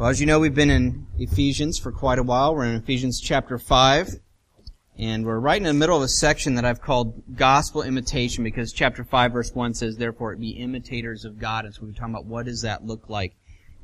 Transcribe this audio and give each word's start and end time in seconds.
Well, 0.00 0.08
as 0.08 0.18
you 0.18 0.24
know, 0.24 0.40
we've 0.40 0.54
been 0.54 0.70
in 0.70 1.06
Ephesians 1.18 1.78
for 1.78 1.92
quite 1.92 2.18
a 2.18 2.22
while. 2.22 2.54
We're 2.54 2.64
in 2.64 2.74
Ephesians 2.74 3.20
chapter 3.20 3.58
5. 3.58 4.08
And 4.96 5.26
we're 5.26 5.38
right 5.38 5.58
in 5.58 5.64
the 5.64 5.74
middle 5.74 5.94
of 5.94 6.02
a 6.02 6.08
section 6.08 6.54
that 6.54 6.64
I've 6.64 6.80
called 6.80 7.22
gospel 7.36 7.82
imitation 7.82 8.42
because 8.42 8.72
chapter 8.72 9.04
5 9.04 9.32
verse 9.32 9.52
1 9.52 9.74
says, 9.74 9.98
therefore 9.98 10.34
be 10.36 10.52
imitators 10.52 11.26
of 11.26 11.38
God. 11.38 11.66
And 11.66 11.74
so 11.74 11.82
we're 11.82 11.92
talking 11.92 12.14
about 12.14 12.24
what 12.24 12.46
does 12.46 12.62
that 12.62 12.86
look 12.86 13.10
like? 13.10 13.36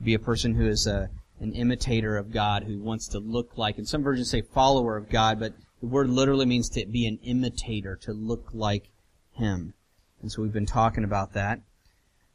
Be 0.03 0.15
a 0.15 0.19
person 0.19 0.55
who 0.55 0.67
is 0.67 0.87
a, 0.87 1.11
an 1.41 1.53
imitator 1.53 2.17
of 2.17 2.33
God, 2.33 2.63
who 2.63 2.81
wants 2.81 3.09
to 3.09 3.19
look 3.19 3.59
like, 3.59 3.77
and 3.77 3.87
some 3.87 4.03
versions 4.03 4.31
say 4.31 4.41
follower 4.41 4.97
of 4.97 5.11
God, 5.11 5.39
but 5.39 5.53
the 5.83 5.87
word 5.87 6.09
literally 6.09 6.47
means 6.47 6.71
to 6.71 6.87
be 6.87 7.07
an 7.07 7.19
imitator, 7.25 7.95
to 7.95 8.15
look 8.15 8.49
like 8.55 8.89
Him. 9.33 9.75
And 10.23 10.33
so 10.33 10.41
we've 10.41 10.51
been 10.51 10.65
talking 10.65 11.05
about 11.05 11.35
that. 11.35 11.61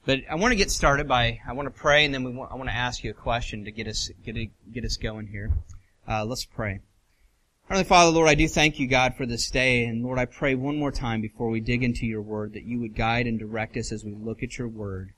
But 0.06 0.22
I 0.30 0.36
want 0.36 0.52
to 0.52 0.56
get 0.56 0.72
started 0.72 1.08
by, 1.08 1.40
I 1.48 1.54
want 1.54 1.68
to 1.68 1.80
pray 1.80 2.06
and 2.06 2.14
then 2.14 2.24
we 2.24 2.32
want, 2.32 2.52
I 2.52 2.56
want 2.56 2.70
to 2.70 2.76
ask 2.76 3.04
you 3.04 3.12
a 3.12 3.14
question 3.14 3.66
to 3.66 3.72
get 3.72 3.88
us, 3.88 4.10
get, 4.26 4.36
a, 4.36 4.50
get 4.74 4.84
us 4.84 4.98
going 4.98 5.28
here. 5.28 5.52
Uh, 6.08 6.26
let's 6.26 6.46
pray. 6.46 6.80
Heavenly 7.68 7.88
Father, 7.88 8.12
Lord, 8.12 8.28
I 8.28 8.36
do 8.36 8.48
thank 8.48 8.80
you, 8.80 8.88
God, 8.88 9.16
for 9.16 9.26
this 9.26 9.50
day. 9.52 9.86
And 9.86 10.04
Lord, 10.04 10.18
I 10.18 10.26
pray 10.26 10.56
one 10.56 10.78
more 10.78 10.92
time 10.92 11.22
before 11.22 11.50
we 11.50 11.60
dig 11.60 11.84
into 11.84 12.08
your 12.08 12.22
word 12.22 12.54
that 12.54 12.66
you 12.66 12.80
would 12.80 12.96
guide 12.96 13.28
and 13.28 13.38
direct 13.38 13.78
us 13.78 13.92
as 13.92 14.04
we 14.04 14.12
look 14.12 14.42
at 14.42 14.58
your 14.58 14.68
word. 14.68 15.14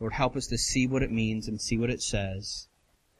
Lord, 0.00 0.12
help 0.12 0.36
us 0.36 0.48
to 0.48 0.58
see 0.58 0.86
what 0.86 1.02
it 1.02 1.10
means 1.10 1.48
and 1.48 1.60
see 1.60 1.78
what 1.78 1.88
it 1.88 2.02
says. 2.02 2.66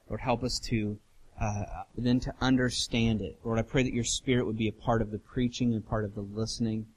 Lord, 0.09 0.21
help 0.21 0.43
us 0.43 0.59
to 0.65 0.99
uh, 1.39 1.63
then 1.97 2.19
to 2.19 2.33
understand 2.41 3.21
it. 3.21 3.39
Lord, 3.43 3.59
I 3.59 3.61
pray 3.61 3.83
that 3.83 3.93
your 3.93 4.03
Spirit 4.03 4.45
would 4.45 4.57
be 4.57 4.67
a 4.67 4.73
part 4.73 5.01
of 5.01 5.11
the 5.11 5.19
preaching 5.19 5.73
and 5.73 5.87
part 5.87 6.03
of 6.03 6.15
the 6.15 6.21
listening, 6.21 6.87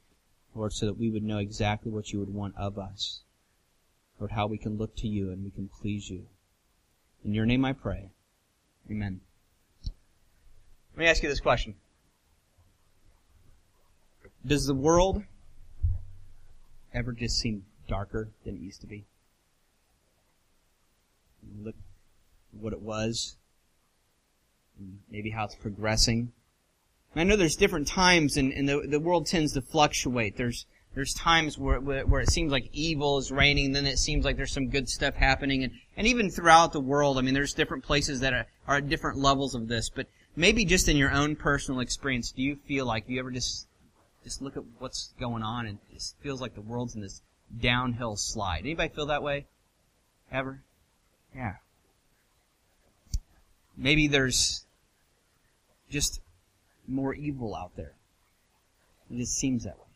Lord, 0.54 0.72
so 0.72 0.86
that 0.86 0.98
we 0.98 1.10
would 1.10 1.22
know 1.22 1.38
exactly 1.38 1.92
what 1.92 2.12
you 2.12 2.18
would 2.18 2.32
want 2.32 2.56
of 2.56 2.78
us. 2.78 3.20
Lord, 4.20 4.32
how 4.32 4.46
we 4.46 4.58
can 4.58 4.76
look 4.76 4.94
to 4.96 5.08
you 5.08 5.30
and 5.30 5.42
we 5.42 5.50
can 5.50 5.68
please 5.68 6.10
you. 6.10 6.26
In 7.24 7.32
your 7.32 7.46
name 7.46 7.64
I 7.64 7.72
pray. 7.72 8.10
Amen. 8.90 9.20
Let 10.92 10.98
me 10.98 11.06
ask 11.06 11.22
you 11.22 11.28
this 11.28 11.40
question. 11.40 11.74
Does 14.44 14.66
the 14.66 14.74
world 14.74 15.22
ever 16.92 17.12
just 17.12 17.38
seem 17.38 17.64
darker 17.88 18.28
than 18.44 18.56
it 18.56 18.60
used 18.60 18.82
to 18.82 18.86
be? 18.86 19.06
Look 21.62 21.76
what 22.52 22.74
it 22.74 22.82
was, 22.82 23.36
maybe 25.10 25.30
how 25.30 25.44
it's 25.44 25.54
progressing. 25.54 26.32
I 27.16 27.24
know 27.24 27.36
there's 27.36 27.56
different 27.56 27.88
times 27.88 28.36
and, 28.36 28.52
and 28.52 28.68
the, 28.68 28.86
the 28.86 29.00
world 29.00 29.26
tends 29.26 29.54
to 29.54 29.62
fluctuate. 29.62 30.36
There's 30.36 30.66
there's 30.94 31.14
times 31.14 31.56
where, 31.56 31.80
where 31.80 32.20
it 32.20 32.30
seems 32.30 32.50
like 32.50 32.68
evil 32.72 33.18
is 33.18 33.30
reigning, 33.30 33.72
then 33.72 33.86
it 33.86 33.98
seems 33.98 34.24
like 34.24 34.36
there's 34.36 34.52
some 34.52 34.68
good 34.68 34.88
stuff 34.88 35.14
happening, 35.14 35.62
and, 35.62 35.72
and 35.96 36.06
even 36.06 36.30
throughout 36.30 36.72
the 36.72 36.80
world, 36.80 37.16
I 37.16 37.22
mean, 37.22 37.34
there's 37.34 37.54
different 37.54 37.84
places 37.84 38.20
that 38.20 38.32
are, 38.32 38.46
are 38.66 38.76
at 38.76 38.88
different 38.88 39.18
levels 39.18 39.54
of 39.54 39.68
this, 39.68 39.88
but 39.88 40.08
maybe 40.34 40.64
just 40.64 40.88
in 40.88 40.96
your 40.96 41.12
own 41.12 41.36
personal 41.36 41.80
experience, 41.80 42.32
do 42.32 42.42
you 42.42 42.56
feel 42.66 42.86
like 42.86 43.08
you 43.08 43.20
ever 43.20 43.30
just, 43.30 43.68
just 44.24 44.42
look 44.42 44.56
at 44.56 44.64
what's 44.78 45.14
going 45.20 45.44
on 45.44 45.66
and 45.66 45.78
it 45.94 46.02
feels 46.20 46.40
like 46.40 46.54
the 46.54 46.60
world's 46.60 46.96
in 46.96 47.02
this 47.02 47.22
downhill 47.60 48.16
slide? 48.16 48.60
Anybody 48.60 48.92
feel 48.92 49.06
that 49.06 49.22
way? 49.22 49.46
Ever? 50.32 50.60
Yeah. 51.34 51.54
Maybe 53.76 54.08
there's 54.08 54.64
just 55.88 56.20
more 56.88 57.14
evil 57.14 57.54
out 57.54 57.76
there. 57.76 57.94
It 59.08 59.18
just 59.18 59.36
seems 59.36 59.64
that 59.64 59.78
way 59.78 59.89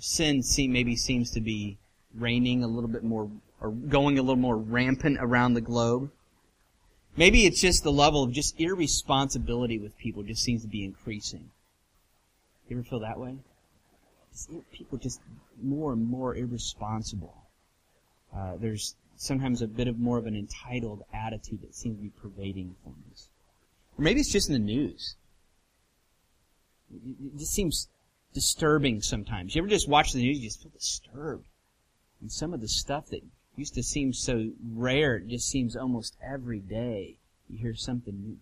sin 0.00 0.42
seem, 0.42 0.72
maybe 0.72 0.96
seems 0.96 1.30
to 1.32 1.40
be 1.40 1.78
reigning 2.14 2.62
a 2.62 2.66
little 2.66 2.88
bit 2.88 3.04
more, 3.04 3.30
or 3.60 3.70
going 3.70 4.18
a 4.18 4.22
little 4.22 4.36
more 4.36 4.56
rampant 4.56 5.18
around 5.20 5.54
the 5.54 5.60
globe. 5.60 6.10
Maybe 7.16 7.46
it's 7.46 7.60
just 7.60 7.84
the 7.84 7.92
level 7.92 8.24
of 8.24 8.32
just 8.32 8.60
irresponsibility 8.60 9.78
with 9.78 9.96
people 9.96 10.22
just 10.22 10.42
seems 10.42 10.62
to 10.62 10.68
be 10.68 10.84
increasing. 10.84 11.50
You 12.68 12.78
ever 12.78 12.84
feel 12.84 13.00
that 13.00 13.20
way? 13.20 13.36
Just, 14.32 14.50
people 14.72 14.98
just 14.98 15.20
more 15.62 15.92
and 15.92 16.08
more 16.08 16.34
irresponsible. 16.34 17.36
Uh, 18.34 18.56
there's 18.56 18.96
sometimes 19.16 19.62
a 19.62 19.68
bit 19.68 19.86
of 19.86 19.98
more 19.98 20.18
of 20.18 20.26
an 20.26 20.34
entitled 20.34 21.04
attitude 21.12 21.62
that 21.62 21.74
seems 21.74 21.96
to 21.98 22.02
be 22.02 22.10
pervading 22.20 22.74
things. 22.84 23.28
Or 23.96 24.02
maybe 24.02 24.20
it's 24.20 24.32
just 24.32 24.48
in 24.48 24.54
the 24.54 24.58
news. 24.58 25.14
It 26.92 27.38
just 27.38 27.52
seems 27.52 27.88
disturbing 28.34 29.00
sometimes. 29.00 29.54
You 29.54 29.62
ever 29.62 29.68
just 29.68 29.88
watch 29.88 30.12
the 30.12 30.20
news, 30.20 30.38
you 30.38 30.48
just 30.48 30.62
feel 30.62 30.72
disturbed. 30.72 31.46
And 32.20 32.30
some 32.30 32.52
of 32.52 32.60
the 32.60 32.68
stuff 32.68 33.06
that 33.08 33.22
used 33.56 33.74
to 33.74 33.82
seem 33.82 34.12
so 34.12 34.50
rare, 34.72 35.16
it 35.16 35.28
just 35.28 35.48
seems 35.48 35.76
almost 35.76 36.16
every 36.22 36.58
day. 36.58 37.16
You 37.48 37.58
hear 37.58 37.74
something 37.74 38.14
new. 38.20 38.36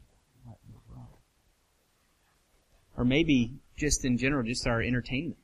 Or 2.96 3.04
maybe 3.04 3.54
just 3.76 4.04
in 4.04 4.18
general, 4.18 4.42
just 4.42 4.66
our 4.66 4.82
entertainment. 4.82 5.38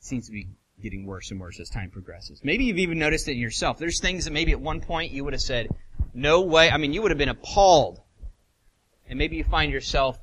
It 0.00 0.04
seems 0.04 0.26
to 0.26 0.32
be 0.32 0.46
getting 0.82 1.06
worse 1.06 1.30
and 1.30 1.40
worse 1.40 1.58
as 1.60 1.70
time 1.70 1.90
progresses. 1.90 2.40
Maybe 2.44 2.64
you've 2.64 2.78
even 2.78 2.98
noticed 2.98 3.26
it 3.28 3.32
in 3.32 3.38
yourself. 3.38 3.78
There's 3.78 4.00
things 4.00 4.24
that 4.26 4.32
maybe 4.32 4.52
at 4.52 4.60
one 4.60 4.80
point 4.80 5.12
you 5.12 5.24
would 5.24 5.32
have 5.32 5.42
said, 5.42 5.68
no 6.14 6.42
way. 6.42 6.70
I 6.70 6.76
mean, 6.76 6.92
you 6.92 7.02
would 7.02 7.10
have 7.10 7.18
been 7.18 7.30
appalled. 7.30 8.00
And 9.08 9.18
maybe 9.18 9.36
you 9.36 9.44
find 9.44 9.72
yourself, 9.72 10.18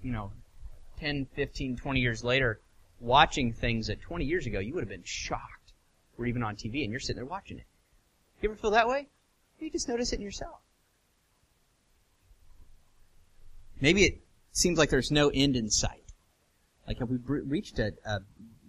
you 0.00 0.12
know, 0.12 0.30
10, 0.98 1.26
15, 1.34 1.76
20 1.76 2.00
years 2.00 2.24
later, 2.24 2.60
watching 3.00 3.52
things 3.52 3.88
that 3.88 4.00
20 4.00 4.24
years 4.24 4.46
ago 4.46 4.58
you 4.58 4.74
would 4.74 4.82
have 4.82 4.88
been 4.88 5.02
shocked 5.04 5.72
or 6.18 6.26
even 6.26 6.42
on 6.42 6.56
TV 6.56 6.82
and 6.82 6.90
you're 6.90 7.00
sitting 7.00 7.16
there 7.16 7.24
watching 7.24 7.58
it. 7.58 7.66
You 8.40 8.50
ever 8.50 8.58
feel 8.58 8.72
that 8.72 8.88
way? 8.88 9.08
You 9.58 9.70
just 9.70 9.88
notice 9.88 10.12
it 10.12 10.16
in 10.16 10.22
yourself. 10.22 10.58
Maybe 13.80 14.04
it 14.04 14.20
seems 14.52 14.78
like 14.78 14.90
there's 14.90 15.10
no 15.10 15.30
end 15.32 15.56
in 15.56 15.70
sight. 15.70 16.12
Like 16.86 16.98
have 16.98 17.08
we 17.08 17.18
reached 17.18 17.78
a, 17.78 17.92
a 18.04 18.20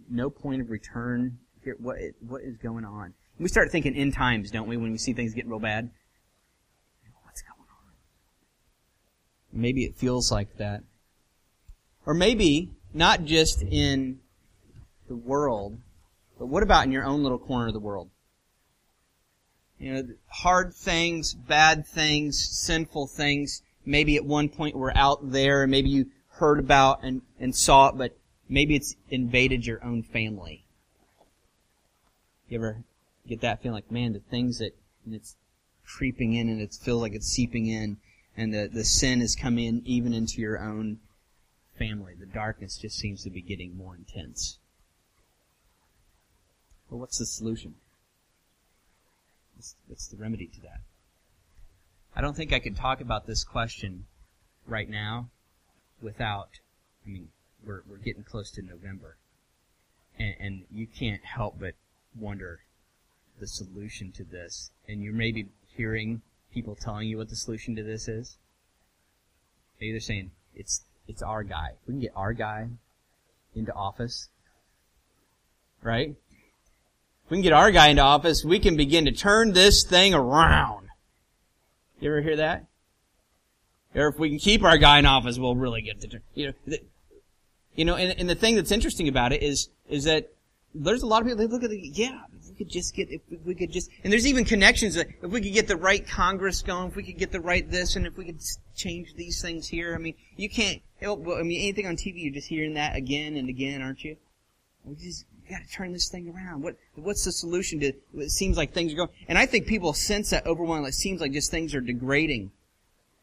no 0.09 0.29
point 0.29 0.61
of 0.61 0.69
return? 0.69 1.39
Here, 1.63 1.75
what 1.79 1.97
what 2.19 2.41
is 2.41 2.57
going 2.57 2.85
on? 2.85 3.13
we 3.37 3.49
start 3.49 3.71
thinking 3.71 3.95
end 3.95 4.13
times, 4.13 4.51
don't 4.51 4.67
we? 4.67 4.77
When 4.77 4.91
we 4.91 4.97
see 4.97 5.13
things 5.13 5.33
getting 5.33 5.49
real 5.49 5.59
bad, 5.59 5.89
what's 7.23 7.41
going 7.41 7.67
on? 7.69 7.93
Maybe 9.51 9.83
it 9.83 9.95
feels 9.95 10.31
like 10.31 10.57
that. 10.57 10.83
Or 12.05 12.13
maybe 12.13 12.71
not 12.93 13.25
just 13.25 13.61
in 13.61 14.19
the 15.07 15.15
world, 15.15 15.79
but 16.37 16.47
what 16.47 16.63
about 16.63 16.85
in 16.85 16.91
your 16.91 17.05
own 17.05 17.23
little 17.23 17.39
corner 17.39 17.67
of 17.67 17.73
the 17.73 17.79
world? 17.79 18.09
You 19.79 19.93
know, 19.93 20.03
hard 20.27 20.73
things, 20.73 21.33
bad 21.33 21.85
things, 21.85 22.39
sinful 22.39 23.07
things, 23.07 23.61
maybe 23.85 24.15
at 24.15 24.25
one 24.25 24.49
point 24.49 24.75
were 24.75 24.95
out 24.95 25.31
there 25.31 25.63
and 25.63 25.71
maybe 25.71 25.89
you 25.89 26.07
heard 26.29 26.59
about 26.59 27.03
and, 27.03 27.21
and 27.39 27.55
saw 27.55 27.89
it, 27.89 27.97
but 27.97 28.17
maybe 28.47 28.75
it's 28.75 28.95
invaded 29.09 29.65
your 29.65 29.83
own 29.83 30.03
family. 30.03 30.65
You 32.47 32.57
ever 32.59 32.83
get 33.27 33.41
that 33.41 33.61
feeling 33.61 33.75
like, 33.75 33.91
man, 33.91 34.13
the 34.13 34.19
things 34.19 34.59
that 34.59 34.75
it's 35.09 35.35
creeping 35.85 36.33
in 36.33 36.49
and 36.49 36.61
it 36.61 36.73
feels 36.73 37.01
like 37.01 37.13
it's 37.13 37.27
seeping 37.27 37.67
in 37.67 37.97
and 38.37 38.53
the, 38.53 38.69
the 38.71 38.83
sin 38.83 39.21
has 39.21 39.35
come 39.35 39.57
in 39.57 39.81
even 39.85 40.13
into 40.13 40.41
your 40.41 40.59
own 40.59 40.99
family. 41.77 42.13
The 42.19 42.25
darkness 42.25 42.77
just 42.77 42.97
seems 42.97 43.23
to 43.23 43.29
be 43.29 43.41
getting 43.41 43.77
more 43.77 43.95
intense. 43.95 44.59
Well, 46.89 46.99
what's 46.99 47.19
the 47.19 47.25
solution? 47.25 47.75
What's, 49.55 49.75
what's 49.87 50.07
the 50.07 50.17
remedy 50.17 50.47
to 50.47 50.61
that? 50.61 50.81
I 52.15 52.21
don't 52.21 52.35
think 52.35 52.53
I 52.53 52.59
can 52.59 52.75
talk 52.75 53.01
about 53.01 53.27
this 53.27 53.43
question 53.43 54.05
right 54.67 54.89
now 54.89 55.29
without, 56.01 56.59
I 57.05 57.09
mean, 57.09 57.29
we're, 57.65 57.81
we're 57.87 57.97
getting 57.97 58.23
close 58.23 58.51
to 58.51 58.61
November. 58.61 59.17
And, 60.17 60.35
and 60.39 60.65
you 60.71 60.87
can't 60.87 61.23
help 61.23 61.59
but 61.59 61.73
wonder 62.17 62.61
the 63.39 63.47
solution 63.47 64.11
to 64.13 64.23
this. 64.23 64.71
And 64.87 65.01
you 65.01 65.11
may 65.11 65.31
be 65.31 65.47
hearing 65.75 66.21
people 66.53 66.75
telling 66.75 67.09
you 67.09 67.17
what 67.17 67.29
the 67.29 67.35
solution 67.35 67.75
to 67.75 67.83
this 67.83 68.07
is. 68.07 68.37
Maybe 69.79 69.91
they're 69.91 69.99
saying, 69.99 70.31
it's 70.53 70.85
it's 71.07 71.21
our 71.21 71.43
guy. 71.43 71.71
We 71.87 71.93
can 71.93 72.01
get 72.01 72.13
our 72.15 72.33
guy 72.33 72.69
into 73.55 73.73
office, 73.73 74.29
right? 75.81 76.15
We 77.29 77.37
can 77.37 77.41
get 77.41 77.53
our 77.53 77.71
guy 77.71 77.87
into 77.87 78.01
office, 78.01 78.43
we 78.43 78.59
can 78.59 78.75
begin 78.75 79.05
to 79.05 79.11
turn 79.11 79.53
this 79.53 79.83
thing 79.83 80.13
around. 80.13 80.89
You 81.99 82.11
ever 82.11 82.21
hear 82.21 82.35
that? 82.37 82.65
Or 83.95 84.09
if 84.09 84.19
we 84.19 84.29
can 84.29 84.39
keep 84.39 84.63
our 84.63 84.77
guy 84.77 84.99
in 84.99 85.05
office, 85.05 85.39
we'll 85.39 85.55
really 85.55 85.81
get 85.81 86.01
the, 86.01 86.19
you 86.33 86.47
know, 86.47 86.53
the, 86.67 86.79
you 87.75 87.85
know, 87.85 87.95
and, 87.95 88.19
and 88.19 88.29
the 88.29 88.35
thing 88.35 88.55
that's 88.55 88.71
interesting 88.71 89.07
about 89.07 89.31
it 89.31 89.41
is, 89.41 89.69
is 89.89 90.03
that 90.03 90.31
there's 90.73 91.01
a 91.01 91.07
lot 91.07 91.21
of 91.21 91.27
people 91.27 91.37
they 91.37 91.47
look 91.47 91.63
at 91.63 91.71
it, 91.71 91.79
yeah, 91.79 92.19
we 92.47 92.55
could 92.55 92.69
just 92.69 92.93
get, 92.93 93.09
if 93.09 93.21
we 93.45 93.55
could 93.55 93.71
just, 93.71 93.89
and 94.03 94.11
there's 94.11 94.27
even 94.27 94.43
connections 94.43 94.95
that 94.95 95.07
if 95.23 95.31
we 95.31 95.41
could 95.41 95.53
get 95.53 95.67
the 95.67 95.77
right 95.77 96.05
Congress 96.05 96.61
going, 96.61 96.89
if 96.89 96.95
we 96.95 97.03
could 97.03 97.17
get 97.17 97.31
the 97.31 97.39
right 97.39 97.69
this, 97.71 97.95
and 97.95 98.05
if 98.05 98.17
we 98.17 98.25
could 98.25 98.41
change 98.75 99.13
these 99.15 99.41
things 99.41 99.67
here, 99.67 99.95
I 99.95 99.97
mean, 99.97 100.15
you 100.35 100.49
can't, 100.49 100.81
I 101.05 101.43
mean, 101.43 101.61
anything 101.61 101.87
on 101.87 101.95
TV, 101.95 102.23
you're 102.23 102.33
just 102.33 102.47
hearing 102.47 102.73
that 102.73 102.95
again 102.95 103.35
and 103.35 103.49
again, 103.49 103.81
aren't 103.81 104.03
you? 104.03 104.17
We 104.83 104.95
just 104.95 105.25
got 105.49 105.61
to 105.61 105.67
turn 105.67 105.93
this 105.93 106.09
thing 106.09 106.29
around. 106.29 106.63
What, 106.63 106.77
what's 106.95 107.25
the 107.25 107.31
solution 107.31 107.79
to, 107.81 107.93
it 108.15 108.31
seems 108.31 108.57
like 108.57 108.73
things 108.73 108.93
are 108.93 108.97
going, 108.97 109.09
and 109.27 109.37
I 109.37 109.45
think 109.45 109.67
people 109.67 109.93
sense 109.93 110.31
that 110.31 110.45
overwhelmingly. 110.45 110.89
It 110.89 110.93
seems 110.93 111.21
like 111.21 111.31
just 111.31 111.51
things 111.51 111.75
are 111.75 111.81
degrading. 111.81 112.51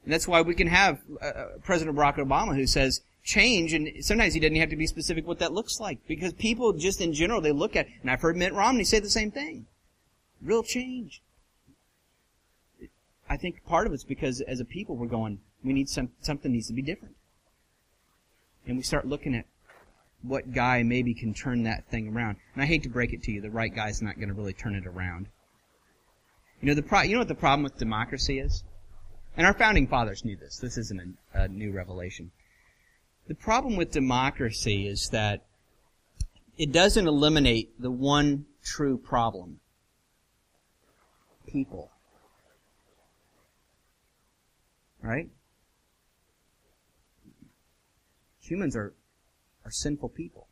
And 0.05 0.13
that's 0.13 0.27
why 0.27 0.43
we 0.43 0.55
can 0.55 0.67
have 0.67 1.01
uh, 1.21 1.25
uh, 1.25 1.47
President 1.63 1.97
Barack 1.97 2.17
Obama 2.17 2.57
who 2.57 2.67
says 2.67 3.01
change, 3.23 3.73
and 3.73 3.89
sometimes 4.01 4.35
he 4.35 4.41
doesn't 4.41 4.57
have 4.57 4.71
to 4.71 4.77
be 4.77 4.87
specific 4.87 5.27
what 5.27 5.39
that 5.39 5.53
looks 5.53 5.79
like. 5.79 6.07
Because 6.07 6.33
people 6.33 6.73
just 6.73 7.01
in 7.01 7.13
general, 7.13 7.41
they 7.41 7.53
look 7.53 7.77
at, 7.77 7.87
and 8.01 8.11
I've 8.11 8.21
heard 8.21 8.37
Mitt 8.37 8.53
Romney 8.53 8.85
say 8.85 8.99
the 8.99 9.11
same 9.11 9.31
thing. 9.31 9.67
Real 10.41 10.63
change. 10.63 11.23
I 13.31 13.37
think 13.37 13.65
part 13.65 13.87
of 13.87 13.93
it's 13.93 14.05
because 14.05 14.41
as 14.43 14.61
a 14.61 14.65
people 14.65 14.97
we're 14.97 15.07
going, 15.07 15.39
we 15.63 15.73
need 15.73 15.89
some, 15.89 16.11
something 16.21 16.51
needs 16.51 16.67
to 16.67 16.75
be 16.75 16.83
different. 16.83 17.15
And 18.67 18.77
we 18.77 18.83
start 18.83 19.07
looking 19.07 19.35
at 19.35 19.47
what 20.23 20.53
guy 20.53 20.83
maybe 20.83 21.15
can 21.15 21.35
turn 21.35 21.65
that 21.65 21.89
thing 21.91 22.09
around. 22.09 22.37
And 22.55 22.63
I 22.63 22.67
hate 22.67 22.85
to 22.85 22.89
break 22.89 23.13
it 23.13 23.23
to 23.25 23.33
you, 23.33 23.41
the 23.41 23.51
right 23.51 23.75
guy's 23.75 24.01
not 24.03 24.17
going 24.17 24.29
to 24.29 24.35
really 24.35 24.53
turn 24.53 24.75
it 24.75 24.87
around. 24.87 25.27
You 26.61 26.69
know 26.69 26.75
the 26.75 26.83
pro- 26.83 27.03
you 27.03 27.15
know 27.15 27.21
what 27.21 27.29
the 27.29 27.35
problem 27.35 27.65
with 27.65 27.77
democracy 27.77 28.39
is? 28.39 28.63
And 29.37 29.47
our 29.47 29.55
founding 29.55 29.89
fathers 29.89 30.25
knew 30.25 30.37
this. 30.37 30.59
This 30.59 30.77
isn't 30.77 31.17
a, 31.35 31.43
a 31.43 31.49
new 31.49 31.73
revelation. 31.73 32.31
The 33.27 33.35
problem 33.35 33.77
with 33.77 33.91
democracy 33.91 34.87
is 34.87 35.09
that 35.11 35.45
it 36.57 36.71
doesn't 36.71 37.07
eliminate 37.07 37.81
the 37.81 37.91
one 37.91 38.47
true 38.63 38.99
problem. 38.99 39.61
People. 41.47 41.91
Right? 45.03 45.29
Humans 48.53 48.77
are, 48.77 48.93
are 49.65 49.71
sinful 49.71 50.11
people. 50.11 50.47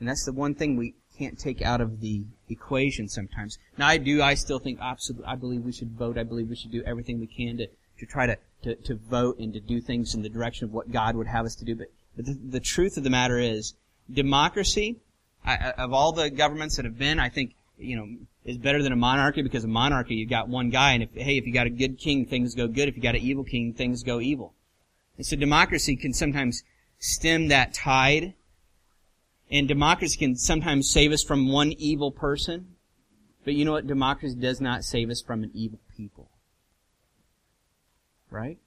And 0.00 0.08
that's 0.08 0.24
the 0.24 0.32
one 0.32 0.56
thing 0.56 0.76
we 0.76 0.96
can't 1.16 1.38
take 1.38 1.62
out 1.62 1.80
of 1.80 2.00
the 2.00 2.24
equation 2.48 3.08
sometimes. 3.08 3.56
Now 3.78 3.86
I 3.86 3.98
do, 3.98 4.20
I 4.20 4.34
still 4.34 4.58
think 4.58 4.80
absolutely, 4.82 5.28
I 5.28 5.36
believe 5.36 5.62
we 5.62 5.70
should 5.70 5.92
vote. 5.92 6.18
I 6.18 6.24
believe 6.24 6.48
we 6.48 6.56
should 6.56 6.72
do 6.72 6.82
everything 6.84 7.20
we 7.20 7.28
can 7.28 7.56
to, 7.58 7.68
to 8.00 8.06
try 8.06 8.26
to, 8.26 8.36
to, 8.64 8.74
to 8.74 8.96
vote 8.96 9.38
and 9.38 9.52
to 9.54 9.60
do 9.60 9.80
things 9.80 10.12
in 10.12 10.22
the 10.22 10.28
direction 10.28 10.64
of 10.64 10.72
what 10.72 10.90
God 10.90 11.14
would 11.14 11.28
have 11.28 11.46
us 11.46 11.54
to 11.54 11.64
do. 11.64 11.76
But, 11.76 11.86
but 12.16 12.26
the, 12.26 12.34
the 12.34 12.60
truth 12.60 12.96
of 12.96 13.04
the 13.04 13.10
matter 13.10 13.38
is, 13.38 13.74
democracy, 14.12 14.96
I, 15.44 15.70
of 15.78 15.92
all 15.92 16.10
the 16.10 16.30
governments 16.30 16.76
that 16.76 16.84
have 16.84 16.98
been, 16.98 17.20
I 17.20 17.28
think, 17.28 17.54
you 17.78 17.94
know, 17.94 18.08
is 18.44 18.58
better 18.58 18.82
than 18.82 18.92
a 18.92 18.96
monarchy 18.96 19.42
because 19.42 19.62
a 19.62 19.68
monarchy, 19.68 20.16
you've 20.16 20.30
got 20.30 20.48
one 20.48 20.70
guy, 20.70 20.94
and 20.94 21.04
if, 21.04 21.10
hey, 21.14 21.38
if 21.38 21.46
you 21.46 21.52
got 21.52 21.68
a 21.68 21.70
good 21.70 21.96
king, 21.96 22.26
things 22.26 22.56
go 22.56 22.66
good. 22.66 22.88
If 22.88 22.96
you 22.96 23.02
got 23.02 23.14
an 23.14 23.20
evil 23.20 23.44
king, 23.44 23.72
things 23.72 24.02
go 24.02 24.20
evil. 24.20 24.52
And 25.16 25.26
so 25.26 25.36
democracy 25.36 25.96
can 25.96 26.12
sometimes 26.12 26.62
stem 26.98 27.48
that 27.48 27.74
tide 27.74 28.34
and 29.50 29.68
democracy 29.68 30.18
can 30.18 30.36
sometimes 30.36 30.90
save 30.90 31.12
us 31.12 31.22
from 31.22 31.48
one 31.48 31.72
evil 31.72 32.10
person. 32.10 32.74
But 33.44 33.54
you 33.54 33.64
know 33.64 33.72
what? 33.72 33.86
Democracy 33.86 34.34
does 34.34 34.60
not 34.60 34.84
save 34.84 35.08
us 35.08 35.22
from 35.22 35.44
an 35.44 35.50
evil 35.54 35.78
people. 35.96 36.30
Right? 38.28 38.58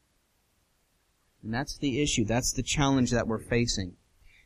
And 1.44 1.54
that's 1.54 1.78
the 1.78 2.02
issue. 2.02 2.24
That's 2.24 2.54
the 2.54 2.64
challenge 2.64 3.12
that 3.12 3.28
we're 3.28 3.40
facing. 3.40 3.96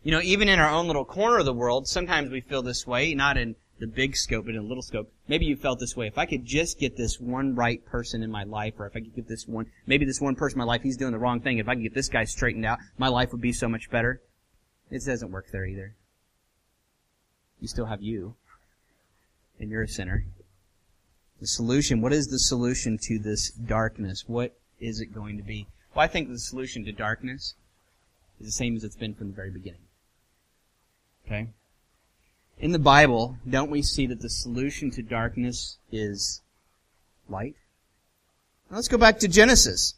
You 0.01 0.11
know, 0.11 0.21
even 0.21 0.49
in 0.49 0.59
our 0.59 0.69
own 0.69 0.87
little 0.87 1.05
corner 1.05 1.37
of 1.37 1.45
the 1.45 1.53
world, 1.53 1.87
sometimes 1.87 2.31
we 2.31 2.41
feel 2.41 2.61
this 2.61 2.85
way, 2.85 3.13
not 3.13 3.37
in 3.37 3.55
the 3.83 3.87
big 3.87 4.15
scope, 4.15 4.45
but 4.45 4.55
in 4.55 4.61
a 4.61 4.63
little 4.65 4.81
scope. 4.81 5.11
Maybe 5.27 5.45
you 5.45 5.57
felt 5.57 5.77
this 5.77 5.97
way. 5.97 6.07
If 6.07 6.17
I 6.17 6.25
could 6.25 6.45
just 6.45 6.79
get 6.79 6.95
this 6.95 7.19
one 7.19 7.53
right 7.53 7.85
person 7.85 8.23
in 8.23 8.31
my 8.31 8.43
life, 8.43 8.75
or 8.79 8.87
if 8.87 8.95
I 8.95 9.01
could 9.01 9.13
get 9.13 9.27
this 9.27 9.45
one, 9.45 9.65
maybe 9.85 10.05
this 10.05 10.21
one 10.21 10.35
person 10.35 10.57
in 10.57 10.65
my 10.65 10.71
life, 10.71 10.83
he's 10.83 10.95
doing 10.95 11.11
the 11.11 11.19
wrong 11.19 11.41
thing. 11.41 11.57
If 11.57 11.67
I 11.67 11.75
could 11.75 11.83
get 11.83 11.93
this 11.93 12.07
guy 12.07 12.23
straightened 12.23 12.65
out, 12.65 12.79
my 12.97 13.09
life 13.09 13.33
would 13.33 13.41
be 13.41 13.51
so 13.51 13.67
much 13.67 13.91
better. 13.91 14.21
It 14.89 15.03
doesn't 15.05 15.31
work 15.31 15.47
there 15.51 15.65
either. 15.65 15.95
You 17.59 17.67
still 17.67 17.87
have 17.87 18.01
you. 18.01 18.35
And 19.59 19.69
you're 19.69 19.83
a 19.83 19.87
sinner. 19.87 20.23
The 21.41 21.47
solution, 21.47 21.99
what 21.99 22.13
is 22.13 22.27
the 22.27 22.39
solution 22.39 22.97
to 23.03 23.19
this 23.19 23.49
darkness? 23.51 24.23
What 24.27 24.55
is 24.79 25.01
it 25.01 25.07
going 25.07 25.35
to 25.35 25.43
be? 25.43 25.67
Well, 25.93 26.05
I 26.05 26.07
think 26.07 26.29
the 26.29 26.39
solution 26.39 26.85
to 26.85 26.93
darkness 26.93 27.55
is 28.39 28.47
the 28.47 28.51
same 28.53 28.77
as 28.77 28.85
it's 28.85 28.95
been 28.95 29.13
from 29.13 29.27
the 29.27 29.35
very 29.35 29.51
beginning. 29.51 29.81
Okay? 31.25 31.49
In 32.59 32.71
the 32.71 32.79
Bible, 32.79 33.37
don't 33.49 33.71
we 33.71 33.81
see 33.81 34.07
that 34.07 34.21
the 34.21 34.29
solution 34.29 34.91
to 34.91 35.01
darkness 35.01 35.77
is 35.91 36.41
light? 37.27 37.55
Now 38.69 38.77
let's 38.77 38.87
go 38.87 38.97
back 38.97 39.19
to 39.19 39.27
Genesis. 39.27 39.95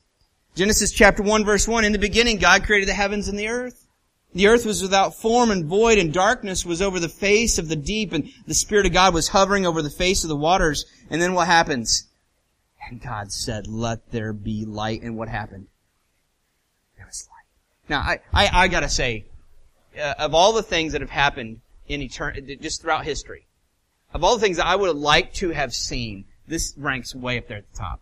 Genesis 0.56 0.92
chapter 0.92 1.22
1 1.22 1.46
verse 1.46 1.68
1. 1.68 1.84
In 1.84 1.92
the 1.92 2.00
beginning, 2.00 2.38
God 2.38 2.63
created 2.63 2.88
the 2.88 2.94
heavens 2.94 3.28
and 3.28 3.38
the 3.38 3.50
earth. 3.50 3.88
The 4.34 4.48
earth 4.48 4.66
was 4.66 4.81
without 4.81 5.16
form 5.16 5.50
and 5.50 5.66
void, 5.66 5.98
and 5.98 6.12
darkness 6.12 6.66
was 6.66 6.81
over 6.81 7.00
the 7.00 7.07
face 7.07 7.57
of 7.57 7.69
the 7.69 7.75
deep, 7.78 8.12
and 8.12 8.30
the 8.46 8.54
Spirit 8.54 8.86
of 8.86 8.92
God 8.92 9.13
was 9.13 9.30
hovering 9.30 9.66
over 9.66 9.81
the 9.81 9.90
face 9.90 10.24
of 10.25 10.28
the 10.28 10.36
waters. 10.36 10.86
And 11.10 11.22
then 11.22 11.34
what 11.34 11.48
happens? 11.48 12.08
And 12.90 13.01
God 13.01 13.31
said, 13.31 13.66
let 13.68 14.12
there 14.12 14.34
be 14.34 14.66
light. 14.66 15.01
And 15.01 15.18
what 15.18 15.30
happened? 15.30 15.68
There 16.98 17.06
was 17.06 17.30
light. 17.30 17.90
Now, 17.90 18.00
I, 18.00 18.19
I, 18.34 18.63
I 18.63 18.68
gotta 18.68 18.90
say, 18.90 19.25
uh, 19.98 20.16
of 20.19 20.34
all 20.34 20.51
the 20.51 20.63
things 20.63 20.92
that 20.92 21.01
have 21.01 21.10
happened 21.10 21.62
in 21.88 22.02
eternity, 22.02 22.56
just 22.58 22.82
throughout 22.82 23.06
history, 23.06 23.48
of 24.14 24.24
all 24.24 24.36
the 24.36 24.42
things 24.42 24.58
that 24.58 24.66
I 24.66 24.76
would 24.76 24.88
have 24.88 24.98
liked 24.98 25.36
to 25.38 25.50
have 25.50 25.74
seen, 25.74 26.26
this 26.48 26.74
ranks 26.78 27.14
way 27.14 27.38
up 27.38 27.48
there 27.48 27.58
at 27.58 27.72
the 27.72 27.78
top. 27.78 28.02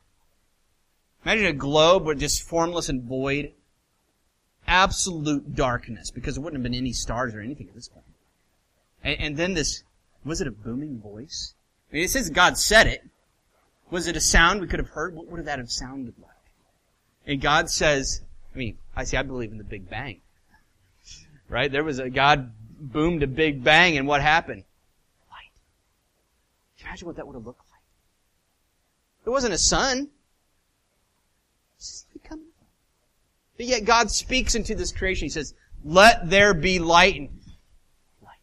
Imagine 1.26 1.46
a 1.46 1.54
globe 1.54 2.04
where 2.04 2.16
just 2.16 2.44
formless 2.44 2.90
and 2.90 3.04
void, 3.04 3.54
absolute 4.68 5.56
darkness 5.56 6.12
because 6.12 6.36
there 6.36 6.44
wouldn't 6.44 6.62
have 6.62 6.72
been 6.72 6.78
any 6.78 6.94
stars 6.94 7.34
or 7.34 7.40
anything 7.40 7.68
at 7.68 7.76
this 7.76 7.88
point. 7.88 8.06
And, 9.04 9.20
and 9.20 9.38
then 9.38 9.54
this, 9.54 9.84
was 10.26 10.42
it 10.42 10.48
a 10.48 10.52
booming 10.52 11.00
voice? 11.00 11.54
I 11.90 11.96
mean, 11.96 12.04
it 12.04 12.10
says 12.10 12.30
God 12.30 12.58
said 12.58 12.88
it. 12.88 13.04
Was 13.90 14.08
it 14.08 14.16
a 14.16 14.22
sound 14.22 14.60
we 14.60 14.68
could 14.68 14.80
have 14.80 14.90
heard? 14.90 15.16
What 15.16 15.28
would 15.28 15.46
that 15.46 15.60
have 15.60 15.72
sounded 15.72 16.16
like? 16.22 16.32
And 17.26 17.40
God 17.40 17.70
says, 17.70 18.22
I 18.54 18.58
mean, 18.58 18.78
I 18.96 19.04
see, 19.04 19.18
I 19.18 19.24
believe 19.24 19.52
in 19.52 19.58
the 19.58 19.64
Big 19.64 19.90
Bang. 19.90 20.20
Right? 21.48 21.72
There 21.72 21.84
was 21.84 22.00
a, 22.00 22.10
God 22.10 22.52
boomed 22.92 23.24
a 23.24 23.28
Big 23.28 23.64
Bang 23.64 23.98
and 23.98 24.08
what 24.08 24.22
happened? 24.22 24.64
Light. 25.32 25.52
Imagine 26.86 27.08
what 27.08 27.16
that 27.16 27.26
would 27.26 27.36
have 27.36 27.46
looked 27.46 27.62
like? 27.72 27.82
There 29.24 29.34
wasn't 29.34 29.54
a 29.54 29.58
sun. 29.58 30.10
But 33.56 33.68
yet 33.68 33.86
God 33.86 34.10
speaks 34.10 34.56
into 34.56 34.74
this 34.74 34.92
creation. 34.92 35.26
He 35.26 35.30
says, 35.30 35.54
let 35.86 36.30
there 36.30 36.54
be 36.54 36.80
light 36.80 37.16
and 37.16 37.30
light. 38.24 38.38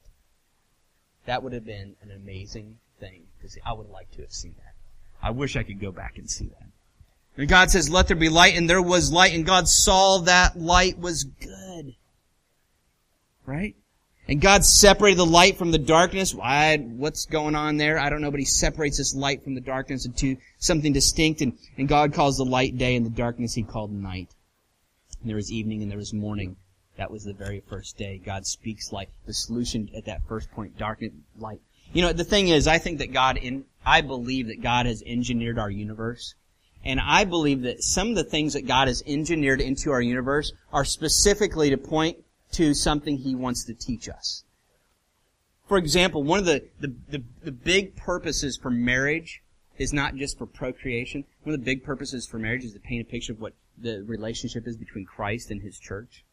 That 1.26 1.42
would 1.42 1.52
have 1.52 1.64
been 1.64 1.96
an 2.02 2.12
amazing 2.12 2.78
thing 3.00 3.25
to 3.42 3.48
see. 3.48 3.60
I 3.66 3.72
would 3.72 3.87
have 3.87 3.92
liked 3.92 4.14
to 4.14 4.22
have 4.22 4.32
seen 4.32 4.54
that. 4.58 4.75
I 5.20 5.31
wish 5.31 5.56
I 5.56 5.64
could 5.64 5.81
go 5.81 5.90
back 5.90 6.16
and 6.16 6.31
see 6.31 6.46
that. 6.46 6.66
And 7.37 7.48
God 7.48 7.70
says, 7.70 7.90
let 7.90 8.06
there 8.06 8.16
be 8.16 8.28
light, 8.28 8.56
and 8.56 8.70
there 8.70 8.80
was 8.82 9.12
light, 9.12 9.35
and 9.35 9.44
God 9.44 9.68
saw 9.68 10.18
that 10.20 10.59
light 10.59 10.99
was 10.99 11.25
good. 11.25 11.94
Right? 13.47 13.75
And 14.30 14.40
God 14.40 14.64
separated 14.64 15.18
the 15.18 15.26
light 15.26 15.58
from 15.58 15.72
the 15.72 15.78
darkness. 15.78 16.32
What's 16.32 17.26
going 17.26 17.56
on 17.56 17.78
there? 17.78 17.99
I 17.99 18.10
don't 18.10 18.22
know, 18.22 18.30
but 18.30 18.38
He 18.38 18.46
separates 18.46 18.99
this 18.99 19.12
light 19.12 19.42
from 19.42 19.56
the 19.56 19.60
darkness 19.60 20.06
into 20.06 20.37
something 20.58 20.92
distinct, 20.92 21.40
and, 21.40 21.58
and 21.76 21.88
God 21.88 22.14
calls 22.14 22.37
the 22.37 22.44
light 22.44 22.78
day, 22.78 22.94
and 22.94 23.04
the 23.04 23.10
darkness 23.10 23.54
He 23.54 23.64
called 23.64 23.90
night. 23.90 24.28
And 25.20 25.28
there 25.28 25.34
was 25.34 25.50
evening 25.50 25.82
and 25.82 25.90
there 25.90 25.99
was 25.99 26.14
morning. 26.14 26.54
That 26.96 27.10
was 27.10 27.25
the 27.25 27.32
very 27.32 27.60
first 27.68 27.99
day. 27.99 28.18
God 28.25 28.46
speaks 28.46 28.92
light. 28.92 29.08
The 29.26 29.34
solution 29.34 29.90
at 29.96 30.04
that 30.04 30.20
first 30.28 30.49
point, 30.52 30.78
darkness, 30.78 31.10
light. 31.37 31.60
You 31.92 32.02
know, 32.02 32.12
the 32.12 32.22
thing 32.22 32.46
is, 32.46 32.68
I 32.68 32.78
think 32.78 33.00
that 33.00 33.12
God, 33.12 33.37
in, 33.37 33.64
I 33.84 34.00
believe 34.00 34.46
that 34.46 34.62
God 34.62 34.87
has 34.87 35.02
engineered 35.04 35.58
our 35.58 35.70
universe. 35.70 36.37
And 36.84 37.00
I 37.00 37.25
believe 37.25 37.62
that 37.62 37.82
some 37.82 38.10
of 38.10 38.14
the 38.14 38.22
things 38.22 38.52
that 38.52 38.68
God 38.68 38.87
has 38.87 39.02
engineered 39.08 39.60
into 39.60 39.90
our 39.90 40.00
universe 40.00 40.52
are 40.72 40.84
specifically 40.84 41.70
to 41.70 41.76
point 41.76 42.18
to 42.52 42.75
something 42.75 43.19
He 43.19 43.35
wants 43.35 43.64
to 43.64 43.75
teach 43.75 44.09
us. 44.09 44.45
For 45.66 45.78
example, 45.78 46.25
one 46.25 46.40
of 46.40 46.47
the, 46.47 46.64
the, 46.80 46.95
the, 47.09 47.23
the 47.45 47.52
big 47.52 47.95
purposes 47.97 48.57
for 48.57 48.71
marriage 48.71 49.42
is 49.78 49.92
not 49.92 50.16
just 50.16 50.37
for 50.37 50.47
procreation. 50.47 51.25
One 51.42 51.54
of 51.54 51.61
the 51.61 51.64
big 51.64 51.85
purposes 51.85 52.26
for 52.26 52.38
marriage 52.38 52.64
is 52.64 52.73
to 52.73 52.80
paint 52.80 53.07
a 53.07 53.11
picture 53.11 53.33
of 53.33 53.40
what 53.40 53.54
the 53.78 54.02
relationship 54.07 54.66
is 54.66 54.76
between 54.76 55.07
Christ 55.07 55.50
and 55.50 55.62
His 55.62 55.78
church. 55.78 56.25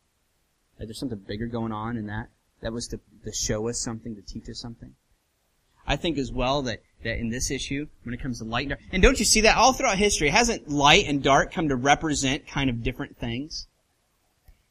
Like 0.80 0.88
there's 0.88 1.00
something 1.00 1.20
bigger 1.20 1.48
going 1.48 1.72
on 1.72 1.98
in 1.98 2.08
that. 2.08 2.30
That 2.62 2.74
was 2.74 2.88
to, 2.88 3.00
to 3.24 3.32
show 3.32 3.70
us 3.70 3.80
something, 3.80 4.16
to 4.16 4.22
teach 4.22 4.50
us 4.50 4.60
something. 4.60 4.96
I 5.86 5.96
think 5.96 6.18
as 6.18 6.32
well 6.32 6.64
that, 6.64 6.82
that 7.04 7.18
in 7.18 7.30
this 7.30 7.50
issue, 7.50 7.88
when 8.04 8.14
it 8.14 8.22
comes 8.22 8.40
to 8.40 8.44
light 8.44 8.64
and 8.64 8.70
dark, 8.72 8.82
and 8.92 9.02
don't 9.02 9.20
you 9.20 9.26
see 9.26 9.42
that 9.42 9.56
all 9.56 9.72
throughout 9.72 9.98
history, 9.98 10.30
hasn't 10.30 10.68
light 10.68 11.06
and 11.08 11.24
dark 11.24 11.54
come 11.54 11.70
to 11.70 11.76
represent 11.76 12.48
kind 12.48 12.70
of 12.70 12.84
different 12.84 13.18
things? 13.18 13.68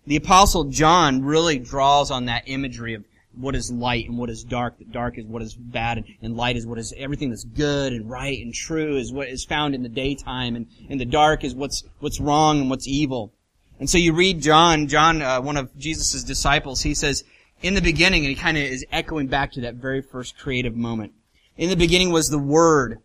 The 0.06 0.16
apostle 0.16 0.64
John 0.64 1.24
really 1.24 1.58
draws 1.58 2.10
on 2.10 2.26
that 2.26 2.44
imagery 2.46 2.94
of 2.94 3.04
what 3.34 3.54
is 3.54 3.70
light 3.70 4.08
and 4.08 4.16
what 4.16 4.30
is 4.30 4.44
dark. 4.44 4.78
That 4.78 4.92
dark 4.92 5.18
is 5.18 5.26
what 5.26 5.42
is 5.42 5.54
bad 5.54 5.98
and, 5.98 6.06
and, 6.22 6.36
light 6.36 6.56
is 6.56 6.66
what 6.66 6.78
is 6.78 6.94
everything 6.96 7.30
that's 7.30 7.44
good 7.44 7.92
and 7.92 8.08
right 8.08 8.40
and 8.40 8.54
true 8.54 8.96
is 8.96 9.12
what 9.12 9.28
is 9.28 9.44
found 9.44 9.74
in 9.74 9.82
the 9.82 9.88
daytime 9.88 10.56
and, 10.56 10.66
and 10.88 11.00
the 11.00 11.04
dark 11.04 11.44
is 11.44 11.54
what's, 11.54 11.84
what's 11.98 12.20
wrong 12.20 12.60
and 12.60 12.70
what's 12.70 12.88
evil. 12.88 13.32
And 13.78 13.90
so 13.90 13.98
you 13.98 14.14
read 14.14 14.40
John, 14.40 14.88
John, 14.88 15.20
uh, 15.20 15.40
one 15.40 15.56
of 15.56 15.76
Jesus' 15.76 16.22
disciples, 16.22 16.82
he 16.82 16.94
says, 16.94 17.24
in 17.62 17.74
the 17.74 17.82
beginning, 17.82 18.24
and 18.24 18.30
he 18.30 18.40
kind 18.40 18.56
of 18.56 18.62
is 18.62 18.84
echoing 18.92 19.26
back 19.26 19.52
to 19.52 19.62
that 19.62 19.74
very 19.74 20.02
first 20.02 20.38
creative 20.38 20.76
moment. 20.76 21.12
In 21.56 21.70
the 21.70 21.76
beginning 21.76 22.10
was 22.10 22.28
the 22.28 22.38
Word. 22.38 23.00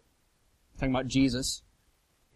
Talking 0.78 0.94
about 0.94 1.08
Jesus. 1.08 1.62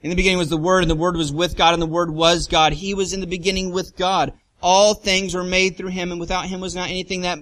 In 0.01 0.09
the 0.09 0.15
beginning 0.15 0.37
was 0.37 0.49
the 0.49 0.57
Word, 0.57 0.83
and 0.83 0.89
the 0.89 0.95
Word 0.95 1.17
was 1.17 1.31
with 1.31 1.57
God, 1.57 1.73
and 1.73 1.81
the 1.81 1.87
Word 1.87 2.11
was 2.11 2.47
God. 2.47 2.73
He 2.73 2.93
was 2.93 3.13
in 3.13 3.19
the 3.19 3.27
beginning 3.27 3.71
with 3.71 3.95
God. 3.97 4.33
All 4.61 4.93
things 4.93 5.33
were 5.33 5.43
made 5.43 5.77
through 5.77 5.89
Him, 5.89 6.11
and 6.11 6.19
without 6.19 6.45
Him 6.45 6.61
was 6.61 6.75
not 6.75 6.89
anything 6.89 7.21
that 7.21 7.39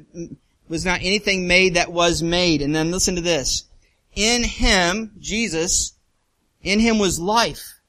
was 0.68 0.86
not 0.86 1.02
anything 1.02 1.48
made 1.48 1.76
that 1.76 1.92
was 1.92 2.24
made. 2.24 2.62
And 2.62 2.76
then 2.76 2.92
listen 2.92 3.16
to 3.16 3.22
this. 3.22 3.66
In 4.16 4.44
Him, 4.44 5.12
Jesus, 5.20 5.94
in 6.62 6.80
Him 6.80 7.00
was 7.00 7.20
life. 7.20 7.80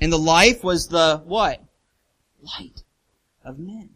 And 0.00 0.12
the 0.12 0.18
life 0.18 0.64
was 0.64 0.88
the 0.88 1.22
what? 1.24 1.62
Light 2.58 2.82
of 3.44 3.58
men. 3.58 3.90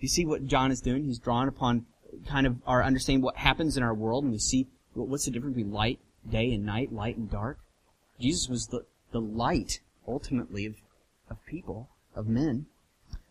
You 0.00 0.08
see 0.08 0.24
what 0.24 0.46
John 0.46 0.72
is 0.72 0.80
doing? 0.80 1.04
He's 1.04 1.18
drawn 1.18 1.46
upon 1.46 1.86
kind 2.26 2.46
of 2.46 2.56
our 2.66 2.82
understanding 2.82 3.22
what 3.22 3.36
happens 3.36 3.76
in 3.76 3.82
our 3.82 3.94
world, 3.94 4.24
and 4.24 4.32
we 4.32 4.38
see 4.38 4.66
what's 4.94 5.26
the 5.26 5.30
difference 5.30 5.56
between 5.56 5.72
light, 5.72 6.00
day 6.28 6.52
and 6.52 6.64
night, 6.64 6.92
light 6.92 7.16
and 7.16 7.30
dark. 7.30 7.58
Jesus 8.18 8.48
was 8.48 8.68
the, 8.68 8.84
the 9.12 9.20
light, 9.20 9.80
ultimately, 10.08 10.66
of, 10.66 10.74
of 11.30 11.44
people, 11.46 11.88
of 12.14 12.28
men. 12.28 12.66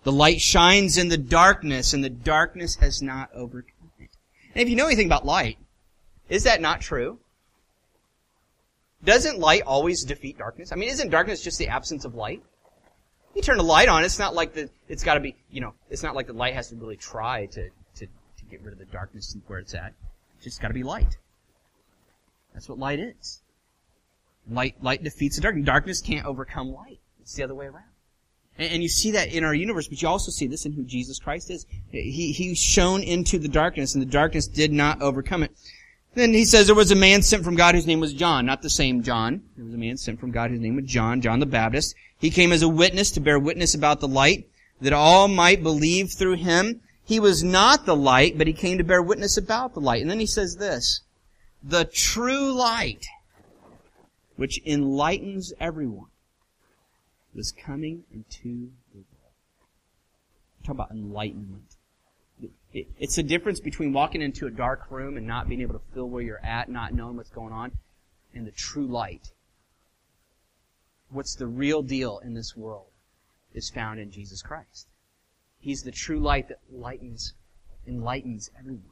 The 0.03 0.11
light 0.11 0.39
shines 0.39 0.97
in 0.97 1.09
the 1.09 1.17
darkness, 1.17 1.93
and 1.93 2.03
the 2.03 2.09
darkness 2.09 2.75
has 2.77 3.01
not 3.01 3.29
overcome 3.33 3.91
it. 3.99 4.09
And 4.55 4.61
if 4.61 4.69
you 4.69 4.75
know 4.75 4.85
anything 4.85 5.07
about 5.07 5.25
light, 5.25 5.57
is 6.29 6.43
that 6.43 6.61
not 6.61 6.81
true? 6.81 7.19
Doesn't 9.03 9.39
light 9.39 9.63
always 9.65 10.03
defeat 10.03 10.37
darkness? 10.37 10.71
I 10.71 10.75
mean, 10.75 10.89
isn't 10.89 11.09
darkness 11.09 11.43
just 11.43 11.57
the 11.57 11.67
absence 11.67 12.05
of 12.05 12.15
light? 12.15 12.43
You 13.35 13.41
turn 13.41 13.57
the 13.57 13.63
light 13.63 13.89
on, 13.89 14.03
it's 14.03 14.19
not 14.19 14.33
like 14.33 14.53
the, 14.53 14.69
it's 14.87 15.03
gotta 15.03 15.19
be, 15.19 15.35
you 15.51 15.61
know, 15.61 15.73
it's 15.89 16.03
not 16.03 16.15
like 16.15 16.27
the 16.27 16.33
light 16.33 16.53
has 16.53 16.69
to 16.69 16.75
really 16.75 16.97
try 16.97 17.45
to, 17.47 17.69
to, 17.95 18.05
to 18.05 18.45
get 18.49 18.61
rid 18.61 18.73
of 18.73 18.79
the 18.79 18.85
darkness 18.85 19.35
where 19.47 19.59
it's 19.59 19.73
at. 19.73 19.93
It's 20.35 20.45
just 20.45 20.61
gotta 20.61 20.73
be 20.73 20.83
light. 20.83 21.17
That's 22.53 22.67
what 22.67 22.79
light 22.79 22.99
is. 22.99 23.41
Light, 24.49 24.75
light 24.81 25.03
defeats 25.03 25.35
the 25.35 25.41
darkness. 25.41 25.65
Darkness 25.65 26.01
can't 26.01 26.25
overcome 26.25 26.73
light. 26.73 26.99
It's 27.21 27.35
the 27.35 27.43
other 27.43 27.55
way 27.55 27.67
around. 27.67 27.83
And, 28.59 28.73
and 28.73 28.83
you 28.83 28.89
see 28.89 29.11
that 29.11 29.33
in 29.33 29.43
our 29.43 29.55
universe, 29.55 29.87
but 29.87 30.01
you 30.01 30.07
also 30.07 30.29
see 30.29 30.45
this 30.45 30.65
in 30.65 30.73
who 30.73 30.83
Jesus 30.83 31.17
Christ 31.17 31.49
is. 31.49 31.65
He, 31.91 32.31
he 32.31 32.53
shone 32.53 33.01
into 33.01 33.39
the 33.39 33.47
darkness, 33.47 33.95
and 33.95 34.01
the 34.01 34.11
darkness 34.11 34.45
did 34.45 34.71
not 34.71 35.01
overcome 35.01 35.41
it. 35.41 35.51
Then 36.13 36.33
he 36.33 36.43
says 36.43 36.67
there 36.67 36.75
was 36.75 36.91
a 36.91 36.95
man 36.95 37.21
sent 37.21 37.43
from 37.43 37.55
God 37.55 37.75
whose 37.75 37.87
name 37.87 37.99
was 37.99 38.13
John, 38.13 38.45
not 38.45 38.61
the 38.61 38.69
same 38.69 39.03
John. 39.03 39.43
There 39.55 39.65
was 39.65 39.73
a 39.73 39.77
man 39.77 39.95
sent 39.97 40.19
from 40.19 40.31
God 40.31 40.51
whose 40.51 40.59
name 40.59 40.75
was 40.75 40.85
John, 40.85 41.21
John 41.21 41.39
the 41.39 41.45
Baptist. 41.45 41.95
He 42.19 42.29
came 42.29 42.51
as 42.51 42.61
a 42.61 42.69
witness 42.69 43.11
to 43.11 43.19
bear 43.19 43.39
witness 43.39 43.73
about 43.73 43.99
the 43.99 44.07
light, 44.07 44.49
that 44.81 44.91
all 44.91 45.27
might 45.27 45.63
believe 45.63 46.11
through 46.11 46.35
him. 46.35 46.81
He 47.05 47.19
was 47.19 47.43
not 47.43 47.85
the 47.85 47.95
light, 47.95 48.37
but 48.37 48.47
he 48.47 48.53
came 48.53 48.77
to 48.77 48.83
bear 48.83 49.01
witness 49.01 49.37
about 49.37 49.73
the 49.73 49.81
light. 49.81 50.01
And 50.01 50.11
then 50.11 50.19
he 50.19 50.25
says 50.25 50.57
this, 50.57 51.01
the 51.63 51.85
true 51.85 52.53
light, 52.53 53.05
which 54.35 54.61
enlightens 54.65 55.53
everyone, 55.59 56.09
was 57.33 57.51
coming 57.51 58.03
into 58.13 58.71
the 58.91 58.97
world. 58.97 59.33
Talk 60.63 60.75
about 60.75 60.91
enlightenment. 60.91 61.75
It's 62.71 63.15
the 63.15 63.23
difference 63.23 63.59
between 63.59 63.93
walking 63.93 64.21
into 64.21 64.47
a 64.47 64.51
dark 64.51 64.91
room 64.91 65.17
and 65.17 65.25
not 65.25 65.49
being 65.49 65.61
able 65.61 65.73
to 65.73 65.81
feel 65.93 66.07
where 66.07 66.21
you're 66.21 66.45
at, 66.45 66.69
not 66.69 66.93
knowing 66.93 67.17
what's 67.17 67.29
going 67.29 67.51
on, 67.51 67.71
and 68.33 68.45
the 68.45 68.51
true 68.51 68.85
light. 68.85 69.31
What's 71.09 71.35
the 71.35 71.47
real 71.47 71.81
deal 71.81 72.19
in 72.19 72.35
this 72.35 72.55
world 72.55 72.89
is 73.53 73.69
found 73.69 73.99
in 73.99 74.11
Jesus 74.11 74.41
Christ. 74.41 74.87
He's 75.59 75.83
the 75.83 75.91
true 75.91 76.19
light 76.19 76.47
that 76.49 76.59
lightens, 76.71 77.33
enlightens 77.87 78.49
everyone. 78.57 78.83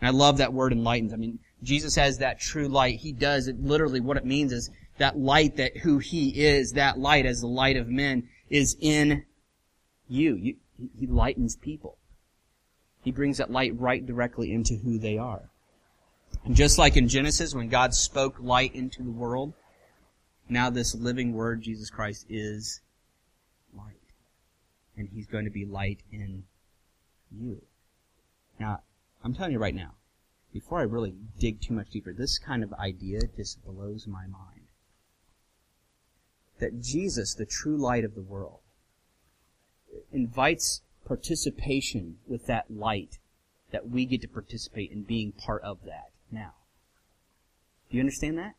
And 0.00 0.08
I 0.08 0.10
love 0.10 0.38
that 0.38 0.52
word 0.52 0.72
enlightens. 0.72 1.12
I 1.12 1.16
mean, 1.16 1.38
Jesus 1.62 1.94
has 1.96 2.18
that 2.18 2.40
true 2.40 2.68
light. 2.68 3.00
He 3.00 3.12
does 3.12 3.48
it 3.48 3.60
literally 3.60 4.00
what 4.00 4.16
it 4.16 4.24
means 4.24 4.52
is 4.52 4.70
that 4.98 5.18
light 5.18 5.56
that 5.56 5.78
who 5.78 5.98
he 5.98 6.44
is, 6.44 6.72
that 6.72 6.98
light 6.98 7.26
as 7.26 7.40
the 7.40 7.46
light 7.46 7.76
of 7.76 7.88
men 7.88 8.28
is 8.48 8.76
in 8.80 9.24
you. 10.08 10.36
you 10.36 10.56
he 10.98 11.06
lightens 11.06 11.56
people. 11.56 11.98
He 13.02 13.12
brings 13.12 13.38
that 13.38 13.50
light 13.50 13.78
right 13.78 14.04
directly 14.04 14.52
into 14.52 14.76
who 14.76 14.98
they 14.98 15.18
are. 15.18 15.50
And 16.44 16.56
just 16.56 16.78
like 16.78 16.96
in 16.96 17.08
Genesis, 17.08 17.54
when 17.54 17.68
God 17.68 17.94
spoke 17.94 18.36
light 18.40 18.74
into 18.74 19.02
the 19.02 19.10
world, 19.10 19.52
now 20.48 20.70
this 20.70 20.94
living 20.94 21.32
word, 21.32 21.62
Jesus 21.62 21.90
Christ, 21.90 22.26
is 22.28 22.80
light. 23.76 23.94
And 24.96 25.08
He's 25.12 25.26
going 25.26 25.44
to 25.44 25.50
be 25.50 25.64
light 25.64 26.00
in 26.10 26.44
you. 27.30 27.62
Now, 28.58 28.80
I'm 29.22 29.34
telling 29.34 29.52
you 29.52 29.58
right 29.58 29.74
now, 29.74 29.92
before 30.52 30.78
I 30.78 30.84
really 30.84 31.14
dig 31.38 31.60
too 31.60 31.74
much 31.74 31.90
deeper, 31.90 32.12
this 32.12 32.38
kind 32.38 32.62
of 32.62 32.72
idea 32.74 33.20
just 33.36 33.64
blows 33.64 34.06
my 34.06 34.26
mind. 34.26 34.53
That 36.60 36.80
Jesus, 36.80 37.34
the 37.34 37.46
true 37.46 37.76
light 37.76 38.04
of 38.04 38.14
the 38.14 38.22
world, 38.22 38.60
invites 40.12 40.82
participation 41.06 42.18
with 42.26 42.46
that 42.46 42.70
light 42.70 43.18
that 43.70 43.88
we 43.88 44.06
get 44.06 44.20
to 44.22 44.28
participate 44.28 44.90
in 44.92 45.02
being 45.02 45.32
part 45.32 45.62
of 45.62 45.78
that 45.84 46.10
now. 46.30 46.54
Do 47.90 47.96
you 47.96 48.00
understand 48.00 48.38
that? 48.38 48.54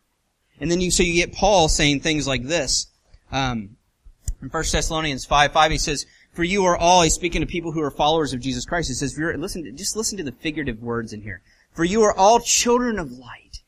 And 0.59 0.69
then 0.69 0.81
you, 0.81 0.91
so 0.91 1.03
you 1.03 1.13
get 1.13 1.33
Paul 1.33 1.67
saying 1.67 2.01
things 2.01 2.27
like 2.27 2.43
this. 2.43 2.87
Um, 3.31 3.77
in 4.41 4.49
1 4.49 4.63
Thessalonians 4.71 5.25
5, 5.25 5.51
5, 5.51 5.71
he 5.71 5.77
says, 5.77 6.05
for 6.35 6.43
you 6.43 6.65
are 6.65 6.77
all, 6.77 7.01
he's 7.01 7.13
speaking 7.13 7.41
to 7.41 7.47
people 7.47 7.71
who 7.71 7.81
are 7.81 7.89
followers 7.89 8.33
of 8.33 8.41
Jesus 8.41 8.65
Christ. 8.65 8.89
He 8.89 8.93
says, 8.93 9.17
listen, 9.17 9.75
just 9.77 9.95
listen 9.95 10.17
to 10.17 10.23
the 10.23 10.33
figurative 10.33 10.83
words 10.83 11.13
in 11.13 11.21
here. 11.21 11.41
For 11.71 11.85
you 11.85 12.03
are 12.03 12.13
all 12.13 12.41
children 12.41 12.99
of 12.99 13.11
light. 13.11 13.63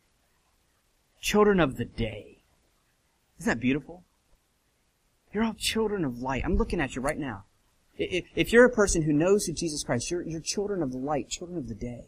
Children 1.21 1.61
of 1.61 1.77
the 1.77 1.85
day. 1.85 2.39
Isn't 3.39 3.49
that 3.49 3.61
beautiful? 3.61 4.03
You're 5.37 5.45
all 5.45 5.53
children 5.53 6.03
of 6.03 6.19
light. 6.19 6.41
I'm 6.43 6.55
looking 6.55 6.81
at 6.81 6.95
you 6.95 7.01
right 7.03 7.19
now. 7.19 7.43
If 7.95 8.51
you're 8.51 8.65
a 8.65 8.71
person 8.71 9.03
who 9.03 9.13
knows 9.13 9.45
who 9.45 9.53
Jesus 9.53 9.83
Christ, 9.83 10.09
you're, 10.09 10.23
you're 10.23 10.39
children 10.39 10.81
of 10.81 10.91
the 10.91 10.97
light, 10.97 11.29
children 11.29 11.59
of 11.59 11.67
the 11.67 11.75
day. 11.75 12.05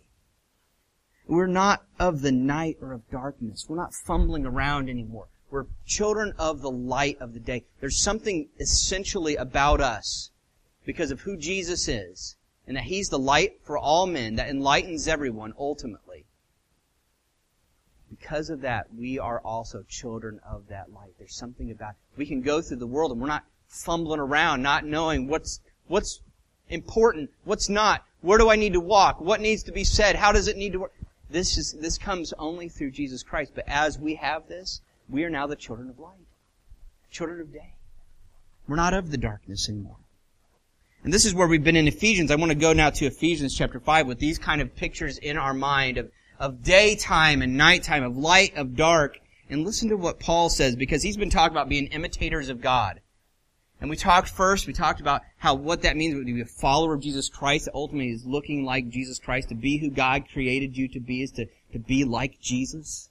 We're 1.28 1.46
not 1.46 1.84
of 2.00 2.24
the 2.24 2.32
night 2.32 2.78
or 2.82 2.92
of 2.92 3.08
darkness. 3.12 3.68
We're 3.70 3.76
not 3.76 3.94
fumbling 3.94 4.48
around 4.48 4.90
anymore. 4.90 5.28
We're 5.52 5.68
children 5.86 6.34
of 6.40 6.62
the 6.62 6.72
light 6.72 7.20
of 7.22 7.36
the 7.36 7.40
day. 7.40 7.66
There's 7.80 8.02
something 8.02 8.50
essentially 8.60 9.36
about 9.36 9.80
us 9.80 10.32
because 10.84 11.12
of 11.12 11.22
who 11.22 11.38
Jesus 11.38 11.88
is 11.88 12.36
and 12.66 12.78
that 12.78 12.86
He's 12.86 13.10
the 13.10 13.20
light 13.20 13.60
for 13.64 13.78
all 13.78 14.08
men 14.08 14.38
that 14.38 14.50
enlightens 14.50 15.08
everyone 15.08 15.54
ultimately. 15.56 16.09
Because 18.20 18.50
of 18.50 18.62
that, 18.62 18.88
we 18.96 19.20
are 19.20 19.40
also 19.40 19.84
children 19.88 20.40
of 20.50 20.68
that 20.70 20.92
light. 20.92 21.12
There's 21.18 21.36
something 21.36 21.72
about 21.72 21.92
it. 21.92 22.18
We 22.18 22.26
can 22.26 22.42
go 22.42 22.62
through 22.62 22.78
the 22.78 22.88
world 22.88 23.12
and 23.12 23.22
we're 23.22 23.28
not 23.28 23.46
fumbling 23.68 24.20
around, 24.20 24.62
not 24.62 24.86
knowing 24.86 25.28
what's 25.28 25.62
What's 25.90 26.22
important? 26.70 27.32
What's 27.44 27.68
not? 27.68 28.06
Where 28.22 28.38
do 28.38 28.50
I 28.50 28.56
need 28.56 28.74
to 28.74 28.80
walk? 28.80 29.20
What 29.20 29.42
needs 29.42 29.64
to 29.64 29.72
be 29.72 29.84
said? 29.84 30.16
How 30.16 30.32
does 30.32 30.48
it 30.48 30.56
need 30.56 30.74
to 30.74 30.80
work? 30.82 30.94
This 31.30 31.58
is, 31.58 31.76
this 31.82 31.98
comes 31.98 32.32
only 32.38 32.70
through 32.70 32.92
Jesus 32.92 33.24
Christ. 33.24 33.54
But 33.56 33.66
as 33.68 33.98
we 33.98 34.16
have 34.16 34.48
this, 34.48 34.82
we 35.10 35.24
are 35.24 35.30
now 35.30 35.48
the 35.48 35.56
children 35.56 35.90
of 35.90 36.00
light. 36.00 36.28
Children 37.12 37.42
of 37.42 37.52
day. 37.52 37.74
We're 38.68 38.76
not 38.76 38.94
of 38.94 39.10
the 39.10 39.18
darkness 39.18 39.68
anymore. 39.68 39.98
And 41.04 41.12
this 41.12 41.26
is 41.26 41.34
where 41.34 41.48
we've 41.48 41.64
been 41.64 41.76
in 41.76 41.88
Ephesians. 41.88 42.30
I 42.30 42.36
want 42.36 42.52
to 42.52 42.56
go 42.56 42.74
now 42.74 42.92
to 42.92 43.06
Ephesians 43.08 43.56
chapter 43.56 43.80
5 43.80 44.06
with 44.06 44.20
these 44.20 44.38
kind 44.38 44.62
of 44.62 44.76
pictures 44.76 45.18
in 45.18 45.38
our 45.38 45.56
mind 45.56 45.98
of, 45.98 46.12
of 46.40 46.64
daytime 46.64 47.42
and 47.42 47.58
nighttime, 47.58 48.04
of 48.04 48.18
light, 48.18 48.56
of 48.56 48.76
dark. 48.76 49.20
And 49.50 49.66
listen 49.66 49.90
to 49.90 49.98
what 49.98 50.20
Paul 50.20 50.50
says 50.50 50.76
because 50.76 51.04
he's 51.04 51.18
been 51.18 51.30
talking 51.30 51.56
about 51.56 51.70
being 51.70 51.88
imitators 51.88 52.50
of 52.50 52.62
God. 52.62 53.02
And 53.82 53.90
we 53.90 53.96
talked 53.96 54.30
first, 54.30 54.68
we 54.68 54.74
talked 54.74 55.00
about 55.00 55.22
how 55.38 55.56
what 55.56 55.84
that 55.84 55.96
means 55.96 56.14
to 56.14 56.26
be 56.26 56.42
a 56.42 56.46
follower 56.46 56.94
of 56.94 57.02
Jesus 57.02 57.30
Christ, 57.30 57.66
that 57.66 57.74
ultimately 57.74 58.12
is 58.12 58.26
looking 58.26 58.66
like 58.66 58.90
Jesus 58.90 59.20
Christ, 59.20 59.50
to 59.50 59.56
be 59.56 59.78
who 59.78 59.90
God 59.90 60.26
created 60.32 60.76
you 60.76 60.90
to 60.90 61.00
be, 61.00 61.24
is 61.24 61.32
to, 61.32 61.48
to 61.72 61.80
be 61.80 62.04
like 62.04 62.42
Jesus, 62.42 63.10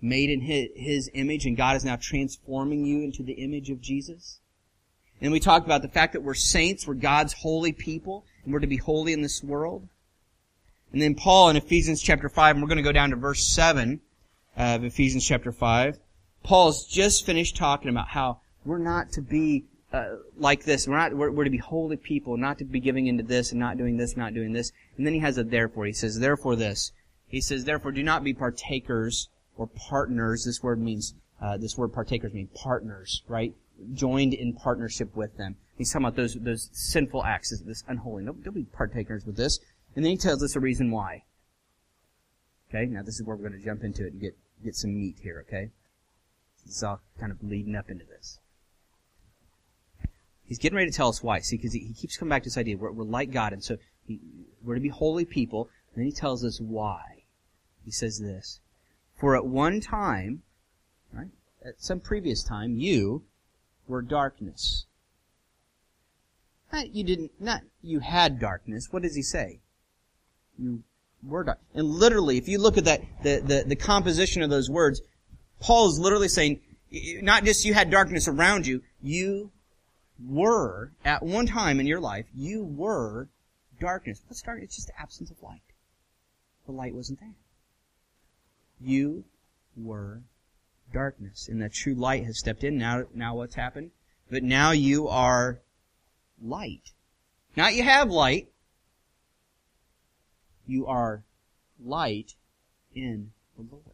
made 0.00 0.30
in 0.30 0.40
his, 0.40 0.68
his 0.74 1.10
image, 1.12 1.44
and 1.44 1.56
God 1.56 1.76
is 1.76 1.84
now 1.84 1.96
transforming 1.96 2.86
you 2.86 3.02
into 3.02 3.22
the 3.22 3.34
image 3.34 3.68
of 3.68 3.82
Jesus. 3.82 4.40
And 5.20 5.30
we 5.30 5.40
talked 5.40 5.66
about 5.66 5.82
the 5.82 5.88
fact 5.88 6.14
that 6.14 6.22
we're 6.22 6.34
saints, 6.34 6.86
we're 6.86 6.94
God's 6.94 7.34
holy 7.34 7.72
people, 7.72 8.24
and 8.44 8.52
we're 8.52 8.60
to 8.60 8.66
be 8.66 8.78
holy 8.78 9.12
in 9.12 9.20
this 9.20 9.42
world. 9.42 9.88
And 10.92 11.00
then 11.00 11.14
Paul 11.14 11.48
in 11.48 11.56
Ephesians 11.56 12.02
chapter 12.02 12.28
5, 12.28 12.56
and 12.56 12.62
we're 12.62 12.68
going 12.68 12.76
to 12.76 12.82
go 12.82 12.92
down 12.92 13.10
to 13.10 13.16
verse 13.16 13.46
7 13.46 14.00
of 14.56 14.84
Ephesians 14.84 15.24
chapter 15.24 15.50
5. 15.50 15.98
Paul's 16.42 16.86
just 16.86 17.24
finished 17.24 17.56
talking 17.56 17.88
about 17.88 18.08
how 18.08 18.40
we're 18.64 18.78
not 18.78 19.12
to 19.12 19.22
be 19.22 19.64
uh, 19.92 20.16
like 20.36 20.64
this. 20.64 20.86
We're 20.86 20.98
not, 20.98 21.14
we're, 21.14 21.30
we're, 21.30 21.44
to 21.44 21.50
be 21.50 21.58
holy 21.58 21.96
people, 21.96 22.36
not 22.36 22.58
to 22.58 22.64
be 22.64 22.80
giving 22.80 23.06
into 23.06 23.22
this 23.22 23.52
and 23.52 23.60
not 23.60 23.78
doing 23.78 23.96
this, 23.96 24.16
not 24.16 24.34
doing 24.34 24.52
this. 24.52 24.72
And 24.96 25.06
then 25.06 25.14
he 25.14 25.20
has 25.20 25.38
a 25.38 25.44
therefore. 25.44 25.86
He 25.86 25.92
says, 25.92 26.18
therefore 26.18 26.56
this. 26.56 26.92
He 27.26 27.40
says, 27.40 27.64
therefore 27.64 27.92
do 27.92 28.02
not 28.02 28.22
be 28.22 28.34
partakers 28.34 29.28
or 29.56 29.68
partners. 29.68 30.44
This 30.44 30.62
word 30.62 30.80
means, 30.80 31.14
uh, 31.40 31.56
this 31.56 31.78
word 31.78 31.92
partakers 31.92 32.34
mean 32.34 32.48
partners, 32.54 33.22
right? 33.28 33.54
Joined 33.94 34.34
in 34.34 34.52
partnership 34.52 35.16
with 35.16 35.36
them. 35.38 35.56
He's 35.78 35.90
talking 35.90 36.06
about 36.06 36.16
those 36.16 36.34
those 36.34 36.68
sinful 36.72 37.24
acts, 37.24 37.58
this 37.64 37.82
unholy. 37.88 38.24
Don't, 38.24 38.44
don't 38.44 38.54
be 38.54 38.64
partakers 38.64 39.24
with 39.24 39.36
this. 39.36 39.58
And 39.94 40.04
then 40.04 40.12
he 40.12 40.16
tells 40.16 40.42
us 40.42 40.56
a 40.56 40.60
reason 40.60 40.90
why. 40.90 41.24
Okay, 42.68 42.86
now 42.86 43.02
this 43.02 43.20
is 43.20 43.26
where 43.26 43.36
we're 43.36 43.48
going 43.48 43.58
to 43.58 43.64
jump 43.64 43.84
into 43.84 44.06
it 44.06 44.12
and 44.12 44.20
get 44.20 44.36
get 44.64 44.74
some 44.74 44.98
meat 44.98 45.16
here. 45.22 45.44
Okay, 45.46 45.70
is 46.66 46.82
all 46.82 47.00
kind 47.18 47.32
of 47.32 47.42
leading 47.42 47.76
up 47.76 47.90
into 47.90 48.04
this. 48.04 48.38
He's 50.44 50.58
getting 50.58 50.76
ready 50.76 50.90
to 50.90 50.96
tell 50.96 51.08
us 51.08 51.22
why. 51.22 51.40
See, 51.40 51.56
because 51.56 51.72
he, 51.72 51.80
he, 51.80 51.94
keeps 51.94 52.16
coming 52.16 52.30
back 52.30 52.42
to 52.42 52.48
this 52.48 52.58
idea 52.58 52.76
we're, 52.76 52.92
we're 52.92 53.04
like 53.04 53.30
God, 53.30 53.52
and 53.52 53.62
so 53.62 53.76
he, 54.06 54.20
we're 54.62 54.74
to 54.74 54.80
be 54.80 54.88
holy 54.88 55.24
people. 55.24 55.68
And 55.94 56.00
then 56.02 56.06
he 56.06 56.12
tells 56.12 56.44
us 56.44 56.60
why. 56.60 57.24
He 57.84 57.90
says 57.90 58.18
this: 58.18 58.60
For 59.14 59.36
at 59.36 59.44
one 59.44 59.80
time, 59.80 60.42
right, 61.12 61.30
at 61.64 61.82
some 61.82 62.00
previous 62.00 62.42
time, 62.42 62.76
you 62.76 63.24
were 63.86 64.02
darkness. 64.02 64.86
Not 66.72 66.94
you 66.94 67.04
didn't, 67.04 67.32
not 67.38 67.62
you 67.82 68.00
had 68.00 68.38
darkness. 68.38 68.88
What 68.90 69.02
does 69.02 69.14
he 69.14 69.22
say? 69.22 69.60
You 70.58 70.82
were 71.22 71.44
dark. 71.44 71.58
And 71.74 71.86
literally, 71.86 72.38
if 72.38 72.48
you 72.48 72.58
look 72.58 72.78
at 72.78 72.84
that, 72.84 73.02
the, 73.22 73.42
the, 73.44 73.64
the 73.68 73.76
composition 73.76 74.42
of 74.42 74.50
those 74.50 74.68
words, 74.70 75.02
Paul 75.60 75.88
is 75.88 75.98
literally 75.98 76.28
saying, 76.28 76.60
not 77.22 77.44
just 77.44 77.64
you 77.64 77.74
had 77.74 77.90
darkness 77.90 78.28
around 78.28 78.66
you, 78.66 78.82
you 79.02 79.50
were, 80.24 80.92
at 81.04 81.22
one 81.22 81.46
time 81.46 81.80
in 81.80 81.86
your 81.86 82.00
life, 82.00 82.26
you 82.34 82.64
were 82.64 83.28
darkness. 83.80 84.22
What's 84.26 84.42
darkness? 84.42 84.66
It's 84.66 84.76
just 84.76 84.88
the 84.88 85.00
absence 85.00 85.30
of 85.30 85.42
light. 85.42 85.62
The 86.66 86.72
light 86.72 86.94
wasn't 86.94 87.20
there. 87.20 87.34
You 88.80 89.24
were 89.76 90.22
darkness. 90.92 91.48
And 91.48 91.62
that 91.62 91.72
true 91.72 91.94
light 91.94 92.24
has 92.24 92.38
stepped 92.38 92.62
in. 92.62 92.78
Now, 92.78 93.04
now 93.14 93.34
what's 93.34 93.54
happened? 93.54 93.90
But 94.30 94.42
now 94.42 94.70
you 94.70 95.08
are 95.08 95.60
light. 96.40 96.92
Not 97.56 97.74
you 97.74 97.82
have 97.82 98.10
light. 98.10 98.51
You 100.72 100.86
are 100.86 101.22
light 101.84 102.34
in 102.94 103.32
the 103.58 103.62
Lord. 103.70 103.84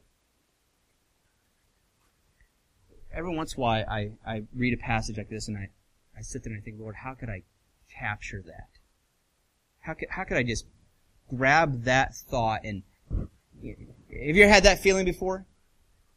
Every 3.12 3.34
once 3.34 3.54
in 3.54 3.58
a 3.58 3.62
while, 3.62 3.84
I, 3.90 4.12
I 4.24 4.44
read 4.54 4.74
a 4.74 4.76
passage 4.76 5.18
like 5.18 5.28
this 5.28 5.48
and 5.48 5.56
I, 5.56 5.70
I 6.16 6.22
sit 6.22 6.44
there 6.44 6.52
and 6.52 6.62
I 6.62 6.64
think, 6.64 6.78
Lord, 6.78 6.94
how 6.94 7.14
could 7.14 7.28
I 7.28 7.42
capture 7.92 8.44
that? 8.46 8.68
How 9.80 9.94
could, 9.94 10.08
how 10.10 10.22
could 10.22 10.36
I 10.36 10.44
just 10.44 10.66
grab 11.28 11.82
that 11.82 12.14
thought 12.14 12.60
and, 12.62 12.84
have 13.10 14.36
you 14.36 14.44
ever 14.44 14.52
had 14.52 14.62
that 14.62 14.78
feeling 14.78 15.04
before? 15.04 15.46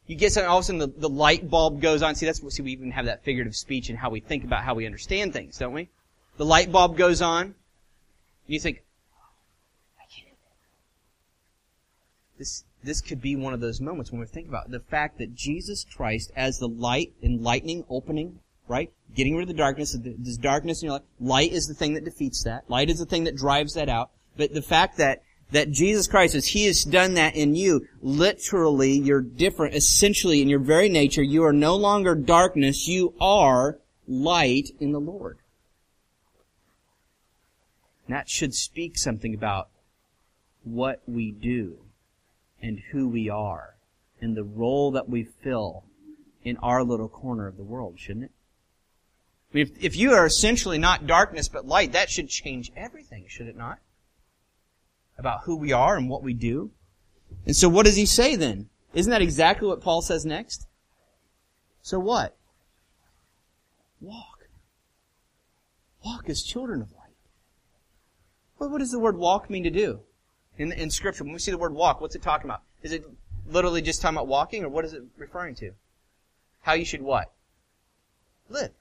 You 0.05 0.15
get 0.15 0.31
something, 0.31 0.47
all 0.47 0.59
of 0.59 0.63
a 0.63 0.65
sudden 0.65 0.77
the, 0.77 0.93
the 0.95 1.09
light 1.09 1.49
bulb 1.49 1.81
goes 1.81 2.03
on. 2.03 2.13
See, 2.13 2.27
that's, 2.27 2.39
see, 2.53 2.61
we 2.61 2.73
even 2.73 2.91
have 2.91 3.05
that 3.05 3.23
figurative 3.23 3.55
speech 3.55 3.89
and 3.89 3.97
how 3.97 4.11
we 4.11 4.19
think 4.19 4.43
about 4.43 4.63
how 4.63 4.75
we 4.75 4.85
understand 4.85 5.33
things, 5.33 5.57
don't 5.57 5.73
we? 5.73 5.89
The 6.37 6.45
light 6.45 6.71
bulb 6.71 6.97
goes 6.97 7.23
on. 7.23 7.45
And 7.45 7.55
you 8.45 8.59
think, 8.59 8.83
I 9.99 10.03
get 10.15 10.27
it. 10.27 10.37
This, 12.41 12.63
this 12.83 13.01
could 13.01 13.21
be 13.21 13.35
one 13.35 13.53
of 13.53 13.59
those 13.59 13.79
moments 13.79 14.11
when 14.11 14.19
we 14.19 14.25
think 14.25 14.47
about 14.47 14.71
the 14.71 14.79
fact 14.79 15.19
that 15.19 15.35
Jesus 15.35 15.85
Christ 15.95 16.31
as 16.35 16.57
the 16.57 16.67
light, 16.67 17.13
enlightening, 17.21 17.85
opening, 17.87 18.39
right? 18.67 18.91
Getting 19.15 19.35
rid 19.35 19.43
of 19.43 19.47
the 19.47 19.53
darkness, 19.53 19.95
this 20.01 20.37
darkness 20.37 20.81
in 20.81 20.87
your 20.87 20.93
life. 20.93 21.03
Light 21.19 21.51
is 21.51 21.67
the 21.67 21.75
thing 21.75 21.93
that 21.93 22.03
defeats 22.03 22.43
that. 22.45 22.67
Light 22.67 22.89
is 22.89 22.97
the 22.97 23.05
thing 23.05 23.25
that 23.25 23.35
drives 23.35 23.75
that 23.75 23.89
out. 23.89 24.09
But 24.37 24.55
the 24.55 24.63
fact 24.63 24.97
that 24.97 25.21
that 25.51 25.69
Jesus 25.69 26.07
Christ, 26.07 26.33
as 26.33 26.47
He 26.47 26.65
has 26.65 26.83
done 26.83 27.13
that 27.13 27.35
in 27.35 27.53
you, 27.53 27.87
literally, 28.01 28.93
you're 28.93 29.21
different. 29.21 29.75
Essentially, 29.75 30.41
in 30.41 30.49
your 30.49 30.57
very 30.57 30.89
nature, 30.89 31.21
you 31.21 31.43
are 31.43 31.53
no 31.53 31.75
longer 31.75 32.15
darkness. 32.15 32.87
You 32.87 33.13
are 33.21 33.77
light 34.07 34.71
in 34.79 34.93
the 34.93 34.99
Lord. 34.99 35.37
And 38.07 38.15
that 38.15 38.29
should 38.29 38.55
speak 38.55 38.97
something 38.97 39.35
about 39.35 39.69
what 40.63 41.03
we 41.05 41.29
do 41.29 41.77
and 42.61 42.79
who 42.91 43.07
we 43.07 43.29
are 43.29 43.75
and 44.21 44.37
the 44.37 44.43
role 44.43 44.91
that 44.91 45.09
we 45.09 45.23
fill 45.23 45.83
in 46.43 46.57
our 46.57 46.83
little 46.83 47.09
corner 47.09 47.47
of 47.47 47.57
the 47.57 47.63
world, 47.63 47.99
shouldn't 47.99 48.25
it? 48.25 48.31
I 49.51 49.57
mean, 49.57 49.67
if, 49.67 49.83
if 49.83 49.95
you 49.95 50.13
are 50.13 50.25
essentially 50.25 50.77
not 50.77 51.07
darkness 51.07 51.49
but 51.49 51.65
light, 51.65 51.91
that 51.91 52.09
should 52.09 52.29
change 52.29 52.71
everything, 52.75 53.25
should 53.27 53.47
it 53.47 53.57
not? 53.57 53.79
About 55.17 55.41
who 55.43 55.55
we 55.55 55.71
are 55.71 55.97
and 55.97 56.09
what 56.09 56.23
we 56.23 56.33
do. 56.33 56.71
And 57.45 57.55
so 57.55 57.67
what 57.69 57.85
does 57.85 57.95
he 57.95 58.05
say 58.05 58.35
then? 58.35 58.69
Isn't 58.93 59.11
that 59.11 59.21
exactly 59.21 59.67
what 59.67 59.81
Paul 59.81 60.01
says 60.01 60.25
next? 60.25 60.67
So 61.81 61.99
what? 61.99 62.35
Walk. 63.99 64.47
Walk 66.03 66.29
as 66.29 66.41
children 66.41 66.81
of 66.81 66.91
light. 66.91 67.15
What, 68.57 68.71
what 68.71 68.79
does 68.79 68.91
the 68.91 68.99
word 68.99 69.17
walk 69.17 69.49
mean 69.49 69.63
to 69.63 69.69
do? 69.69 70.01
In, 70.57 70.71
in 70.71 70.89
scripture, 70.89 71.23
when 71.23 71.33
we 71.33 71.39
see 71.39 71.51
the 71.51 71.57
word 71.57 71.73
walk, 71.73 72.01
what's 72.01 72.15
it 72.15 72.21
talking 72.21 72.49
about? 72.49 72.61
Is 72.83 72.91
it 72.91 73.05
literally 73.47 73.81
just 73.81 74.01
talking 74.01 74.17
about 74.17 74.27
walking 74.27 74.63
or 74.63 74.69
what 74.69 74.85
is 74.85 74.93
it 74.93 75.03
referring 75.17 75.55
to? 75.55 75.71
How 76.61 76.73
you 76.73 76.85
should 76.85 77.01
what? 77.01 77.31
Live. 78.49 78.71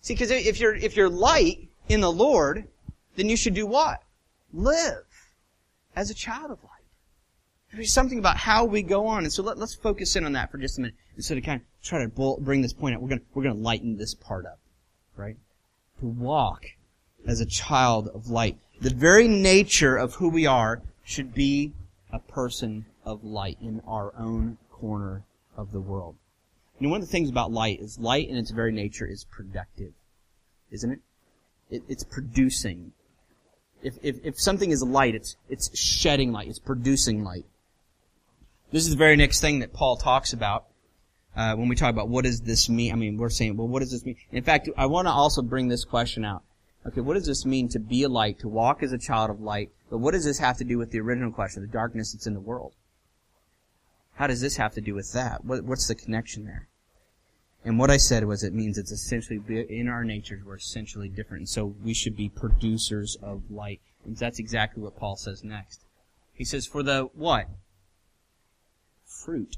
See, 0.00 0.14
because 0.14 0.30
if 0.30 0.60
you're, 0.60 0.74
if 0.74 0.96
you're 0.96 1.08
light 1.08 1.68
in 1.88 2.00
the 2.00 2.12
Lord, 2.12 2.66
then 3.16 3.28
you 3.28 3.36
should 3.36 3.54
do 3.54 3.66
what? 3.66 4.02
Live 4.52 5.04
as 5.96 6.10
a 6.10 6.14
child 6.14 6.50
of 6.50 6.62
light. 6.62 6.70
There's 7.72 7.92
something 7.92 8.18
about 8.18 8.36
how 8.36 8.64
we 8.64 8.82
go 8.82 9.06
on. 9.06 9.24
And 9.24 9.32
so 9.32 9.42
let, 9.42 9.58
us 9.58 9.74
focus 9.74 10.14
in 10.16 10.24
on 10.24 10.32
that 10.32 10.50
for 10.50 10.58
just 10.58 10.78
a 10.78 10.82
minute 10.82 10.94
instead 11.16 11.38
of 11.38 11.44
kind 11.44 11.60
of 11.60 11.66
try 11.82 12.04
to 12.04 12.36
bring 12.40 12.62
this 12.62 12.72
point 12.72 12.94
out. 12.94 13.02
We're 13.02 13.08
going 13.08 13.20
to, 13.20 13.26
we're 13.34 13.42
going 13.42 13.56
to 13.56 13.62
lighten 13.62 13.96
this 13.96 14.14
part 14.14 14.46
up, 14.46 14.58
right? 15.16 15.36
To 16.00 16.06
walk 16.06 16.66
as 17.26 17.40
a 17.40 17.46
child 17.46 18.08
of 18.08 18.28
light. 18.28 18.58
The 18.80 18.90
very 18.90 19.28
nature 19.28 19.96
of 19.96 20.14
who 20.14 20.28
we 20.28 20.46
are 20.46 20.82
should 21.04 21.34
be 21.34 21.72
a 22.12 22.18
person 22.18 22.86
of 23.04 23.24
light 23.24 23.58
in 23.60 23.80
our 23.86 24.12
own 24.16 24.58
corner 24.70 25.24
of 25.56 25.72
the 25.72 25.80
world. 25.80 26.16
You 26.78 26.86
know, 26.86 26.90
one 26.90 27.00
of 27.00 27.06
the 27.06 27.12
things 27.12 27.30
about 27.30 27.52
light 27.52 27.80
is 27.80 27.98
light 27.98 28.28
in 28.28 28.36
its 28.36 28.50
very 28.50 28.72
nature 28.72 29.06
is 29.06 29.24
productive, 29.24 29.92
isn't 30.70 30.90
it? 30.90 31.00
it 31.70 31.82
it's 31.88 32.04
producing. 32.04 32.92
If, 33.82 33.94
if, 34.02 34.16
if 34.24 34.40
something 34.40 34.70
is 34.70 34.82
light, 34.82 35.14
it's, 35.14 35.36
it's 35.48 35.76
shedding 35.78 36.32
light, 36.32 36.48
it's 36.48 36.58
producing 36.58 37.22
light. 37.22 37.44
This 38.72 38.84
is 38.84 38.90
the 38.90 38.96
very 38.96 39.14
next 39.14 39.40
thing 39.40 39.60
that 39.60 39.72
Paul 39.72 39.96
talks 39.96 40.32
about 40.32 40.64
uh, 41.36 41.54
when 41.54 41.68
we 41.68 41.76
talk 41.76 41.90
about 41.90 42.08
what 42.08 42.24
does 42.24 42.40
this 42.40 42.68
mean. 42.68 42.92
I 42.92 42.96
mean, 42.96 43.18
we're 43.18 43.30
saying, 43.30 43.56
well, 43.56 43.68
what 43.68 43.80
does 43.80 43.92
this 43.92 44.04
mean? 44.04 44.16
In 44.32 44.42
fact, 44.42 44.68
I 44.76 44.86
want 44.86 45.06
to 45.06 45.12
also 45.12 45.42
bring 45.42 45.68
this 45.68 45.84
question 45.84 46.24
out. 46.24 46.42
Okay, 46.86 47.00
what 47.00 47.14
does 47.14 47.26
this 47.26 47.46
mean 47.46 47.68
to 47.70 47.78
be 47.78 48.02
a 48.02 48.08
light, 48.08 48.38
to 48.40 48.48
walk 48.48 48.82
as 48.82 48.92
a 48.92 48.98
child 48.98 49.30
of 49.30 49.40
light? 49.40 49.70
But 49.90 49.98
what 49.98 50.12
does 50.12 50.24
this 50.24 50.38
have 50.38 50.58
to 50.58 50.64
do 50.64 50.76
with 50.76 50.90
the 50.90 51.00
original 51.00 51.32
question, 51.32 51.62
the 51.62 51.68
darkness 51.68 52.12
that's 52.12 52.26
in 52.26 52.34
the 52.34 52.40
world? 52.40 52.74
How 54.14 54.26
does 54.26 54.40
this 54.40 54.56
have 54.56 54.74
to 54.74 54.80
do 54.80 54.94
with 54.94 55.12
that? 55.12 55.44
What, 55.44 55.64
what's 55.64 55.88
the 55.88 55.94
connection 55.94 56.44
there? 56.44 56.68
And 57.64 57.78
what 57.78 57.90
I 57.90 57.96
said 57.96 58.24
was 58.24 58.42
it 58.42 58.52
means 58.52 58.76
it's 58.76 58.92
essentially, 58.92 59.40
in 59.70 59.88
our 59.88 60.04
natures, 60.04 60.44
we're 60.44 60.56
essentially 60.56 61.08
different. 61.08 61.48
So 61.48 61.74
we 61.82 61.94
should 61.94 62.14
be 62.14 62.28
producers 62.28 63.16
of 63.22 63.50
light. 63.50 63.80
And 64.04 64.16
that's 64.16 64.38
exactly 64.38 64.82
what 64.82 64.96
Paul 64.96 65.16
says 65.16 65.42
next. 65.42 65.84
He 66.34 66.44
says, 66.44 66.66
for 66.66 66.82
the 66.82 67.08
what? 67.14 67.48
Fruit 69.06 69.56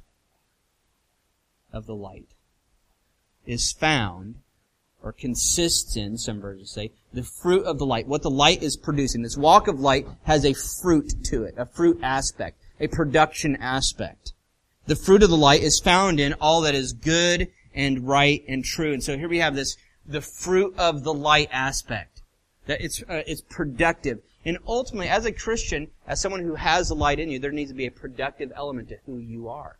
of 1.72 1.86
the 1.86 1.96
light 1.96 2.28
is 3.44 3.72
found 3.72 4.36
or 5.02 5.12
consists 5.12 5.96
in, 5.96 6.18
some 6.18 6.40
versions 6.40 6.70
say, 6.70 6.90
the 7.12 7.22
fruit 7.22 7.64
of 7.64 7.78
the 7.78 7.86
light. 7.86 8.06
What 8.06 8.22
the 8.22 8.30
light 8.30 8.62
is 8.62 8.76
producing. 8.76 9.22
This 9.22 9.36
walk 9.36 9.68
of 9.68 9.80
light 9.80 10.06
has 10.24 10.44
a 10.44 10.52
fruit 10.52 11.12
to 11.24 11.44
it, 11.44 11.54
a 11.56 11.66
fruit 11.66 12.00
aspect, 12.02 12.60
a 12.80 12.88
production 12.88 13.56
aspect. 13.56 14.32
The 14.86 14.96
fruit 14.96 15.22
of 15.22 15.30
the 15.30 15.36
light 15.36 15.62
is 15.62 15.80
found 15.80 16.20
in 16.20 16.34
all 16.34 16.62
that 16.62 16.74
is 16.74 16.92
good 16.92 17.48
and 17.74 18.06
right 18.06 18.42
and 18.48 18.64
true. 18.64 18.92
And 18.92 19.02
so 19.02 19.16
here 19.16 19.28
we 19.28 19.38
have 19.38 19.54
this, 19.54 19.76
the 20.06 20.20
fruit 20.20 20.74
of 20.78 21.04
the 21.04 21.14
light 21.14 21.48
aspect. 21.52 22.22
That 22.66 22.80
it's, 22.80 23.02
uh, 23.02 23.22
it's 23.26 23.42
productive. 23.42 24.20
And 24.44 24.58
ultimately, 24.66 25.08
as 25.08 25.24
a 25.24 25.32
Christian, 25.32 25.88
as 26.06 26.20
someone 26.20 26.42
who 26.42 26.54
has 26.54 26.88
the 26.88 26.94
light 26.94 27.18
in 27.18 27.30
you, 27.30 27.38
there 27.38 27.52
needs 27.52 27.70
to 27.70 27.76
be 27.76 27.86
a 27.86 27.90
productive 27.90 28.52
element 28.54 28.88
to 28.88 28.98
who 29.06 29.18
you 29.18 29.48
are. 29.48 29.78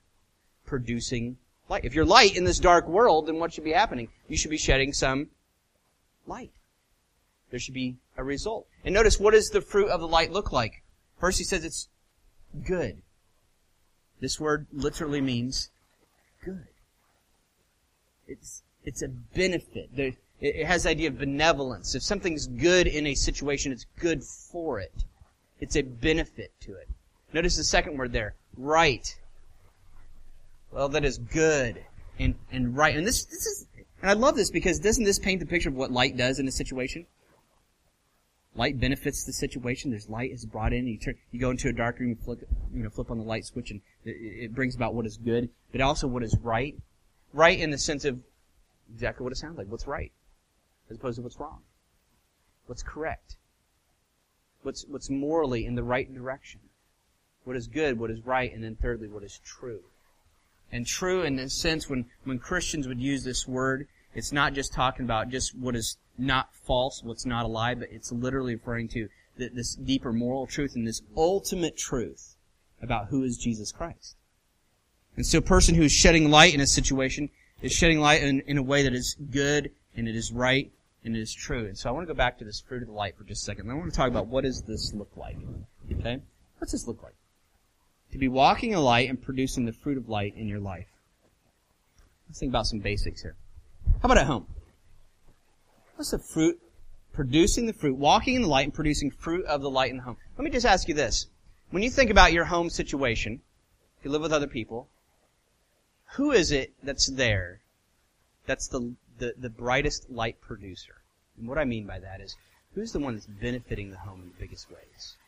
Producing 0.67 1.39
light. 1.69 1.85
If 1.85 1.95
you're 1.95 2.05
light 2.05 2.37
in 2.37 2.45
this 2.45 2.59
dark 2.59 2.87
world, 2.87 3.27
then 3.27 3.39
what 3.39 3.53
should 3.53 3.65
be 3.65 3.73
happening? 3.73 4.09
You 4.29 4.37
should 4.37 4.51
be 4.51 4.59
shedding 4.59 4.93
some 4.93 5.29
light. 6.27 6.53
There 7.51 7.61
should 7.61 7.75
be 7.75 7.97
a 8.17 8.25
result. 8.25 8.67
And 8.85 8.95
notice, 8.95 9.21
what 9.21 9.35
does 9.35 9.51
the 9.51 9.61
fruit 9.61 9.89
of 9.89 10.01
the 10.01 10.09
light 10.09 10.33
look 10.33 10.53
like? 10.53 10.83
First, 11.19 11.39
he 11.39 11.45
says 11.45 11.65
it's 11.65 11.89
good. 12.65 13.03
This 14.21 14.41
word 14.41 14.67
literally 14.73 15.21
means 15.21 15.71
good. 16.45 16.67
It's, 18.27 18.63
it's 18.85 19.03
a 19.03 19.09
benefit. 19.09 19.91
There, 19.95 20.13
it 20.41 20.67
has 20.67 20.83
the 20.83 20.91
idea 20.91 21.09
of 21.09 21.19
benevolence. 21.19 21.95
If 21.95 22.03
something's 22.03 22.47
good 22.47 22.87
in 22.87 23.07
a 23.07 23.15
situation, 23.15 23.73
it's 23.73 23.87
good 23.99 24.25
for 24.25 24.81
it. 24.81 25.05
It's 25.61 25.77
a 25.77 25.83
benefit 25.83 26.53
to 26.61 26.73
it. 26.75 26.89
Notice 27.33 27.57
the 27.57 27.65
second 27.65 27.97
word 27.97 28.13
there, 28.13 28.35
right 28.57 29.19
well, 30.77 30.91
that 30.91 31.07
is 31.07 31.17
good 31.17 31.83
and, 32.19 32.35
and 32.53 32.77
right. 32.77 32.95
And 32.95 33.07
this, 33.07 33.25
this 33.25 33.47
is, 33.47 33.67
And 34.03 34.11
I 34.11 34.13
love 34.13 34.37
this 34.37 34.51
because 34.51 34.79
doesn't 34.79 35.05
this 35.05 35.19
paint 35.19 35.41
the 35.41 35.47
picture 35.47 35.71
of 35.71 35.75
what 35.75 35.91
light 35.91 36.19
does 36.19 36.39
in 36.39 36.47
a 36.47 36.53
situation? 36.53 37.07
Light 38.55 38.79
benefits 38.79 39.25
the 39.25 39.33
situation. 39.33 39.91
There's 39.91 40.11
light 40.11 40.33
is 40.33 40.45
brought 40.45 40.75
in. 40.75 40.87
You 40.87 40.99
turn, 40.99 41.15
you 41.31 41.41
go 41.41 41.51
into 41.51 41.69
a 41.69 41.73
dark 41.73 41.99
room, 41.99 42.11
you 42.11 42.17
flip, 42.17 42.47
you 42.75 42.83
know, 42.83 42.91
flip 42.91 43.11
on 43.11 43.19
the 43.19 43.25
light 43.25 43.47
switch, 43.47 43.71
and 43.71 43.81
it, 44.05 44.11
it 44.11 44.55
brings 44.55 44.75
about 44.75 44.95
what 44.95 45.07
is 45.07 45.17
good, 45.17 45.49
but 45.73 45.81
also 45.81 46.07
what 46.07 46.23
is 46.23 46.37
right. 46.43 46.75
Right 47.33 47.59
in 47.59 47.71
the 47.71 47.79
sense 47.79 48.05
of 48.05 48.21
exactly 48.95 49.25
what 49.25 49.33
it 49.33 49.37
sounds 49.37 49.59
like. 49.59 49.67
What's 49.67 49.87
right, 49.87 50.11
as 50.91 50.97
opposed 50.97 51.17
to 51.17 51.23
what's 51.23 51.39
wrong. 51.39 51.61
What's 52.67 52.83
correct. 52.83 53.37
What's 54.63 54.87
what's 54.89 55.11
morally 55.11 55.67
in 55.67 55.75
the 55.75 55.83
right 55.83 56.13
direction. 56.13 56.61
What 57.45 57.57
is 57.57 57.67
good, 57.67 57.99
what 57.99 58.11
is 58.11 58.25
right, 58.25 58.53
and 58.55 58.65
then 58.65 58.77
thirdly, 58.77 59.09
what 59.09 59.23
is 59.23 59.39
true. 59.45 59.81
And 60.73 60.87
true 60.87 61.23
in 61.23 61.37
the 61.37 61.49
sense 61.49 61.89
when 61.89 62.07
when 62.25 62.39
Christians 62.39 62.89
would 62.89 63.01
use 63.01 63.25
this 63.25 63.47
word, 63.47 63.87
it's 64.15 64.33
not 64.33 64.53
just 64.53 64.73
talking 64.73 65.05
about 65.05 65.29
just 65.29 65.57
what 65.57 65.77
is 65.77 65.97
not 66.19 66.55
false, 66.55 67.03
what's 67.03 67.27
not 67.27 67.45
a 67.45 67.49
lie, 67.49 67.75
but 67.75 67.89
it's 67.91 68.11
literally 68.11 68.55
referring 68.55 68.89
to 68.89 69.09
this 69.37 69.75
deeper 69.75 70.13
moral 70.13 70.47
truth 70.47 70.75
and 70.75 70.87
this 70.87 71.03
ultimate 71.17 71.77
truth 71.77 72.37
about 72.83 73.09
who 73.09 73.23
is 73.23 73.37
Jesus 73.37 73.73
Christ. 73.73 74.17
And 75.17 75.27
so 75.27 75.39
a 75.39 75.43
person 75.43 75.75
who's 75.75 75.93
shedding 75.93 76.31
light 76.31 76.55
in 76.55 76.61
a 76.61 76.67
situation 76.67 77.31
is 77.63 77.73
shedding 77.73 78.01
light 78.01 78.23
in, 78.23 78.41
in 78.41 78.59
a 78.59 78.63
way 78.63 78.83
that 78.83 78.95
is 78.95 79.17
good 79.31 79.71
and 79.97 80.09
it 80.09 80.17
is 80.17 80.33
right 80.33 80.71
and 81.05 81.17
it 81.17 81.21
is 81.21 81.33
true. 81.33 81.67
And 81.67 81.77
so 81.77 81.89
I 81.89 81.93
want 81.93 82.07
to 82.07 82.13
go 82.13 82.17
back 82.17 82.39
to 82.39 82.45
this 82.45 82.61
fruit 82.61 82.83
of 82.83 82.89
the 82.89 82.95
light 82.95 83.17
for 83.17 83.25
just 83.25 83.43
a 83.43 83.45
second. 83.45 83.71
I 83.71 83.75
want 83.75 83.91
to 83.91 83.97
talk 83.97 84.09
about 84.09 84.27
what 84.27 84.45
does 84.45 84.63
this 84.63 84.93
look 84.93 85.11
like. 85.17 85.37
Okay? 86.01 86.21
What's 86.59 86.73
this 86.73 86.87
look 86.87 87.03
like? 87.03 87.15
To 88.17 88.19
be 88.19 88.29
walking 88.29 88.73
in 88.73 88.79
light 88.79 89.11
and 89.11 89.21
producing 89.21 89.67
the 89.67 89.75
fruit 89.75 89.99
of 89.99 90.09
light 90.09 90.35
in 90.39 90.49
your 90.49 90.59
life. 90.59 90.87
Let's 92.27 92.39
think 92.39 92.49
about 92.49 92.67
some 92.67 92.79
basics 92.79 93.21
here. 93.21 93.37
How 94.01 94.07
about 94.07 94.17
at 94.17 94.27
home? 94.27 94.47
What's 95.97 96.13
the 96.13 96.19
fruit? 96.19 96.59
Producing 97.13 97.67
the 97.67 97.75
fruit, 97.75 97.95
walking 97.99 98.37
in 98.37 98.41
the 98.41 98.49
light 98.49 98.65
and 98.65 98.73
producing 98.73 99.11
fruit 99.11 99.45
of 99.45 99.61
the 99.61 99.69
light 99.69 99.91
in 99.91 99.99
the 99.99 100.03
home. 100.03 100.17
Let 100.39 100.45
me 100.47 100.51
just 100.51 100.65
ask 100.65 100.89
you 100.89 100.95
this. 100.95 101.27
When 101.69 101.83
you 101.83 101.91
think 101.91 102.09
about 102.09 102.33
your 102.33 102.47
home 102.47 102.71
situation, 102.71 103.43
if 103.99 104.07
you 104.07 104.11
live 104.11 104.23
with 104.23 104.33
other 104.33 104.47
people, 104.47 104.89
who 106.15 106.33
is 106.33 106.53
it 106.53 106.73
that's 106.83 107.11
there 107.11 107.61
that's 108.47 108.67
the, 108.67 108.95
the, 109.19 109.35
the 109.37 109.51
brightest 109.51 110.09
light 110.09 110.41
producer? 110.41 111.03
And 111.37 111.47
what 111.47 111.59
I 111.59 111.67
mean 111.67 111.87
by 111.87 111.99
that 111.99 112.23
is, 112.23 112.35
who's 112.75 112.93
the 112.93 112.99
one 112.99 113.13
that's 113.13 113.27
benefiting 113.27 113.91
the 113.91 113.99
home 113.99 114.23
in 114.23 114.29
the 114.29 114.41
biggest 114.41 114.71
ways? 114.71 115.19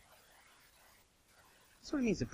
That's 1.88 1.94
what 1.94 2.00
it 2.00 2.04
means 2.04 2.18
to 2.18 2.26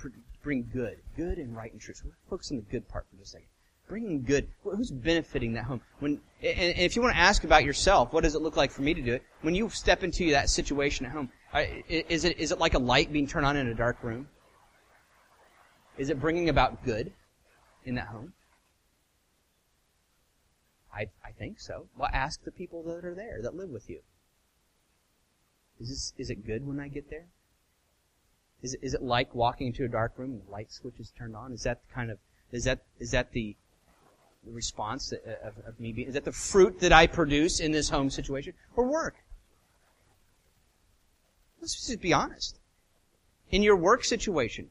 bring 0.43 0.69
good. 0.73 0.97
Good 1.15 1.37
and 1.37 1.55
right 1.55 1.71
and 1.71 1.79
truth. 1.79 1.99
So 1.99 2.07
we're 2.07 2.29
focus 2.29 2.51
on 2.51 2.57
the 2.57 2.63
good 2.63 2.89
part 2.89 3.05
for 3.09 3.15
just 3.15 3.29
a 3.29 3.31
second 3.37 3.47
bringing 3.87 4.21
good. 4.21 4.49
Who's 4.63 4.91
benefiting 4.91 5.53
that 5.53 5.63
home? 5.63 5.79
When 5.99 6.19
and 6.43 6.77
if 6.77 6.97
you 6.97 7.01
want 7.01 7.15
to 7.15 7.21
ask 7.21 7.45
about 7.45 7.63
yourself, 7.63 8.11
what 8.11 8.25
does 8.25 8.35
it 8.35 8.41
look 8.41 8.57
like 8.57 8.69
for 8.69 8.81
me 8.81 8.93
to 8.93 9.01
do 9.01 9.13
it? 9.13 9.23
When 9.43 9.55
you 9.55 9.69
step 9.69 10.03
into 10.03 10.31
that 10.31 10.49
situation 10.49 11.05
at 11.05 11.13
home, 11.13 11.29
is 11.87 12.25
it 12.25 12.37
is 12.37 12.51
it 12.51 12.59
like 12.59 12.73
a 12.73 12.79
light 12.79 13.13
being 13.13 13.27
turned 13.27 13.45
on 13.45 13.55
in 13.55 13.67
a 13.67 13.73
dark 13.73 14.03
room? 14.03 14.27
Is 15.97 16.09
it 16.09 16.19
bringing 16.19 16.49
about 16.49 16.83
good 16.83 17.13
in 17.85 17.95
that 17.95 18.07
home? 18.07 18.33
I 20.93 21.07
I 21.23 21.31
think 21.31 21.61
so. 21.61 21.87
Well, 21.97 22.09
ask 22.11 22.43
the 22.43 22.51
people 22.51 22.83
that 22.83 23.05
are 23.05 23.15
there 23.15 23.39
that 23.41 23.55
live 23.55 23.69
with 23.69 23.89
you. 23.89 24.01
Is 25.79 25.87
this 25.87 26.13
is 26.17 26.29
it 26.29 26.45
good 26.45 26.67
when 26.67 26.81
I 26.81 26.89
get 26.89 27.09
there? 27.09 27.27
Is 28.61 28.75
is 28.81 28.93
it 28.93 29.01
like 29.01 29.33
walking 29.35 29.67
into 29.67 29.85
a 29.85 29.87
dark 29.87 30.13
room 30.17 30.31
and 30.31 30.41
the 30.47 30.51
light 30.51 30.71
switch 30.71 30.99
is 30.99 31.11
turned 31.11 31.35
on? 31.35 31.51
Is 31.51 31.63
that 31.63 31.81
kind 31.93 32.09
of 32.09 32.17
is 32.51 32.63
that 32.63 32.79
is 32.99 33.11
that 33.11 33.31
the 33.31 33.55
the 34.45 34.51
response 34.51 35.11
of, 35.11 35.57
of 35.65 35.79
me 35.79 35.91
being, 35.91 36.07
is 36.07 36.13
that 36.13 36.25
the 36.25 36.31
fruit 36.31 36.79
that 36.79 36.93
I 36.93 37.07
produce 37.07 37.59
in 37.59 37.71
this 37.71 37.89
home 37.89 38.09
situation 38.09 38.53
or 38.75 38.85
work? 38.85 39.15
Let's 41.59 41.73
just 41.73 41.99
be 41.99 42.13
honest. 42.13 42.59
In 43.51 43.63
your 43.63 43.75
work 43.75 44.03
situation, 44.03 44.69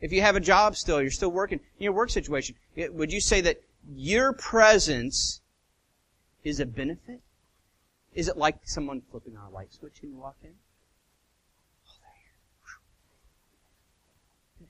if 0.00 0.12
you 0.12 0.20
have 0.22 0.34
a 0.34 0.40
job 0.40 0.76
still, 0.76 1.00
you're 1.00 1.10
still 1.10 1.30
working, 1.30 1.60
in 1.78 1.84
your 1.84 1.92
work 1.92 2.10
situation, 2.10 2.56
would 2.76 3.12
you 3.12 3.20
say 3.20 3.40
that 3.42 3.62
your 3.94 4.32
presence 4.32 5.40
is 6.42 6.58
a 6.58 6.66
benefit? 6.66 7.20
Is 8.14 8.28
it 8.28 8.36
like 8.36 8.58
someone 8.64 9.02
flipping 9.10 9.36
on 9.36 9.50
a 9.50 9.54
light 9.54 9.72
switch 9.72 10.02
when 10.02 10.10
you 10.10 10.18
walk 10.18 10.36
in? 10.42 10.50
Oh, 11.88 11.94
there. 14.60 14.68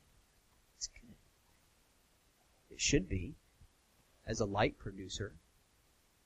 It's 0.77 0.89
good. 0.89 1.15
It 2.71 2.72
should 2.83 3.09
be 3.09 3.35
as 4.27 4.41
a 4.41 4.45
light 4.45 4.79
producer. 4.79 5.35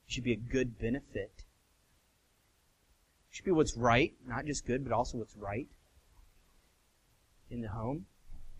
Should 0.07 0.23
be 0.23 0.33
a 0.33 0.37
good 0.37 0.79
benefit. 0.79 1.31
It 3.29 3.35
should 3.35 3.45
be 3.45 3.51
what's 3.51 3.77
right, 3.77 4.13
not 4.25 4.45
just 4.45 4.65
good, 4.65 4.83
but 4.83 4.93
also 4.93 5.19
what's 5.19 5.35
right 5.35 5.67
in 7.51 7.61
the 7.61 7.69
home 7.69 8.05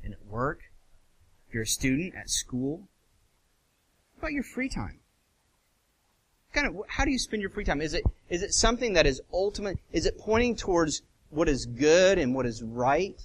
and 0.04 0.14
at 0.14 0.26
work. 0.26 0.60
If 1.48 1.54
you're 1.54 1.64
a 1.64 1.68
student 1.68 2.14
at 2.16 2.30
school, 2.30 2.88
about 4.20 4.32
your 4.32 4.44
free 4.44 4.70
time? 4.70 5.00
Kind 6.54 6.68
of, 6.68 6.76
how 6.88 7.06
do 7.06 7.12
you 7.12 7.20
spend 7.20 7.42
your 7.42 7.52
free 7.52 7.64
time? 7.64 7.82
Is 7.82 7.94
it, 7.94 8.04
is 8.30 8.44
it 8.44 8.54
something 8.54 8.94
that 8.94 9.06
is 9.06 9.22
ultimate? 9.34 9.80
Is 9.92 10.06
it 10.06 10.18
pointing 10.20 10.56
towards 10.56 11.02
what 11.30 11.50
is 11.50 11.66
good 11.66 12.18
and 12.18 12.36
what 12.36 12.46
is 12.46 12.62
right? 12.62 13.20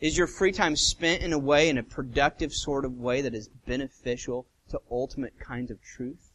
Is 0.00 0.18
your 0.18 0.26
free 0.26 0.52
time 0.52 0.76
spent 0.76 1.22
in 1.22 1.32
a 1.32 1.38
way, 1.38 1.68
in 1.68 1.78
a 1.78 1.82
productive 1.82 2.52
sort 2.52 2.84
of 2.84 2.98
way 2.98 3.20
that 3.22 3.34
is 3.34 3.48
beneficial 3.66 4.46
to 4.70 4.80
ultimate 4.90 5.38
kinds 5.38 5.70
of 5.70 5.82
truth. 5.82 6.32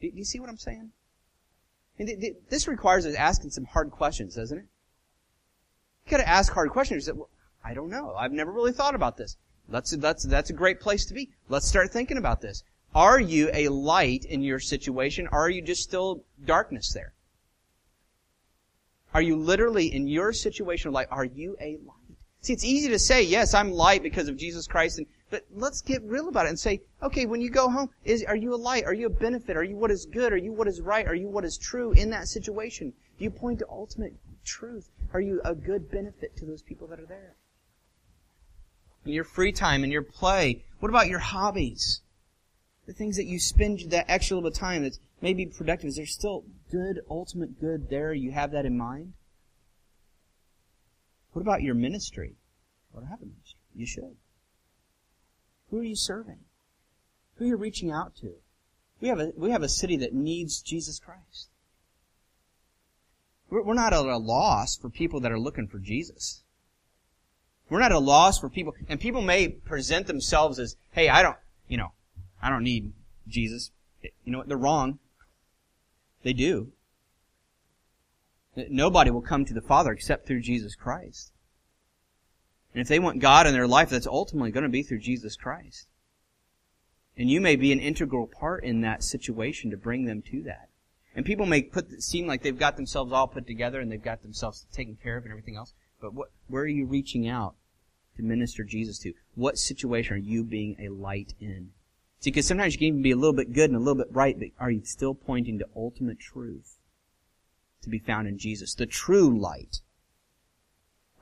Do, 0.00 0.10
you 0.12 0.24
see 0.24 0.40
what 0.40 0.48
I'm 0.48 0.58
saying? 0.58 0.90
this 2.48 2.68
requires 2.68 3.04
us 3.06 3.16
asking 3.16 3.50
some 3.50 3.64
hard 3.64 3.90
questions, 3.90 4.36
doesn't 4.36 4.58
it? 4.58 4.66
You 6.06 6.10
gotta 6.10 6.28
ask 6.28 6.52
hard 6.52 6.70
questions. 6.70 7.10
I 7.64 7.74
don't 7.74 7.90
know. 7.90 8.14
I've 8.14 8.32
never 8.32 8.52
really 8.52 8.72
thought 8.72 8.94
about 8.94 9.16
this. 9.16 9.36
That's, 9.68 9.90
that's, 9.96 10.24
that's 10.24 10.50
a 10.50 10.54
great 10.54 10.80
place 10.80 11.04
to 11.06 11.14
be. 11.14 11.30
Let's 11.48 11.66
start 11.66 11.90
thinking 11.90 12.16
about 12.16 12.40
this. 12.40 12.62
Are 12.94 13.20
you 13.20 13.50
a 13.52 13.68
light 13.68 14.24
in 14.24 14.42
your 14.42 14.60
situation? 14.60 15.26
Are 15.32 15.50
you 15.50 15.60
just 15.60 15.82
still 15.82 16.22
darkness 16.44 16.92
there? 16.92 17.12
Are 19.14 19.22
you 19.22 19.36
literally 19.36 19.92
in 19.94 20.06
your 20.06 20.32
situation 20.32 20.88
of 20.88 20.94
light? 20.94 21.08
Are 21.10 21.24
you 21.24 21.56
a 21.60 21.78
light? 21.86 22.16
See, 22.40 22.52
it's 22.52 22.64
easy 22.64 22.88
to 22.88 22.98
say, 22.98 23.22
yes, 23.22 23.54
I'm 23.54 23.72
light 23.72 24.02
because 24.02 24.28
of 24.28 24.36
Jesus 24.36 24.66
Christ 24.66 24.98
and 24.98 25.06
but 25.30 25.44
let's 25.54 25.82
get 25.82 26.02
real 26.04 26.28
about 26.28 26.46
it 26.46 26.50
and 26.50 26.58
say, 26.58 26.80
okay, 27.02 27.26
when 27.26 27.42
you 27.42 27.50
go 27.50 27.68
home, 27.68 27.90
is, 28.04 28.24
are 28.24 28.36
you 28.36 28.54
a 28.54 28.56
light? 28.56 28.84
Are 28.84 28.94
you 28.94 29.06
a 29.06 29.10
benefit? 29.10 29.56
Are 29.56 29.62
you 29.62 29.76
what 29.76 29.90
is 29.90 30.06
good? 30.06 30.32
Are 30.32 30.38
you 30.38 30.52
what 30.52 30.68
is 30.68 30.80
right? 30.80 31.06
Are 31.06 31.14
you 31.14 31.28
what 31.28 31.44
is 31.44 31.58
true 31.58 31.92
in 31.92 32.10
that 32.10 32.28
situation? 32.28 32.94
Do 33.18 33.24
you 33.24 33.30
point 33.30 33.58
to 33.58 33.66
ultimate 33.68 34.14
truth? 34.44 34.88
Are 35.12 35.20
you 35.20 35.40
a 35.44 35.54
good 35.54 35.90
benefit 35.90 36.36
to 36.38 36.46
those 36.46 36.62
people 36.62 36.86
that 36.88 37.00
are 37.00 37.06
there? 37.06 37.34
In 39.04 39.12
your 39.12 39.24
free 39.24 39.52
time, 39.52 39.84
in 39.84 39.90
your 39.90 40.02
play, 40.02 40.64
what 40.80 40.88
about 40.88 41.08
your 41.08 41.18
hobbies? 41.18 42.00
The 42.86 42.94
things 42.94 43.16
that 43.16 43.26
you 43.26 43.38
spend 43.38 43.80
that 43.90 44.06
extra 44.08 44.36
little 44.36 44.48
bit 44.48 44.56
of 44.56 44.60
time 44.60 44.82
that's 44.82 44.98
maybe 45.20 45.44
productive, 45.44 45.88
is 45.88 45.96
there 45.96 46.06
still 46.06 46.44
good, 46.70 47.00
ultimate 47.10 47.60
good 47.60 47.88
there? 47.90 48.12
You 48.12 48.32
have 48.32 48.52
that 48.52 48.66
in 48.66 48.76
mind? 48.76 49.14
What 51.32 51.42
about 51.42 51.62
your 51.62 51.74
ministry? 51.74 52.34
What 52.92 53.04
happened? 53.04 53.34
You 53.74 53.86
should. 53.86 54.16
Who 55.70 55.78
are 55.78 55.84
you 55.84 55.96
serving? 55.96 56.40
Who 57.36 57.44
are 57.44 57.48
you 57.48 57.56
reaching 57.56 57.90
out 57.90 58.16
to? 58.16 58.34
We 59.00 59.08
have 59.08 59.20
a, 59.20 59.32
we 59.36 59.50
have 59.50 59.62
a 59.62 59.68
city 59.68 59.96
that 59.98 60.12
needs 60.12 60.60
Jesus 60.60 60.98
Christ. 60.98 61.48
We're, 63.50 63.62
we're 63.62 63.74
not 63.74 63.92
at 63.92 64.04
a 64.04 64.16
loss 64.16 64.76
for 64.76 64.90
people 64.90 65.20
that 65.20 65.32
are 65.32 65.38
looking 65.38 65.68
for 65.68 65.78
Jesus. 65.78 66.42
We're 67.70 67.80
not 67.80 67.92
at 67.92 67.96
a 67.96 68.00
loss 68.00 68.38
for 68.38 68.48
people, 68.48 68.74
and 68.88 68.98
people 68.98 69.20
may 69.20 69.48
present 69.48 70.06
themselves 70.06 70.58
as, 70.58 70.76
hey, 70.92 71.08
I 71.08 71.22
don't, 71.22 71.36
you 71.68 71.76
know, 71.76 71.92
I 72.42 72.48
don't 72.48 72.64
need 72.64 72.92
Jesus. 73.28 73.70
You 74.02 74.32
know 74.32 74.38
what? 74.38 74.48
They're 74.48 74.56
wrong. 74.56 74.98
They 76.22 76.32
do. 76.32 76.72
Nobody 78.56 79.10
will 79.10 79.22
come 79.22 79.44
to 79.44 79.54
the 79.54 79.60
Father 79.60 79.92
except 79.92 80.26
through 80.26 80.40
Jesus 80.40 80.74
Christ. 80.74 81.32
And 82.72 82.80
if 82.80 82.88
they 82.88 82.98
want 82.98 83.20
God 83.20 83.46
in 83.46 83.54
their 83.54 83.68
life, 83.68 83.90
that's 83.90 84.06
ultimately 84.06 84.50
going 84.50 84.64
to 84.64 84.68
be 84.68 84.82
through 84.82 85.00
Jesus 85.00 85.36
Christ. 85.36 85.88
And 87.16 87.30
you 87.30 87.40
may 87.40 87.56
be 87.56 87.72
an 87.72 87.80
integral 87.80 88.26
part 88.26 88.64
in 88.64 88.80
that 88.82 89.02
situation 89.02 89.70
to 89.70 89.76
bring 89.76 90.04
them 90.04 90.22
to 90.30 90.42
that. 90.44 90.68
And 91.14 91.26
people 91.26 91.46
may 91.46 91.62
put, 91.62 92.02
seem 92.02 92.26
like 92.26 92.42
they've 92.42 92.58
got 92.58 92.76
themselves 92.76 93.12
all 93.12 93.26
put 93.26 93.46
together 93.46 93.80
and 93.80 93.90
they've 93.90 94.02
got 94.02 94.22
themselves 94.22 94.66
taken 94.72 94.96
care 94.96 95.16
of 95.16 95.24
and 95.24 95.32
everything 95.32 95.56
else. 95.56 95.74
But 96.00 96.14
what, 96.14 96.28
where 96.46 96.62
are 96.62 96.68
you 96.68 96.86
reaching 96.86 97.26
out 97.26 97.56
to 98.16 98.22
minister 98.22 98.62
Jesus 98.62 98.98
to? 99.00 99.14
What 99.34 99.58
situation 99.58 100.14
are 100.14 100.18
you 100.18 100.44
being 100.44 100.76
a 100.78 100.90
light 100.90 101.34
in? 101.40 101.70
See, 102.20 102.30
because 102.30 102.46
sometimes 102.46 102.74
you 102.74 102.78
can 102.78 102.88
even 102.88 103.02
be 103.02 103.12
a 103.12 103.16
little 103.16 103.34
bit 103.34 103.52
good 103.52 103.70
and 103.70 103.76
a 103.76 103.82
little 103.82 104.02
bit 104.02 104.12
right, 104.12 104.38
but 104.38 104.48
are 104.58 104.70
you 104.70 104.82
still 104.84 105.14
pointing 105.14 105.58
to 105.60 105.66
ultimate 105.76 106.18
truth 106.18 106.76
to 107.82 107.88
be 107.88 107.98
found 107.98 108.26
in 108.26 108.38
Jesus? 108.38 108.74
The 108.74 108.86
true 108.86 109.38
light. 109.38 109.80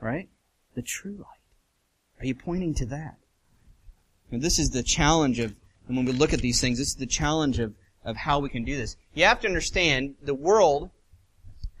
Right? 0.01 0.29
The 0.75 0.81
true 0.81 1.17
light. 1.17 1.41
Are 2.19 2.25
you 2.25 2.33
pointing 2.33 2.73
to 2.75 2.85
that? 2.87 3.17
And 4.31 4.41
this 4.41 4.57
is 4.57 4.71
the 4.71 4.83
challenge 4.83 5.39
of, 5.39 5.55
And 5.87 5.95
when 5.95 6.05
we 6.05 6.13
look 6.13 6.33
at 6.33 6.41
these 6.41 6.59
things, 6.59 6.79
this 6.79 6.89
is 6.89 6.95
the 6.95 7.05
challenge 7.05 7.59
of, 7.59 7.75
of 8.03 8.17
how 8.17 8.39
we 8.39 8.49
can 8.49 8.63
do 8.63 8.75
this. 8.75 8.97
You 9.13 9.25
have 9.25 9.39
to 9.41 9.47
understand 9.47 10.15
the 10.21 10.33
world, 10.33 10.89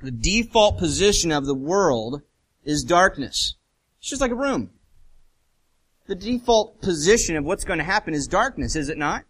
the 0.01 0.11
default 0.11 0.77
position 0.77 1.31
of 1.31 1.45
the 1.45 1.55
world 1.55 2.21
is 2.63 2.83
darkness. 2.83 3.55
It's 3.99 4.09
just 4.09 4.21
like 4.21 4.31
a 4.31 4.35
room. 4.35 4.69
The 6.07 6.15
default 6.15 6.81
position 6.81 7.35
of 7.35 7.43
what's 7.43 7.65
going 7.65 7.79
to 7.79 7.85
happen 7.85 8.13
is 8.13 8.27
darkness, 8.27 8.75
is 8.75 8.89
it 8.89 8.97
not? 8.97 9.25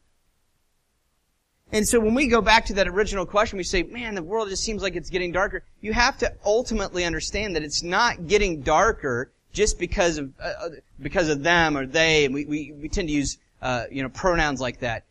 And 1.71 1.85
so 1.87 1.99
when 1.99 2.13
we 2.13 2.27
go 2.27 2.41
back 2.41 2.65
to 2.67 2.75
that 2.75 2.87
original 2.87 3.25
question, 3.25 3.57
we 3.57 3.63
say, 3.63 3.83
man, 3.83 4.15
the 4.15 4.23
world 4.23 4.47
just 4.49 4.63
seems 4.63 4.81
like 4.81 4.95
it's 4.95 5.09
getting 5.09 5.31
darker. 5.31 5.63
You 5.81 5.91
have 5.91 6.17
to 6.19 6.33
ultimately 6.45 7.03
understand 7.03 7.55
that 7.55 7.63
it's 7.63 7.83
not 7.83 8.27
getting 8.27 8.61
darker 8.61 9.31
just 9.51 9.79
because 9.79 10.17
of, 10.17 10.31
uh, 10.39 10.53
uh 10.61 10.69
because 10.99 11.29
of 11.29 11.43
them 11.43 11.75
or 11.75 11.85
they. 11.85 12.25
And 12.25 12.33
we, 12.33 12.45
we, 12.45 12.71
we 12.71 12.87
tend 12.87 13.09
to 13.09 13.13
use, 13.13 13.37
uh, 13.61 13.85
you 13.91 14.01
know, 14.01 14.09
pronouns 14.09 14.61
like 14.61 14.79
that. 14.79 15.03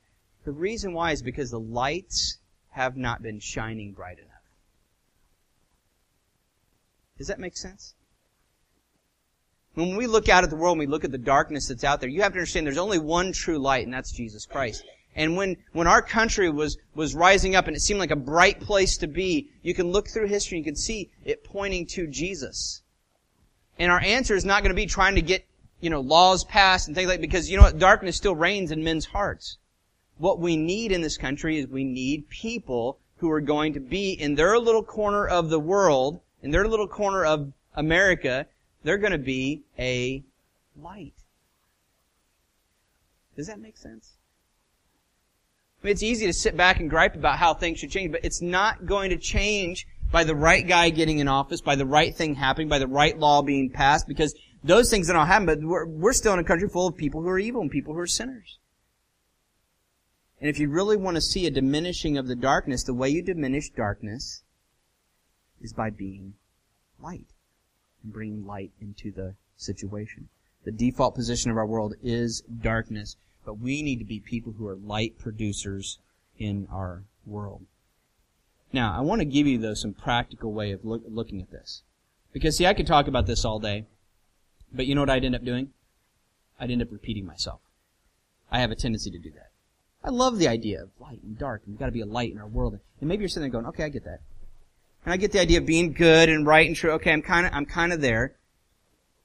The 0.44 0.52
reason 0.52 0.94
why 0.94 1.10
is 1.10 1.20
because 1.20 1.50
the 1.50 1.60
lights 1.60 2.38
have 2.70 2.96
not 2.96 3.22
been 3.22 3.40
shining 3.40 3.92
bright 3.92 4.18
enough. 4.18 4.30
Does 7.18 7.26
that 7.26 7.40
make 7.40 7.56
sense? 7.56 7.95
When 9.76 9.94
we 9.94 10.06
look 10.06 10.30
out 10.30 10.42
at 10.42 10.48
the 10.48 10.56
world 10.56 10.76
and 10.76 10.80
we 10.80 10.86
look 10.86 11.04
at 11.04 11.12
the 11.12 11.18
darkness 11.18 11.68
that's 11.68 11.84
out 11.84 12.00
there, 12.00 12.08
you 12.08 12.22
have 12.22 12.32
to 12.32 12.38
understand 12.38 12.66
there's 12.66 12.78
only 12.78 12.98
one 12.98 13.30
true 13.30 13.58
light, 13.58 13.84
and 13.84 13.92
that's 13.92 14.10
Jesus 14.10 14.46
Christ. 14.46 14.82
And 15.14 15.36
when, 15.36 15.58
when 15.72 15.86
our 15.86 16.00
country 16.00 16.48
was, 16.48 16.78
was 16.94 17.14
rising 17.14 17.54
up 17.54 17.66
and 17.66 17.76
it 17.76 17.80
seemed 17.80 18.00
like 18.00 18.10
a 18.10 18.16
bright 18.16 18.58
place 18.58 18.96
to 18.98 19.06
be, 19.06 19.50
you 19.62 19.74
can 19.74 19.92
look 19.92 20.08
through 20.08 20.28
history 20.28 20.56
and 20.56 20.64
you 20.64 20.72
can 20.72 20.80
see 20.80 21.10
it 21.26 21.44
pointing 21.44 21.84
to 21.88 22.06
Jesus. 22.06 22.80
And 23.78 23.92
our 23.92 24.00
answer 24.00 24.34
is 24.34 24.46
not 24.46 24.62
going 24.62 24.70
to 24.70 24.74
be 24.74 24.86
trying 24.86 25.14
to 25.16 25.22
get, 25.22 25.44
you 25.80 25.90
know, 25.90 26.00
laws 26.00 26.42
passed 26.44 26.86
and 26.86 26.96
things 26.96 27.08
like, 27.08 27.20
because 27.20 27.50
you 27.50 27.58
know 27.58 27.64
what? 27.64 27.78
Darkness 27.78 28.16
still 28.16 28.34
reigns 28.34 28.70
in 28.70 28.82
men's 28.82 29.04
hearts. 29.04 29.58
What 30.16 30.38
we 30.38 30.56
need 30.56 30.90
in 30.90 31.02
this 31.02 31.18
country 31.18 31.58
is 31.58 31.66
we 31.66 31.84
need 31.84 32.30
people 32.30 32.98
who 33.18 33.30
are 33.30 33.42
going 33.42 33.74
to 33.74 33.80
be 33.80 34.12
in 34.12 34.36
their 34.36 34.58
little 34.58 34.82
corner 34.82 35.26
of 35.26 35.50
the 35.50 35.60
world, 35.60 36.20
in 36.42 36.50
their 36.50 36.66
little 36.66 36.88
corner 36.88 37.26
of 37.26 37.52
America, 37.74 38.46
they're 38.86 38.98
going 38.98 39.12
to 39.12 39.18
be 39.18 39.64
a 39.80 40.22
light. 40.80 41.12
Does 43.36 43.48
that 43.48 43.58
make 43.58 43.76
sense? 43.76 44.14
I 45.82 45.86
mean, 45.86 45.92
it's 45.92 46.04
easy 46.04 46.26
to 46.26 46.32
sit 46.32 46.56
back 46.56 46.78
and 46.78 46.88
gripe 46.88 47.16
about 47.16 47.36
how 47.36 47.52
things 47.52 47.80
should 47.80 47.90
change, 47.90 48.12
but 48.12 48.24
it's 48.24 48.40
not 48.40 48.86
going 48.86 49.10
to 49.10 49.16
change 49.16 49.88
by 50.12 50.22
the 50.22 50.36
right 50.36 50.64
guy 50.64 50.90
getting 50.90 51.18
in 51.18 51.26
office, 51.26 51.60
by 51.60 51.74
the 51.74 51.84
right 51.84 52.14
thing 52.14 52.36
happening, 52.36 52.68
by 52.68 52.78
the 52.78 52.86
right 52.86 53.18
law 53.18 53.42
being 53.42 53.70
passed, 53.70 54.06
because 54.06 54.32
those 54.62 54.88
things 54.88 55.08
don't 55.08 55.26
happen, 55.26 55.46
but 55.46 55.58
we're, 55.60 55.86
we're 55.86 56.12
still 56.12 56.34
in 56.34 56.38
a 56.38 56.44
country 56.44 56.68
full 56.68 56.86
of 56.86 56.96
people 56.96 57.22
who 57.22 57.28
are 57.28 57.40
evil 57.40 57.62
and 57.62 57.72
people 57.72 57.92
who 57.92 57.98
are 57.98 58.06
sinners. 58.06 58.58
And 60.40 60.48
if 60.48 60.60
you 60.60 60.68
really 60.68 60.96
want 60.96 61.16
to 61.16 61.20
see 61.20 61.44
a 61.46 61.50
diminishing 61.50 62.16
of 62.16 62.28
the 62.28 62.36
darkness, 62.36 62.84
the 62.84 62.94
way 62.94 63.08
you 63.08 63.20
diminish 63.20 63.70
darkness 63.70 64.44
is 65.60 65.72
by 65.72 65.90
being 65.90 66.34
light 67.02 67.26
bringing 68.12 68.46
light 68.46 68.72
into 68.80 69.10
the 69.10 69.34
situation. 69.56 70.28
The 70.64 70.72
default 70.72 71.14
position 71.14 71.50
of 71.50 71.56
our 71.56 71.66
world 71.66 71.94
is 72.02 72.42
darkness 72.42 73.16
but 73.46 73.60
we 73.60 73.80
need 73.80 74.00
to 74.00 74.04
be 74.04 74.18
people 74.18 74.54
who 74.58 74.66
are 74.66 74.74
light 74.74 75.16
producers 75.18 75.98
in 76.36 76.66
our 76.70 77.04
world. 77.24 77.64
Now, 78.72 78.94
I 78.94 79.00
want 79.00 79.20
to 79.20 79.24
give 79.24 79.46
you, 79.46 79.56
though, 79.56 79.74
some 79.74 79.94
practical 79.94 80.52
way 80.52 80.72
of 80.72 80.84
look, 80.84 81.02
looking 81.08 81.40
at 81.40 81.52
this. 81.52 81.82
Because, 82.32 82.56
see, 82.56 82.66
I 82.66 82.74
could 82.74 82.88
talk 82.88 83.06
about 83.06 83.26
this 83.26 83.44
all 83.44 83.60
day, 83.60 83.86
but 84.72 84.86
you 84.86 84.94
know 84.94 85.00
what 85.00 85.10
I'd 85.10 85.24
end 85.24 85.36
up 85.36 85.44
doing? 85.44 85.70
I'd 86.58 86.72
end 86.72 86.82
up 86.82 86.90
repeating 86.90 87.24
myself. 87.24 87.60
I 88.50 88.58
have 88.58 88.72
a 88.72 88.74
tendency 88.74 89.10
to 89.10 89.18
do 89.18 89.30
that. 89.30 89.50
I 90.04 90.10
love 90.10 90.38
the 90.38 90.48
idea 90.48 90.82
of 90.82 90.90
light 91.00 91.22
and 91.22 91.38
dark, 91.38 91.62
and 91.64 91.74
we've 91.74 91.80
got 91.80 91.86
to 91.86 91.92
be 91.92 92.00
a 92.00 92.06
light 92.06 92.32
in 92.32 92.38
our 92.38 92.46
world. 92.46 92.78
And 93.00 93.08
maybe 93.08 93.20
you're 93.20 93.28
sitting 93.28 93.42
there 93.42 93.60
going, 93.60 93.66
okay, 93.66 93.84
I 93.84 93.88
get 93.88 94.04
that. 94.04 94.20
And 95.06 95.14
I 95.14 95.16
get 95.16 95.32
the 95.32 95.40
idea 95.40 95.58
of 95.58 95.66
being 95.66 95.94
good 95.94 96.28
and 96.28 96.46
right 96.46 96.66
and 96.66 96.76
true. 96.76 96.90
Okay, 96.92 97.12
I'm 97.12 97.22
kind 97.22 97.46
of, 97.46 97.54
I'm 97.54 97.64
kind 97.64 97.94
of 97.94 98.02
there. 98.02 98.34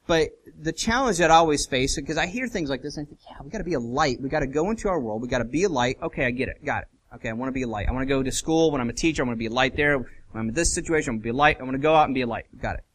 But 0.08 0.30
the 0.62 0.72
challenge 0.72 1.18
that 1.18 1.32
I 1.32 1.36
always 1.36 1.66
face, 1.66 1.96
because 1.96 2.18
I 2.18 2.28
hear 2.28 2.48
things 2.48 2.70
like 2.70 2.82
this, 2.82 2.96
and 2.96 3.06
I 3.06 3.10
think, 3.10 3.20
yeah, 3.30 3.38
we 3.44 3.50
gotta 3.50 3.64
be 3.64 3.74
a 3.74 3.80
light. 3.80 4.22
We 4.22 4.30
gotta 4.30 4.48
go 4.48 4.70
into 4.70 4.88
our 4.88 5.00
world. 5.00 5.22
We 5.22 5.28
gotta 5.28 5.44
be 5.44 5.64
a 5.64 5.70
light. 5.70 5.98
Okay, 6.02 6.26
I 6.26 6.32
get 6.32 6.48
it. 6.48 6.64
Got 6.64 6.84
it. 6.84 6.88
Okay, 7.16 7.28
I 7.28 7.34
want 7.34 7.50
to 7.50 7.54
be 7.54 7.64
a 7.64 7.68
light. 7.68 7.90
I 7.90 7.92
want 7.92 8.04
to 8.04 8.14
go 8.14 8.24
to 8.24 8.32
school 8.32 8.72
when 8.72 8.80
I'm 8.80 8.90
a 8.90 8.94
teacher. 8.94 9.22
I 9.22 9.26
want 9.26 9.36
to 9.36 9.40
be 9.40 9.48
a 9.48 9.52
light 9.52 9.76
there. 9.76 9.98
When 9.98 10.08
I'm 10.34 10.48
in 10.48 10.54
this 10.56 10.74
situation, 10.74 11.10
I 11.10 11.12
want 11.12 11.22
to 11.22 11.24
be 11.24 11.30
a 11.32 11.34
light. 11.34 11.58
I 11.60 11.64
want 11.64 11.74
to 11.74 11.80
go 11.80 11.94
out 11.94 12.06
and 12.06 12.16
be 12.16 12.22
a 12.22 12.28
light. 12.28 12.46
Got 12.62 12.76
it. 12.76 12.86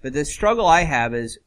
But 0.00 0.14
the 0.14 0.24
struggle 0.24 0.66
I 0.66 0.82
have 0.82 1.14
is 1.14 1.38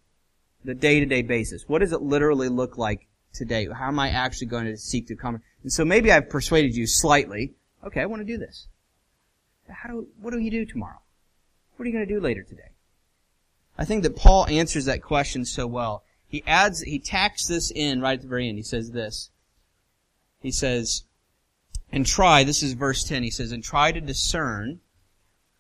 the 0.64 0.76
day-to-day 0.76 1.24
basis. 1.24 1.64
What 1.68 1.80
does 1.80 1.94
it 1.94 2.04
literally 2.04 2.50
look 2.50 2.78
like 2.78 3.08
today? 3.34 3.68
How 3.68 3.88
am 3.88 3.98
I 4.00 4.10
actually 4.10 4.48
going 4.48 4.66
to 4.66 4.78
seek 4.78 5.08
to 5.08 5.16
come? 5.16 5.42
And 5.64 5.74
so 5.74 5.84
maybe 5.86 6.12
I've 6.12 6.30
persuaded 6.30 6.76
you 6.76 6.86
slightly. 6.86 7.54
Okay, 7.84 8.02
I 8.02 8.06
want 8.06 8.22
to 8.22 8.26
do 8.26 8.38
this. 8.38 8.68
How 9.70 9.90
do, 9.90 10.08
what 10.20 10.34
do 10.34 10.40
you 10.40 10.52
do 10.52 10.66
tomorrow? 10.66 11.00
What 11.76 11.84
are 11.84 11.88
you 11.88 11.94
going 11.94 12.08
to 12.08 12.14
do 12.14 12.20
later 12.20 12.44
today? 12.44 12.72
I 13.78 13.86
think 13.86 14.04
that 14.04 14.16
Paul 14.16 14.48
answers 14.48 14.86
that 14.86 15.04
question 15.04 15.46
so 15.46 15.68
well. 15.68 16.04
He 16.28 16.44
adds, 16.48 16.82
he 16.82 17.00
tacks 17.00 17.48
this 17.48 17.72
in 17.72 18.02
right 18.02 18.16
at 18.16 18.22
the 18.22 18.28
very 18.28 18.50
end. 18.50 18.58
He 18.58 18.64
says 18.64 18.92
this. 18.92 19.30
He 20.42 20.52
says, 20.52 21.04
and 21.92 22.06
try, 22.06 22.44
this 22.44 22.64
is 22.64 22.74
verse 22.74 23.04
10, 23.04 23.24
he 23.24 23.32
says, 23.32 23.52
and 23.52 23.64
try 23.64 23.92
to 23.92 24.02
discern, 24.02 24.82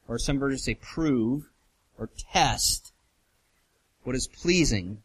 or 0.08 0.17
some 0.17 0.39
versions 0.39 0.63
say 0.63 0.76
prove, 0.76 1.50
or 1.98 2.10
test, 2.34 2.91
what 4.04 4.15
is 4.15 4.28
pleasing 4.28 5.04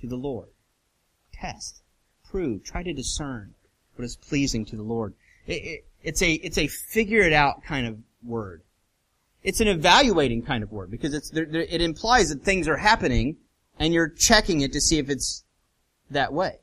to 0.00 0.06
the 0.06 0.16
Lord. 0.16 0.48
Test, 1.32 1.82
prove, 2.30 2.64
try 2.64 2.82
to 2.82 2.92
discern 2.92 3.54
what 3.96 4.04
is 4.04 4.16
pleasing 4.16 4.64
to 4.66 4.76
the 4.76 4.82
Lord. 4.82 5.14
It, 5.46 5.52
it, 5.52 5.84
it's 6.02 6.22
a, 6.22 6.32
it's 6.32 6.58
a 6.58 6.66
figure 6.66 7.22
it 7.22 7.32
out 7.32 7.62
kind 7.64 7.86
of 7.86 7.98
word. 8.24 8.62
It's 9.42 9.60
an 9.60 9.68
evaluating 9.68 10.42
kind 10.42 10.62
of 10.62 10.72
word 10.72 10.90
because 10.90 11.12
it's, 11.12 11.30
there, 11.30 11.44
there, 11.44 11.62
it 11.62 11.82
implies 11.82 12.30
that 12.30 12.42
things 12.42 12.66
are 12.66 12.78
happening 12.78 13.36
and 13.78 13.92
you're 13.92 14.08
checking 14.08 14.62
it 14.62 14.72
to 14.72 14.80
see 14.80 14.98
if 14.98 15.10
it's 15.10 15.44
that 16.10 16.32
way. 16.32 16.58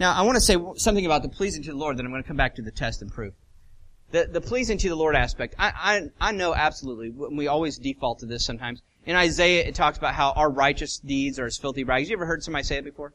Now, 0.00 0.12
I 0.12 0.22
want 0.22 0.36
to 0.36 0.40
say 0.40 0.56
something 0.76 1.06
about 1.06 1.22
the 1.22 1.28
pleasing 1.28 1.62
to 1.64 1.70
the 1.70 1.76
Lord, 1.76 1.96
then 1.96 2.06
I'm 2.06 2.12
going 2.12 2.22
to 2.22 2.26
come 2.26 2.36
back 2.36 2.56
to 2.56 2.62
the 2.62 2.70
test 2.70 3.02
and 3.02 3.12
proof. 3.12 3.34
The, 4.10 4.28
the 4.30 4.40
pleasing 4.40 4.78
to 4.78 4.88
the 4.88 4.96
Lord 4.96 5.14
aspect, 5.14 5.54
I, 5.58 5.72
I, 6.20 6.28
I 6.28 6.32
know 6.32 6.54
absolutely, 6.54 7.10
we 7.10 7.46
always 7.46 7.78
default 7.78 8.20
to 8.20 8.26
this 8.26 8.44
sometimes. 8.44 8.82
In 9.06 9.16
Isaiah, 9.16 9.64
it 9.64 9.74
talks 9.74 9.98
about 9.98 10.14
how 10.14 10.32
our 10.32 10.50
righteous 10.50 10.98
deeds 10.98 11.38
are 11.38 11.46
as 11.46 11.58
filthy 11.58 11.84
rags. 11.84 12.08
You 12.08 12.16
ever 12.16 12.26
heard 12.26 12.42
somebody 12.42 12.64
say 12.64 12.78
it 12.78 12.84
before? 12.84 13.12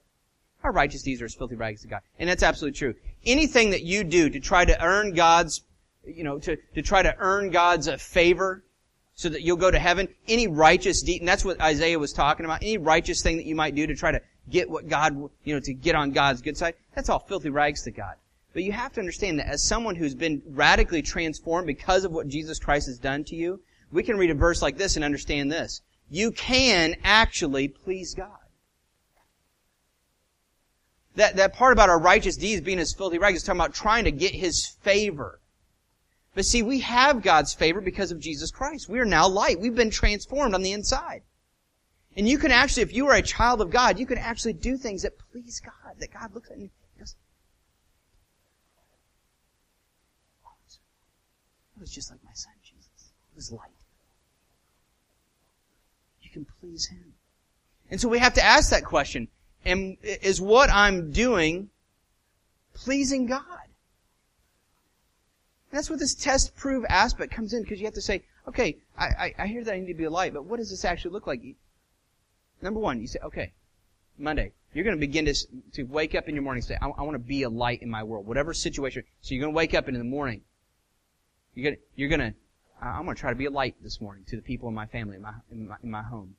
Our 0.63 0.72
righteous 0.72 1.02
deeds 1.02 1.22
are 1.22 1.26
as 1.26 1.34
filthy 1.34 1.56
rags 1.56 1.82
to 1.82 1.88
God. 1.88 2.02
And 2.19 2.30
that's 2.30 2.43
absolutely 2.43 2.78
true. 2.78 2.93
Anything 3.26 3.72
that 3.72 3.84
you 3.84 4.04
do 4.04 4.30
to 4.30 4.39
try 4.39 4.65
to 4.65 4.84
earn 4.84 5.13
God's 5.13 5.62
you 6.05 6.23
know, 6.23 6.39
to, 6.39 6.57
to 6.75 6.81
try 6.81 7.01
to 7.01 7.15
earn 7.19 7.49
God's 7.49 7.88
uh, 7.88 7.97
favor 7.97 8.63
so 9.15 9.29
that 9.29 9.41
you'll 9.41 9.57
go 9.57 9.69
to 9.69 9.79
heaven. 9.79 10.07
Any 10.27 10.47
righteous 10.47 11.01
deed, 11.01 11.21
and 11.21 11.27
that's 11.27 11.43
what 11.43 11.59
Isaiah 11.62 11.99
was 11.99 12.13
talking 12.13 12.45
about. 12.45 12.62
Any 12.62 12.77
righteous 12.77 13.21
thing 13.21 13.38
that 13.38 13.45
you 13.45 13.55
might 13.55 13.75
do 13.75 13.85
to 13.85 13.95
try 13.95 14.12
to 14.12 14.21
get 14.49 14.69
what 14.69 14.88
God, 14.88 15.15
you 15.43 15.53
know, 15.53 15.59
to 15.59 15.73
get 15.73 15.95
on 15.95 16.12
God's 16.12 16.41
good 16.41 16.57
side, 16.57 16.75
that's 16.95 17.09
all 17.09 17.19
filthy 17.19 17.49
rags 17.49 17.83
to 17.83 17.91
God. 17.91 18.15
But 18.53 18.63
you 18.63 18.71
have 18.71 18.93
to 18.93 18.99
understand 18.99 19.39
that 19.39 19.47
as 19.47 19.63
someone 19.63 19.95
who's 19.95 20.15
been 20.15 20.41
radically 20.47 21.01
transformed 21.01 21.67
because 21.67 22.03
of 22.03 22.12
what 22.12 22.27
Jesus 22.27 22.59
Christ 22.59 22.88
has 22.88 22.97
done 22.97 23.23
to 23.25 23.35
you, 23.35 23.62
we 23.91 24.03
can 24.03 24.17
read 24.17 24.31
a 24.31 24.35
verse 24.35 24.62
like 24.62 24.77
this 24.77 24.95
and 24.95 25.05
understand 25.05 25.51
this. 25.51 25.81
You 26.09 26.31
can 26.31 26.95
actually 27.03 27.67
please 27.67 28.15
God. 28.15 28.38
That, 31.15 31.35
that 31.35 31.53
part 31.53 31.73
about 31.73 31.89
our 31.89 31.99
righteous 31.99 32.38
deeds 32.38 32.62
being 32.62 32.79
as 32.79 32.93
filthy 32.93 33.17
rags 33.17 33.38
is 33.38 33.43
talking 33.43 33.59
about 33.59 33.73
trying 33.73 34.05
to 34.05 34.12
get 34.12 34.33
His 34.33 34.67
favor. 34.81 35.38
But 36.39 36.45
see, 36.45 36.63
we 36.63 36.80
have 36.80 37.21
God's 37.21 37.54
favor 37.54 37.82
because 37.82 38.13
of 38.13 38.19
Jesus 38.21 38.49
Christ. 38.49 38.88
We 38.88 38.99
are 38.99 39.04
now 39.04 39.28
light. 39.28 39.60
We've 39.60 39.75
been 39.75 39.89
transformed 39.89 40.56
on 40.56 40.62
the 40.62 40.71
inside. 40.71 41.23
And 42.15 42.30
you 42.30 42.38
can 42.38 42.49
actually, 42.49 42.84
if 42.84 42.93
you 42.93 43.08
are 43.08 43.15
a 43.15 43.21
child 43.21 43.60
of 43.60 43.69
God, 43.69 43.99
you 43.99 44.06
can 44.06 44.17
actually 44.17 44.54
do 44.54 44.78
things 44.78 45.02
that 45.02 45.19
please 45.34 45.60
God, 45.60 45.95
that 45.99 46.13
God 46.13 46.34
looks 46.34 46.49
at 46.49 46.56
and 46.56 46.69
goes, 46.97 47.17
oh, 50.45 50.52
it 51.75 51.82
was 51.82 51.91
just 51.91 52.10
like 52.10 52.23
my 52.23 52.32
son 52.34 52.54
Jesus. 52.63 53.12
It 53.34 53.36
was 53.36 53.52
light. 53.52 53.75
You 56.21 56.30
can 56.30 56.47
please 56.62 56.86
Him. 56.86 57.15
And 57.91 57.99
so 57.99 58.08
we 58.08 58.19
have 58.19 58.36
to 58.36 58.41
ask 58.41 58.69
that 58.69 58.86
question. 58.86 59.28
Is 59.65 60.39
what 60.39 60.69
I'm 60.69 61.12
doing 61.12 61.69
pleasing 62.73 63.25
God? 63.25 63.59
That's 65.71 65.89
what 65.89 65.99
this 65.99 66.15
test 66.15 66.55
prove 66.55 66.86
aspect 66.89 67.32
comes 67.32 67.53
in 67.53 67.62
because 67.62 67.79
you 67.79 67.86
have 67.86 67.93
to 67.93 68.01
say, 68.01 68.23
okay, 68.47 68.77
I, 68.97 69.05
I, 69.05 69.34
I 69.39 69.47
hear 69.47 69.63
that 69.63 69.73
I 69.73 69.79
need 69.79 69.88
to 69.88 69.93
be 69.93 70.05
a 70.05 70.10
light, 70.10 70.34
but 70.34 70.45
what 70.45 70.58
does 70.58 70.69
this 70.69 70.84
actually 70.84 71.12
look 71.12 71.27
like? 71.27 71.41
Number 72.62 72.79
one, 72.79 72.99
you 72.99 73.08
say, 73.08 73.19
okay, 73.23 73.53
Monday, 74.17 74.51
you're 74.73 74.84
going 74.84 74.95
to 74.95 74.99
begin 74.99 75.25
to, 75.25 75.36
to 75.73 75.84
wake 75.84 76.15
up 76.15 76.27
in 76.27 76.36
your 76.36 76.43
morning 76.43 76.60
and 76.60 76.67
say, 76.67 76.77
I, 76.82 76.88
I 76.88 77.03
want 77.03 77.13
to 77.13 77.19
be 77.19 77.43
a 77.43 77.49
light 77.49 77.82
in 77.82 77.89
my 77.89 78.03
world, 78.03 78.25
whatever 78.25 78.53
situation. 78.53 79.03
So 79.21 79.34
you're 79.34 79.41
going 79.41 79.53
to 79.53 79.58
wake 79.58 79.73
up 79.73 79.88
and 79.88 79.95
in 79.95 80.01
the 80.01 80.10
morning, 80.10 80.41
you're 81.55 81.71
going 81.71 81.75
to, 81.75 81.82
you're 81.95 82.10
going 82.10 82.19
to, 82.19 82.34
I'm 82.82 83.05
going 83.05 83.15
to 83.15 83.19
try 83.19 83.29
to 83.29 83.36
be 83.36 83.45
a 83.45 83.51
light 83.51 83.75
this 83.82 84.01
morning 84.01 84.23
to 84.29 84.36
the 84.36 84.41
people 84.41 84.69
in 84.69 84.75
my 84.75 84.86
family, 84.86 85.17
in 85.17 85.21
my, 85.21 85.34
in 85.51 85.67
my, 85.67 85.75
in 85.84 85.91
my 85.91 86.03
home. 86.03 86.36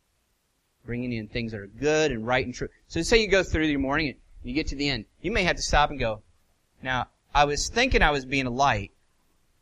Bringing 0.84 1.12
in 1.12 1.28
things 1.28 1.52
that 1.52 1.60
are 1.60 1.66
good 1.66 2.10
and 2.10 2.26
right 2.26 2.44
and 2.44 2.54
true. 2.54 2.68
So 2.88 3.02
say 3.02 3.20
you 3.20 3.28
go 3.28 3.42
through 3.42 3.66
your 3.66 3.80
morning 3.80 4.08
and 4.08 4.16
you 4.42 4.54
get 4.54 4.68
to 4.68 4.76
the 4.76 4.88
end. 4.88 5.04
You 5.20 5.30
may 5.30 5.44
have 5.44 5.56
to 5.56 5.62
stop 5.62 5.90
and 5.90 5.98
go, 5.98 6.22
Now, 6.82 7.08
I 7.34 7.44
was 7.44 7.68
thinking 7.68 8.00
I 8.00 8.10
was 8.10 8.24
being 8.24 8.46
a 8.46 8.50
light, 8.50 8.92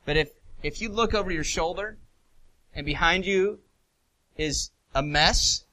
but 0.08 0.16
if, 0.16 0.30
if 0.62 0.80
you 0.80 0.88
look 0.88 1.12
over 1.12 1.30
your 1.30 1.44
shoulder 1.44 1.98
and 2.74 2.86
behind 2.86 3.26
you 3.26 3.58
is 4.38 4.70
a 4.94 5.02
mess 5.02 5.66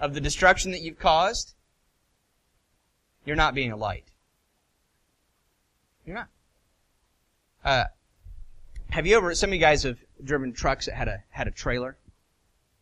of 0.00 0.14
the 0.14 0.20
destruction 0.22 0.70
that 0.70 0.80
you've 0.80 0.98
caused, 0.98 1.52
you're 3.26 3.36
not 3.36 3.54
being 3.54 3.70
a 3.70 3.76
light. 3.76 4.06
You're 6.06 6.16
not. 6.16 6.28
Uh, 7.62 7.84
have 8.88 9.06
you 9.06 9.18
ever, 9.18 9.34
some 9.34 9.50
of 9.50 9.54
you 9.54 9.60
guys 9.60 9.82
have 9.82 9.98
driven 10.24 10.54
trucks 10.54 10.86
that 10.86 10.94
had 10.94 11.08
a, 11.08 11.22
had 11.28 11.46
a 11.46 11.50
trailer 11.50 11.98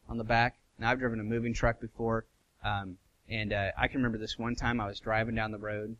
on 0.09 0.17
the 0.17 0.23
back? 0.23 0.55
Now 0.79 0.93
I've 0.93 1.01
driven 1.01 1.19
a 1.19 1.25
moving 1.25 1.55
truck 1.55 1.81
before, 1.81 2.25
um, 2.63 2.99
and, 3.29 3.53
uh, 3.53 3.73
I 3.77 3.89
can 3.89 3.99
remember 3.99 4.19
this 4.19 4.39
one 4.39 4.55
time 4.55 4.81
I 4.81 4.87
was 4.87 5.01
driving 5.01 5.35
down 5.35 5.51
the 5.51 5.59
road, 5.59 5.97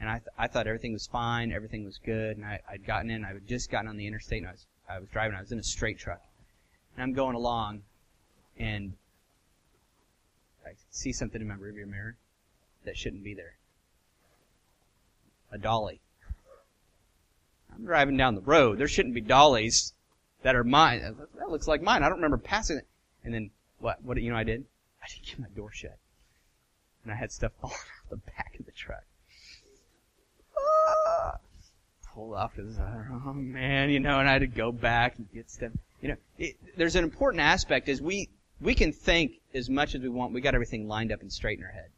and 0.00 0.08
I, 0.08 0.14
th- 0.14 0.28
I 0.38 0.46
thought 0.46 0.66
everything 0.66 0.94
was 0.94 1.06
fine, 1.06 1.52
everything 1.52 1.84
was 1.84 1.98
good, 1.98 2.38
and 2.38 2.46
I, 2.46 2.60
I'd 2.68 2.86
gotten 2.86 3.10
in, 3.10 3.24
I 3.24 3.34
had 3.34 3.46
just 3.46 3.70
gotten 3.70 3.88
on 3.88 3.98
the 3.98 4.06
interstate, 4.06 4.38
and 4.38 4.48
I 4.48 4.52
was, 4.52 4.66
I 4.88 4.98
was 4.98 5.08
driving, 5.10 5.36
I 5.36 5.40
was 5.40 5.52
in 5.52 5.58
a 5.58 5.62
straight 5.62 5.98
truck. 5.98 6.22
And 6.96 7.02
I'm 7.02 7.12
going 7.12 7.36
along, 7.36 7.82
and 8.58 8.94
I 10.66 10.70
see 10.90 11.12
something 11.12 11.40
in 11.40 11.46
my 11.46 11.54
rearview 11.54 11.86
mirror 11.86 12.16
that 12.84 12.96
shouldn't 12.96 13.22
be 13.22 13.34
there. 13.34 13.54
A 15.52 15.58
dolly. 15.58 16.00
I'm 17.74 17.84
driving 17.84 18.16
down 18.16 18.34
the 18.34 18.40
road. 18.40 18.78
There 18.78 18.88
shouldn't 18.88 19.14
be 19.14 19.20
dollies 19.20 19.92
that 20.42 20.56
are 20.56 20.64
mine. 20.64 21.16
That 21.38 21.50
looks 21.50 21.68
like 21.68 21.82
mine. 21.82 22.02
I 22.02 22.08
don't 22.08 22.18
remember 22.18 22.38
passing 22.38 22.78
it. 22.78 22.86
And 23.24 23.34
then 23.34 23.50
what? 23.78 24.02
What 24.02 24.20
you 24.20 24.30
know? 24.30 24.36
I 24.36 24.44
did. 24.44 24.64
I 25.02 25.06
didn't 25.08 25.26
keep 25.26 25.38
my 25.38 25.48
door 25.54 25.70
shut, 25.72 25.98
and 27.02 27.12
I 27.12 27.16
had 27.16 27.32
stuff 27.32 27.52
falling 27.60 27.74
out 27.74 28.10
the 28.10 28.16
back 28.16 28.56
of 28.58 28.66
the 28.66 28.72
truck. 28.72 29.04
Pull 32.20 32.34
off 32.34 32.54
because 32.54 32.78
oh 33.26 33.32
man, 33.32 33.88
you 33.88 33.98
know, 33.98 34.20
and 34.20 34.28
I 34.28 34.32
had 34.32 34.40
to 34.40 34.46
go 34.46 34.72
back 34.72 35.16
and 35.16 35.26
get 35.32 35.50
stuff. 35.50 35.72
You 36.02 36.10
know, 36.10 36.16
it, 36.36 36.56
there's 36.76 36.94
an 36.94 37.04
important 37.04 37.40
aspect 37.40 37.88
is 37.88 38.02
we 38.02 38.28
we 38.60 38.74
can 38.74 38.92
think 38.92 39.40
as 39.54 39.70
much 39.70 39.94
as 39.94 40.02
we 40.02 40.10
want. 40.10 40.34
We 40.34 40.42
got 40.42 40.54
everything 40.54 40.86
lined 40.86 41.12
up 41.12 41.22
and 41.22 41.32
straight 41.32 41.58
in 41.58 41.64
our 41.64 41.70
head. 41.70 41.88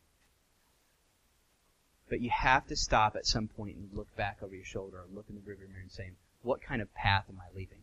But 2.08 2.20
you 2.20 2.30
have 2.30 2.68
to 2.68 2.76
stop 2.76 3.16
at 3.16 3.26
some 3.26 3.48
point 3.48 3.76
and 3.76 3.88
look 3.92 4.14
back 4.14 4.38
over 4.42 4.54
your 4.54 4.64
shoulder 4.64 4.98
or 4.98 5.06
look 5.12 5.24
in 5.28 5.34
the 5.34 5.40
rearview 5.40 5.68
mirror 5.68 5.80
and 5.80 5.90
say, 5.90 6.10
what 6.42 6.62
kind 6.62 6.80
of 6.80 6.94
path 6.94 7.24
am 7.28 7.40
I 7.40 7.52
leaving? 7.56 7.82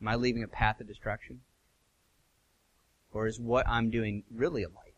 Am 0.00 0.08
I 0.08 0.16
leaving 0.16 0.42
a 0.42 0.48
path 0.48 0.80
of 0.80 0.88
destruction? 0.88 1.42
Or 3.12 3.26
is 3.26 3.38
what 3.38 3.68
I'm 3.68 3.90
doing 3.90 4.24
really 4.34 4.64
a 4.64 4.68
light 4.68 4.94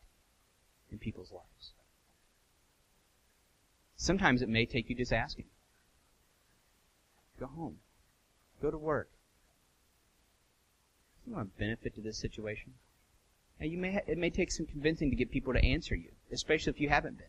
in 0.89 0.97
people's 0.97 1.31
lives? 1.31 1.73
Sometimes 3.97 4.41
it 4.41 4.49
may 4.49 4.65
take 4.65 4.89
you 4.89 4.95
just 4.95 5.13
asking. 5.13 5.45
Go 7.39 7.47
home. 7.47 7.77
Go 8.61 8.71
to 8.71 8.77
work. 8.77 9.09
You 11.25 11.33
want 11.33 11.49
a 11.55 11.59
benefit 11.59 11.95
to 11.95 12.01
this 12.01 12.17
situation? 12.17 12.73
Now 13.59 13.65
you 13.65 13.77
may 13.77 13.93
ha- 13.93 14.05
it 14.07 14.17
may 14.17 14.29
take 14.29 14.51
some 14.51 14.65
convincing 14.65 15.09
to 15.09 15.15
get 15.15 15.31
people 15.31 15.53
to 15.53 15.63
answer 15.63 15.95
you, 15.95 16.11
especially 16.31 16.71
if 16.71 16.79
you 16.79 16.89
haven't 16.89 17.17
been. 17.17 17.27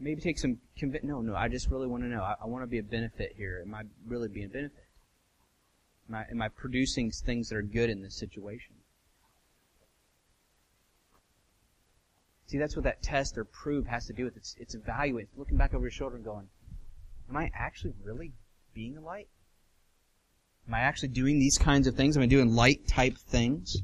Maybe 0.00 0.20
take 0.20 0.38
some 0.38 0.58
convince. 0.78 1.04
No, 1.04 1.20
no, 1.20 1.34
I 1.34 1.48
just 1.48 1.68
really 1.68 1.88
want 1.88 2.04
to 2.04 2.08
know. 2.08 2.22
I, 2.22 2.36
I 2.42 2.46
want 2.46 2.62
to 2.62 2.68
be 2.68 2.78
a 2.78 2.82
benefit 2.82 3.34
here. 3.36 3.60
Am 3.66 3.74
I 3.74 3.82
really 4.06 4.28
being 4.28 4.46
a 4.46 4.50
benefit? 4.50 4.84
Am 6.08 6.14
I, 6.14 6.24
am 6.30 6.40
I 6.40 6.48
producing 6.48 7.10
things 7.10 7.48
that 7.48 7.56
are 7.56 7.62
good 7.62 7.90
in 7.90 8.02
this 8.02 8.14
situation? 8.14 8.74
See, 12.46 12.56
that's 12.56 12.76
what 12.76 12.84
that 12.84 13.02
test 13.02 13.36
or 13.36 13.44
prove 13.44 13.86
has 13.86 14.06
to 14.06 14.14
do 14.14 14.24
with. 14.24 14.36
It's, 14.36 14.56
it's 14.58 14.74
evaluating, 14.74 15.28
looking 15.36 15.58
back 15.58 15.74
over 15.74 15.84
your 15.84 15.90
shoulder 15.90 16.16
and 16.16 16.24
going, 16.24 16.48
am 17.28 17.36
I 17.36 17.50
actually 17.54 17.94
really 18.02 18.32
being 18.74 18.96
a 18.96 19.00
light? 19.00 19.28
Am 20.66 20.74
I 20.74 20.80
actually 20.80 21.08
doing 21.08 21.38
these 21.38 21.58
kinds 21.58 21.86
of 21.86 21.94
things? 21.94 22.16
Am 22.16 22.22
I 22.22 22.26
doing 22.26 22.54
light 22.54 22.86
type 22.86 23.16
things? 23.16 23.78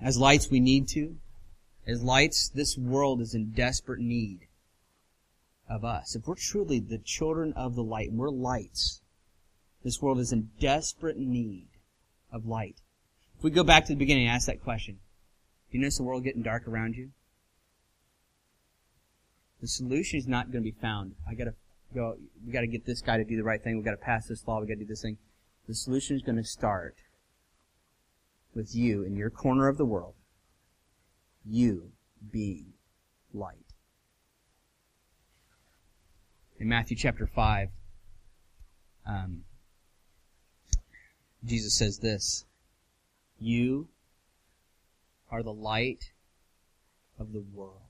As 0.00 0.18
lights, 0.18 0.50
we 0.50 0.60
need 0.60 0.88
to. 0.88 1.16
As 1.86 2.02
lights, 2.02 2.48
this 2.48 2.76
world 2.76 3.20
is 3.20 3.34
in 3.34 3.52
desperate 3.52 4.00
need 4.00 4.48
of 5.68 5.84
us. 5.84 6.14
If 6.14 6.26
we're 6.26 6.34
truly 6.34 6.80
the 6.80 6.98
children 6.98 7.52
of 7.54 7.74
the 7.74 7.82
light, 7.82 8.10
and 8.10 8.18
we're 8.18 8.30
lights, 8.30 9.00
this 9.84 10.00
world 10.02 10.18
is 10.18 10.32
in 10.32 10.50
desperate 10.60 11.16
need 11.16 11.68
of 12.32 12.46
light. 12.46 12.76
If 13.36 13.44
we 13.44 13.50
go 13.50 13.64
back 13.64 13.86
to 13.86 13.92
the 13.92 13.98
beginning 13.98 14.26
and 14.26 14.34
ask 14.34 14.46
that 14.46 14.62
question, 14.62 14.98
do 15.70 15.78
you 15.78 15.80
notice 15.80 15.98
the 15.98 16.02
world 16.02 16.24
getting 16.24 16.42
dark 16.42 16.66
around 16.66 16.96
you? 16.96 17.10
The 19.60 19.68
solution 19.68 20.18
is 20.18 20.26
not 20.26 20.52
going 20.52 20.62
to 20.62 20.70
be 20.70 20.76
found. 20.80 21.14
I 21.28 21.34
gotta 21.34 21.54
go, 21.94 22.16
we 22.46 22.52
gotta 22.52 22.66
get 22.66 22.86
this 22.86 23.00
guy 23.00 23.16
to 23.16 23.24
do 23.24 23.36
the 23.36 23.42
right 23.42 23.62
thing, 23.62 23.76
we 23.76 23.82
gotta 23.82 23.96
pass 23.96 24.28
this 24.28 24.46
law, 24.46 24.60
we 24.60 24.66
gotta 24.66 24.80
do 24.80 24.86
this 24.86 25.02
thing. 25.02 25.18
The 25.66 25.74
solution 25.74 26.16
is 26.16 26.22
going 26.22 26.36
to 26.36 26.44
start 26.44 26.96
with 28.54 28.74
you 28.74 29.02
in 29.02 29.16
your 29.16 29.28
corner 29.28 29.68
of 29.68 29.76
the 29.76 29.84
world. 29.84 30.14
You 31.44 31.92
being 32.30 32.72
light. 33.34 33.74
In 36.58 36.68
Matthew 36.68 36.96
chapter 36.96 37.26
5, 37.26 37.68
um, 39.06 39.44
Jesus 41.44 41.76
says 41.76 41.98
this 41.98 42.46
You 43.38 43.88
are 45.30 45.42
the 45.42 45.52
light 45.52 46.12
of 47.18 47.32
the 47.32 47.44
world. 47.52 47.82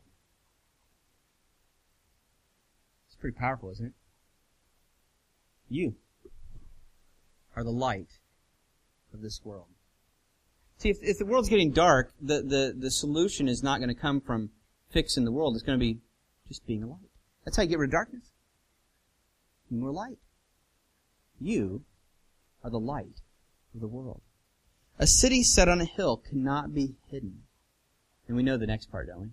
It's 3.07 3.08
pretty 3.20 3.37
powerful, 3.37 3.70
isn't 3.70 3.87
it? 3.87 3.92
You 5.68 5.94
are 7.57 7.64
the 7.64 7.70
light 7.70 8.18
of 9.12 9.20
this 9.20 9.40
world. 9.44 9.66
See, 10.78 10.90
if, 10.90 10.98
if 11.02 11.18
the 11.18 11.26
world's 11.26 11.48
getting 11.48 11.72
dark, 11.72 12.12
the, 12.20 12.40
the, 12.40 12.74
the 12.76 12.90
solution 12.90 13.48
is 13.48 13.62
not 13.62 13.78
going 13.78 13.88
to 13.88 14.00
come 14.00 14.20
from 14.20 14.50
fixing 14.90 15.24
the 15.24 15.33
world. 15.33 15.54
It's 15.54 15.64
going 15.64 15.78
to 15.78 15.85
be 15.85 15.98
just 16.46 16.66
being 16.66 16.83
a 16.83 16.87
light. 16.87 17.11
That's 17.44 17.57
how 17.57 17.64
you 17.64 17.68
get 17.68 17.78
rid 17.78 17.88
of 17.88 17.92
darkness. 17.92 18.31
More 19.70 19.90
light. 19.90 20.18
You 21.40 21.83
are 22.64 22.70
the 22.70 22.78
light 22.78 23.20
of 23.74 23.81
the 23.81 23.88
world. 23.88 24.22
A 24.98 25.07
city 25.07 25.42
set 25.42 25.68
on 25.68 25.81
a 25.81 25.85
hill 25.85 26.16
cannot 26.16 26.74
be 26.74 26.94
hidden. 27.11 27.42
And 28.26 28.37
we 28.37 28.42
know 28.42 28.57
the 28.57 28.66
next 28.66 28.90
part, 28.90 29.09
don't 29.09 29.20
we? 29.20 29.28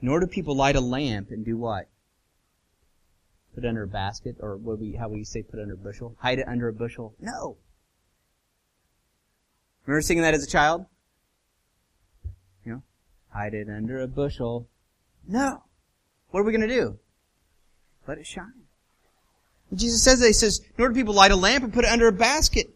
Nor 0.00 0.20
do 0.20 0.26
people 0.26 0.54
light 0.54 0.76
a 0.76 0.80
lamp 0.80 1.30
and 1.30 1.44
do 1.44 1.56
what? 1.56 1.88
Put 3.54 3.64
under 3.64 3.82
a 3.82 3.88
basket, 3.88 4.36
or 4.40 4.56
what 4.56 4.78
we, 4.78 4.92
how 4.92 5.08
we 5.08 5.24
say 5.24 5.42
put 5.42 5.60
under 5.60 5.74
a 5.74 5.76
bushel? 5.76 6.16
Hide 6.20 6.38
it 6.38 6.48
under 6.48 6.68
a 6.68 6.72
bushel? 6.72 7.14
No. 7.20 7.56
Remember 9.84 10.02
singing 10.02 10.22
that 10.22 10.34
as 10.34 10.44
a 10.44 10.50
child? 10.50 10.86
You 12.64 12.72
know? 12.72 12.82
Hide 13.30 13.54
it 13.54 13.68
under 13.68 14.00
a 14.00 14.06
bushel. 14.06 14.68
No. 15.26 15.64
What 16.30 16.40
are 16.40 16.44
we 16.44 16.52
going 16.52 16.68
to 16.68 16.74
do? 16.74 16.98
Let 18.06 18.18
it 18.18 18.26
shine. 18.26 18.52
Jesus 19.74 20.02
says 20.02 20.20
that. 20.20 20.26
He 20.26 20.32
says, 20.32 20.60
nor 20.78 20.88
do 20.88 20.94
people 20.94 21.14
light 21.14 21.30
a 21.30 21.36
lamp 21.36 21.64
and 21.64 21.72
put 21.72 21.84
it 21.84 21.90
under 21.90 22.08
a 22.08 22.12
basket. 22.12 22.68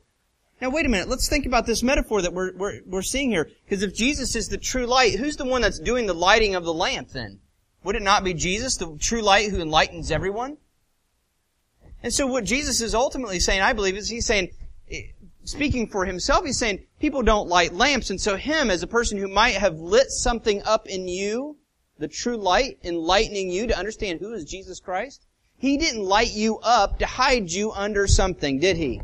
Now 0.61 0.71
wait 0.71 0.87
a 0.87 0.89
minute. 0.89 1.09
Let's 1.09 1.29
think 1.29 1.47
about 1.47 1.67
this 1.67 1.83
metaphor 1.83 2.23
that 2.23 2.33
we're, 2.33 2.55
we're, 2.55 2.81
we're 2.87 3.03
seeing 3.03 3.31
here. 3.31 3.51
Because 3.65 3.83
if 3.83 3.95
Jesus 3.95 4.37
is 4.37 4.49
the 4.49 4.59
true 4.59 4.87
light, 4.87 5.19
who's 5.19 5.37
the 5.37 5.45
one 5.45 5.63
that's 5.63 5.79
doing 5.79 6.07
the 6.07 6.15
lighting 6.15 6.55
of 6.55 6.65
the 6.65 6.75
lamp 6.75 7.09
then? 7.11 7.41
Would 7.85 7.97
it 7.97 8.03
not 8.03 8.25
be 8.25 8.33
Jesus, 8.33 8.77
the 8.77 8.97
true 8.99 9.23
light 9.23 9.51
who 9.51 9.61
enlightens 9.61 10.11
everyone? 10.11 10.57
And 12.03 12.13
so 12.13 12.27
what 12.27 12.45
Jesus 12.45 12.81
is 12.81 12.95
ultimately 12.95 13.41
saying, 13.41 13.61
I 13.61 13.73
believe, 13.73 13.97
is 13.97 14.09
he's 14.09 14.27
saying, 14.27 14.51
eh, 14.91 15.03
speaking 15.45 15.87
for 15.87 16.05
himself, 16.05 16.45
he's 16.45 16.59
saying, 16.59 16.85
people 16.99 17.23
don't 17.23 17.49
light 17.49 17.73
lamps. 17.73 18.11
And 18.11 18.21
so 18.21 18.37
him, 18.37 18.71
as 18.71 18.83
a 18.83 18.89
person 18.89 19.19
who 19.19 19.29
might 19.29 19.55
have 19.55 19.79
lit 19.79 20.11
something 20.11 20.63
up 20.65 20.89
in 20.89 21.07
you, 21.07 21.59
the 21.99 22.09
true 22.09 22.37
light, 22.37 22.79
enlightening 22.83 23.51
you 23.51 23.69
to 23.69 23.79
understand 23.79 24.21
who 24.21 24.33
is 24.33 24.45
Jesus 24.45 24.81
Christ, 24.81 25.27
he 25.59 25.77
didn't 25.77 26.03
light 26.03 26.33
you 26.33 26.59
up 26.59 26.99
to 26.99 27.07
hide 27.07 27.51
you 27.51 27.71
under 27.71 28.09
something, 28.09 28.59
did 28.59 28.77
he? 28.77 29.01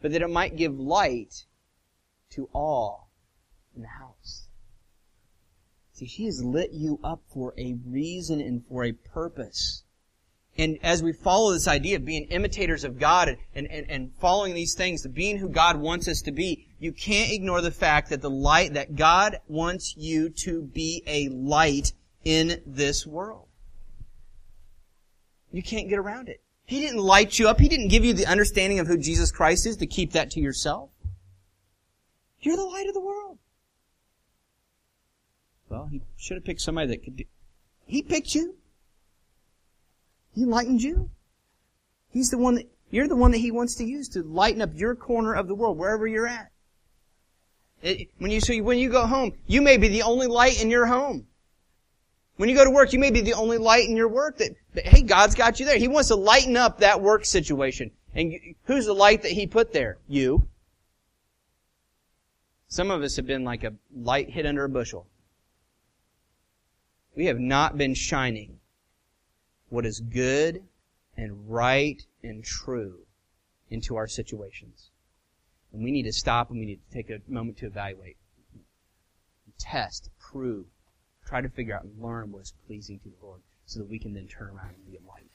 But 0.00 0.12
that 0.12 0.22
it 0.22 0.30
might 0.30 0.56
give 0.56 0.78
light 0.78 1.44
to 2.30 2.48
all 2.54 3.10
in 3.76 3.82
the 3.82 3.88
house. 3.88 4.48
See, 5.92 6.06
he 6.06 6.24
has 6.24 6.42
lit 6.42 6.72
you 6.72 6.98
up 7.04 7.20
for 7.28 7.52
a 7.58 7.74
reason 7.86 8.40
and 8.40 8.66
for 8.66 8.84
a 8.84 8.92
purpose. 8.92 9.84
And 10.58 10.78
as 10.82 11.02
we 11.02 11.12
follow 11.12 11.52
this 11.52 11.66
idea 11.66 11.96
of 11.96 12.04
being 12.04 12.24
imitators 12.24 12.84
of 12.84 12.98
God 12.98 13.38
and, 13.54 13.66
and, 13.70 13.90
and 13.90 14.12
following 14.20 14.54
these 14.54 14.74
things, 14.74 15.06
being 15.06 15.38
who 15.38 15.48
God 15.48 15.76
wants 15.76 16.08
us 16.08 16.20
to 16.22 16.32
be, 16.32 16.66
you 16.78 16.92
can't 16.92 17.32
ignore 17.32 17.62
the 17.62 17.70
fact 17.70 18.10
that 18.10 18.20
the 18.20 18.30
light, 18.30 18.74
that 18.74 18.94
God 18.94 19.38
wants 19.48 19.94
you 19.96 20.28
to 20.44 20.62
be 20.62 21.02
a 21.06 21.28
light 21.30 21.92
in 22.24 22.60
this 22.66 23.06
world. 23.06 23.46
You 25.52 25.62
can't 25.62 25.88
get 25.88 25.98
around 25.98 26.28
it. 26.28 26.42
He 26.64 26.80
didn't 26.80 27.00
light 27.00 27.38
you 27.38 27.48
up. 27.48 27.58
He 27.58 27.68
didn't 27.68 27.88
give 27.88 28.04
you 28.04 28.12
the 28.12 28.26
understanding 28.26 28.78
of 28.78 28.86
who 28.86 28.98
Jesus 28.98 29.30
Christ 29.30 29.66
is 29.66 29.76
to 29.78 29.86
keep 29.86 30.12
that 30.12 30.30
to 30.32 30.40
yourself. 30.40 30.90
You're 32.40 32.56
the 32.56 32.64
light 32.64 32.88
of 32.88 32.94
the 32.94 33.00
world. 33.00 33.38
Well, 35.68 35.86
he 35.90 36.02
should 36.16 36.36
have 36.36 36.44
picked 36.44 36.60
somebody 36.60 36.88
that 36.88 37.02
could 37.02 37.16
do. 37.16 37.24
He 37.86 38.02
picked 38.02 38.34
you. 38.34 38.56
He 40.34 40.42
enlightened 40.42 40.82
you. 40.82 41.10
He's 42.10 42.30
the 42.30 42.38
one 42.38 42.56
that, 42.56 42.70
you're 42.90 43.08
the 43.08 43.16
one 43.16 43.30
that 43.32 43.38
he 43.38 43.50
wants 43.50 43.76
to 43.76 43.84
use 43.84 44.08
to 44.10 44.22
lighten 44.22 44.62
up 44.62 44.70
your 44.74 44.94
corner 44.94 45.34
of 45.34 45.48
the 45.48 45.54
world, 45.54 45.78
wherever 45.78 46.06
you're 46.06 46.26
at. 46.26 46.50
It, 47.82 48.08
when 48.18 48.30
you, 48.30 48.40
so 48.40 48.56
when 48.62 48.78
you 48.78 48.90
go 48.90 49.06
home, 49.06 49.32
you 49.46 49.60
may 49.60 49.76
be 49.76 49.88
the 49.88 50.02
only 50.02 50.26
light 50.26 50.62
in 50.62 50.70
your 50.70 50.86
home. 50.86 51.26
When 52.36 52.48
you 52.48 52.54
go 52.54 52.64
to 52.64 52.70
work, 52.70 52.92
you 52.92 52.98
may 52.98 53.10
be 53.10 53.20
the 53.20 53.34
only 53.34 53.58
light 53.58 53.88
in 53.88 53.96
your 53.96 54.08
work 54.08 54.38
that, 54.38 54.50
that 54.74 54.86
hey, 54.86 55.02
God's 55.02 55.34
got 55.34 55.60
you 55.60 55.66
there. 55.66 55.78
He 55.78 55.88
wants 55.88 56.08
to 56.08 56.16
lighten 56.16 56.56
up 56.56 56.78
that 56.78 57.00
work 57.00 57.24
situation. 57.24 57.90
And 58.14 58.34
who's 58.64 58.86
the 58.86 58.94
light 58.94 59.22
that 59.22 59.32
He 59.32 59.46
put 59.46 59.72
there? 59.72 59.98
You. 60.08 60.48
Some 62.68 62.90
of 62.90 63.02
us 63.02 63.16
have 63.16 63.26
been 63.26 63.44
like 63.44 63.64
a 63.64 63.74
light 63.94 64.30
hid 64.30 64.46
under 64.46 64.64
a 64.64 64.68
bushel. 64.68 65.06
We 67.14 67.26
have 67.26 67.38
not 67.38 67.76
been 67.76 67.94
shining 67.94 68.58
what 69.72 69.86
is 69.86 70.00
good 70.00 70.62
and 71.16 71.50
right 71.50 72.02
and 72.22 72.44
true 72.44 72.98
into 73.70 73.96
our 73.96 74.06
situations. 74.06 74.90
And 75.72 75.82
we 75.82 75.90
need 75.90 76.02
to 76.02 76.12
stop 76.12 76.50
and 76.50 76.60
we 76.60 76.66
need 76.66 76.80
to 76.86 76.94
take 76.94 77.08
a 77.08 77.20
moment 77.26 77.56
to 77.58 77.66
evaluate, 77.66 78.18
test, 79.58 80.10
prove, 80.20 80.66
try 81.24 81.40
to 81.40 81.48
figure 81.48 81.74
out 81.74 81.84
and 81.84 82.02
learn 82.02 82.30
what 82.30 82.42
is 82.42 82.52
pleasing 82.66 82.98
to 82.98 83.08
the 83.08 83.26
Lord 83.26 83.40
so 83.64 83.78
that 83.80 83.88
we 83.88 83.98
can 83.98 84.12
then 84.12 84.28
turn 84.28 84.48
around 84.48 84.74
and 84.74 84.86
be 84.86 84.98
a 84.98 85.08
light. 85.08 85.30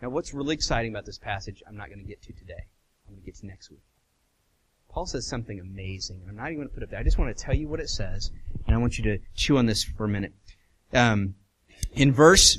Now, 0.00 0.08
what's 0.08 0.32
really 0.32 0.54
exciting 0.54 0.90
about 0.90 1.04
this 1.04 1.18
passage, 1.18 1.62
I'm 1.68 1.76
not 1.76 1.88
going 1.88 2.00
to 2.00 2.08
get 2.08 2.22
to 2.22 2.32
today. 2.32 2.64
I'm 3.06 3.14
going 3.14 3.20
to 3.22 3.26
get 3.26 3.36
to 3.36 3.46
next 3.46 3.70
week. 3.70 3.82
Paul 4.88 5.04
says 5.04 5.26
something 5.26 5.60
amazing, 5.60 6.20
and 6.22 6.30
I'm 6.30 6.36
not 6.36 6.46
even 6.46 6.56
going 6.56 6.68
to 6.68 6.74
put 6.74 6.82
it 6.82 6.86
up 6.86 6.90
there. 6.90 7.00
I 7.00 7.04
just 7.04 7.18
want 7.18 7.36
to 7.36 7.42
tell 7.42 7.54
you 7.54 7.68
what 7.68 7.80
it 7.80 7.90
says, 7.90 8.30
and 8.66 8.74
I 8.74 8.78
want 8.78 8.96
you 8.96 9.04
to 9.04 9.18
chew 9.34 9.58
on 9.58 9.66
this 9.66 9.84
for 9.84 10.04
a 10.04 10.08
minute. 10.08 10.32
Um, 10.94 11.34
in 11.92 12.12
verse 12.12 12.58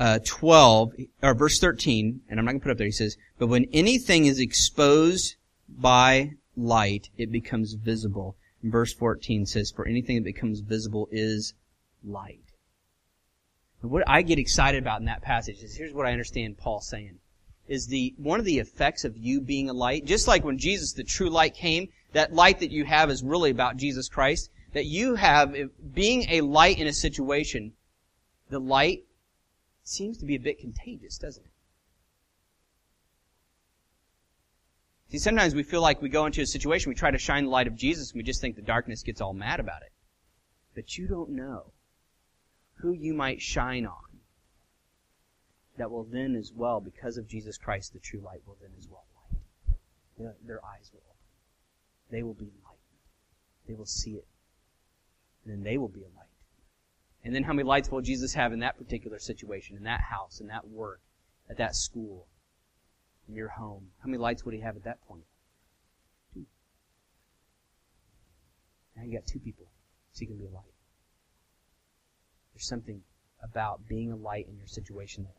uh, 0.00 0.18
12, 0.24 0.94
or 1.22 1.34
verse 1.34 1.60
13, 1.60 2.22
and 2.28 2.38
I'm 2.38 2.46
not 2.46 2.52
going 2.52 2.60
to 2.60 2.64
put 2.64 2.70
it 2.70 2.72
up 2.72 2.78
there, 2.78 2.86
he 2.86 2.90
says, 2.90 3.18
But 3.38 3.48
when 3.48 3.66
anything 3.70 4.24
is 4.24 4.40
exposed 4.40 5.36
by 5.68 6.32
light, 6.56 7.10
it 7.18 7.30
becomes 7.30 7.74
visible. 7.74 8.34
And 8.62 8.72
verse 8.72 8.94
14 8.94 9.44
says, 9.44 9.70
For 9.70 9.86
anything 9.86 10.16
that 10.16 10.24
becomes 10.24 10.60
visible 10.60 11.06
is 11.12 11.52
light. 12.02 12.54
And 13.82 13.90
what 13.90 14.02
I 14.06 14.22
get 14.22 14.38
excited 14.38 14.82
about 14.82 15.00
in 15.00 15.06
that 15.06 15.20
passage 15.20 15.62
is 15.62 15.76
here's 15.76 15.92
what 15.92 16.06
I 16.06 16.12
understand 16.12 16.56
Paul 16.56 16.80
saying. 16.80 17.18
Is 17.68 17.86
the, 17.86 18.14
one 18.16 18.40
of 18.40 18.46
the 18.46 18.58
effects 18.58 19.04
of 19.04 19.18
you 19.18 19.42
being 19.42 19.68
a 19.68 19.74
light, 19.74 20.06
just 20.06 20.26
like 20.26 20.44
when 20.44 20.56
Jesus, 20.56 20.94
the 20.94 21.04
true 21.04 21.28
light 21.28 21.54
came, 21.54 21.88
that 22.14 22.32
light 22.32 22.60
that 22.60 22.72
you 22.72 22.86
have 22.86 23.10
is 23.10 23.22
really 23.22 23.50
about 23.50 23.76
Jesus 23.76 24.08
Christ, 24.08 24.50
that 24.72 24.86
you 24.86 25.16
have, 25.16 25.54
being 25.92 26.24
a 26.30 26.40
light 26.40 26.78
in 26.78 26.86
a 26.86 26.92
situation, 26.92 27.74
the 28.48 28.58
light 28.58 29.04
seems 29.90 30.18
to 30.18 30.26
be 30.26 30.36
a 30.36 30.40
bit 30.40 30.58
contagious, 30.58 31.18
doesn't 31.18 31.44
it? 31.44 31.52
See, 35.10 35.18
sometimes 35.18 35.54
we 35.54 35.64
feel 35.64 35.82
like 35.82 36.00
we 36.00 36.08
go 36.08 36.26
into 36.26 36.40
a 36.40 36.46
situation, 36.46 36.90
we 36.90 36.94
try 36.94 37.10
to 37.10 37.18
shine 37.18 37.44
the 37.44 37.50
light 37.50 37.66
of 37.66 37.74
Jesus, 37.74 38.12
and 38.12 38.18
we 38.18 38.22
just 38.22 38.40
think 38.40 38.54
the 38.56 38.62
darkness 38.62 39.02
gets 39.02 39.20
all 39.20 39.34
mad 39.34 39.58
about 39.58 39.82
it. 39.82 39.92
But 40.74 40.96
you 40.96 41.08
don't 41.08 41.30
know 41.30 41.72
who 42.76 42.92
you 42.92 43.12
might 43.12 43.42
shine 43.42 43.86
on 43.86 44.20
that 45.76 45.90
will 45.90 46.04
then 46.04 46.36
as 46.36 46.52
well, 46.54 46.80
because 46.80 47.16
of 47.16 47.26
Jesus 47.26 47.56
Christ, 47.56 47.92
the 47.92 47.98
true 47.98 48.20
light 48.20 48.42
will 48.46 48.56
then 48.60 48.70
as 48.78 48.86
well 48.88 49.04
light. 50.20 50.34
Their 50.46 50.60
eyes 50.64 50.90
will 50.92 51.02
open. 51.08 51.16
They 52.10 52.22
will 52.22 52.34
be 52.34 52.44
enlightened. 52.44 53.00
They 53.66 53.74
will 53.74 53.86
see 53.86 54.12
it. 54.12 54.26
And 55.44 55.54
then 55.54 55.62
they 55.62 55.78
will 55.78 55.88
be 55.88 56.00
light. 56.00 56.19
And 57.24 57.34
then 57.34 57.42
how 57.44 57.52
many 57.52 57.66
lights 57.66 57.90
will 57.90 58.00
Jesus 58.00 58.34
have 58.34 58.52
in 58.52 58.60
that 58.60 58.78
particular 58.78 59.18
situation, 59.18 59.76
in 59.76 59.82
that 59.84 60.00
house, 60.00 60.40
in 60.40 60.46
that 60.46 60.66
work, 60.68 61.00
at 61.48 61.58
that 61.58 61.76
school? 61.76 62.26
in 63.30 63.36
your 63.36 63.48
home, 63.48 63.86
how 64.00 64.08
many 64.08 64.18
lights 64.18 64.44
would 64.44 64.54
he 64.54 64.60
have 64.60 64.76
at 64.76 64.84
that 64.84 65.00
point? 65.06 65.24
Two. 66.34 66.44
Now 68.96 69.04
you 69.04 69.12
got 69.16 69.26
two 69.26 69.38
people, 69.38 69.66
so 70.12 70.22
you 70.22 70.26
can 70.26 70.36
be 70.36 70.46
a 70.46 70.50
light. 70.50 70.64
There's 72.52 72.66
something 72.66 73.02
about 73.42 73.88
being 73.88 74.10
a 74.10 74.16
light 74.16 74.48
in 74.48 74.58
your 74.58 74.66
situation 74.66 75.24
that 75.24 75.36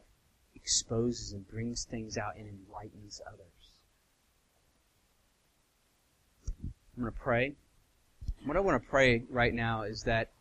exposes 0.55 1.33
and 1.33 1.47
brings 1.47 1.85
things 1.85 2.17
out 2.17 2.35
and 2.37 2.47
enlightens 2.47 3.21
others. 3.27 3.79
I'm 6.63 7.03
going 7.03 7.13
to 7.13 7.19
pray. 7.19 7.55
What 8.45 8.57
I 8.57 8.59
want 8.59 8.81
to 8.81 8.89
pray 8.89 9.23
right 9.29 9.53
now 9.53 9.83
is 9.83 10.03
that 10.03 10.31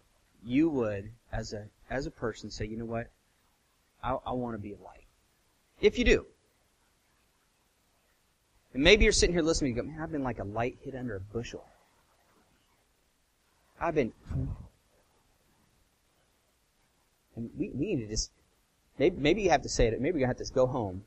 you 0.43 0.70
would, 0.70 1.11
as 1.33 1.53
a 1.53 1.66
as 1.89 2.07
a 2.07 2.11
person, 2.11 2.51
say, 2.51 2.66
you 2.66 2.76
know 2.76 2.85
what, 2.85 3.09
I, 4.03 4.16
I 4.26 4.33
want 4.33 4.55
to 4.55 4.59
be 4.59 4.72
a 4.72 4.78
light. 4.85 5.07
If 5.81 5.99
you 5.99 6.05
do, 6.05 6.26
and 8.72 8.83
maybe 8.83 9.05
you're 9.05 9.12
sitting 9.12 9.35
here 9.35 9.43
listening 9.43 9.78
and 9.78 9.87
go, 9.87 9.93
man, 9.93 10.01
I've 10.03 10.12
been 10.12 10.22
like 10.22 10.39
a 10.39 10.45
light 10.45 10.78
hid 10.83 10.95
under 10.95 11.16
a 11.16 11.20
bushel. 11.20 11.64
I've 13.81 13.95
been. 13.95 14.12
And 17.37 17.51
we, 17.57 17.70
we 17.70 17.95
need 17.95 18.03
to 18.03 18.09
just. 18.09 18.31
Maybe, 18.99 19.16
maybe 19.18 19.43
you 19.43 19.51
have 19.51 19.62
to 19.62 19.68
say 19.68 19.87
it. 19.87 20.01
Maybe 20.01 20.20
you 20.20 20.26
have 20.26 20.37
to 20.37 20.45
go 20.53 20.66
home. 20.66 21.05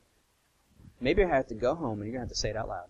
Maybe 1.00 1.22
you 1.22 1.28
have 1.28 1.46
to 1.48 1.54
go 1.54 1.76
home 1.76 2.00
and 2.00 2.10
you're 2.10 2.18
going 2.18 2.26
to 2.26 2.28
have 2.28 2.28
to 2.30 2.34
say 2.34 2.50
it 2.50 2.56
out 2.56 2.68
loud. 2.68 2.88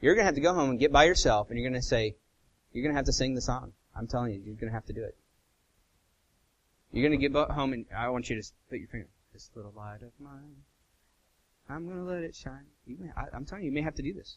You're 0.00 0.14
going 0.14 0.22
to 0.22 0.26
have 0.26 0.36
to 0.36 0.40
go 0.40 0.54
home 0.54 0.70
and 0.70 0.78
get 0.78 0.92
by 0.92 1.04
yourself 1.04 1.50
and 1.50 1.58
you're 1.58 1.68
going 1.68 1.80
to 1.80 1.86
say, 1.86 2.14
you're 2.72 2.82
going 2.82 2.92
to 2.92 2.96
have 2.96 3.06
to 3.06 3.12
sing 3.12 3.34
the 3.34 3.40
song. 3.40 3.72
I'm 3.96 4.06
telling 4.06 4.32
you, 4.32 4.42
you're 4.44 4.54
going 4.54 4.68
to 4.68 4.74
have 4.74 4.86
to 4.86 4.92
do 4.92 5.02
it. 5.02 5.16
You're 6.92 7.08
to 7.10 7.16
get 7.16 7.32
home 7.32 7.72
and 7.72 7.86
I 7.96 8.08
want 8.10 8.28
you 8.28 8.40
to 8.40 8.48
put 8.68 8.78
your 8.78 8.88
finger, 8.88 9.08
this 9.32 9.50
little 9.54 9.72
light 9.74 10.02
of 10.02 10.12
mine 10.20 10.56
I'm 11.68 11.88
to 11.88 12.02
let 12.02 12.22
it 12.22 12.34
shine. 12.34 12.66
You 12.86 12.96
may, 12.98 13.10
I, 13.16 13.34
am 13.34 13.44
telling 13.44 13.64
you, 13.64 13.70
you 13.70 13.74
may 13.74 13.82
have 13.82 13.94
to 13.94 14.02
do 14.02 14.12
this. 14.12 14.36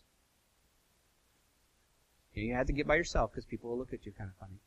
You 2.34 2.54
have 2.54 2.68
to 2.68 2.74
get 2.74 2.88
by 2.88 2.96
yourself 2.96 3.32
because 3.32 3.46
people 3.46 3.70
will 3.70 3.78
look 3.78 3.94
at 3.94 4.06
you 4.06 4.12
kind 4.12 4.30
of 4.30 4.36
funny. 4.38 4.60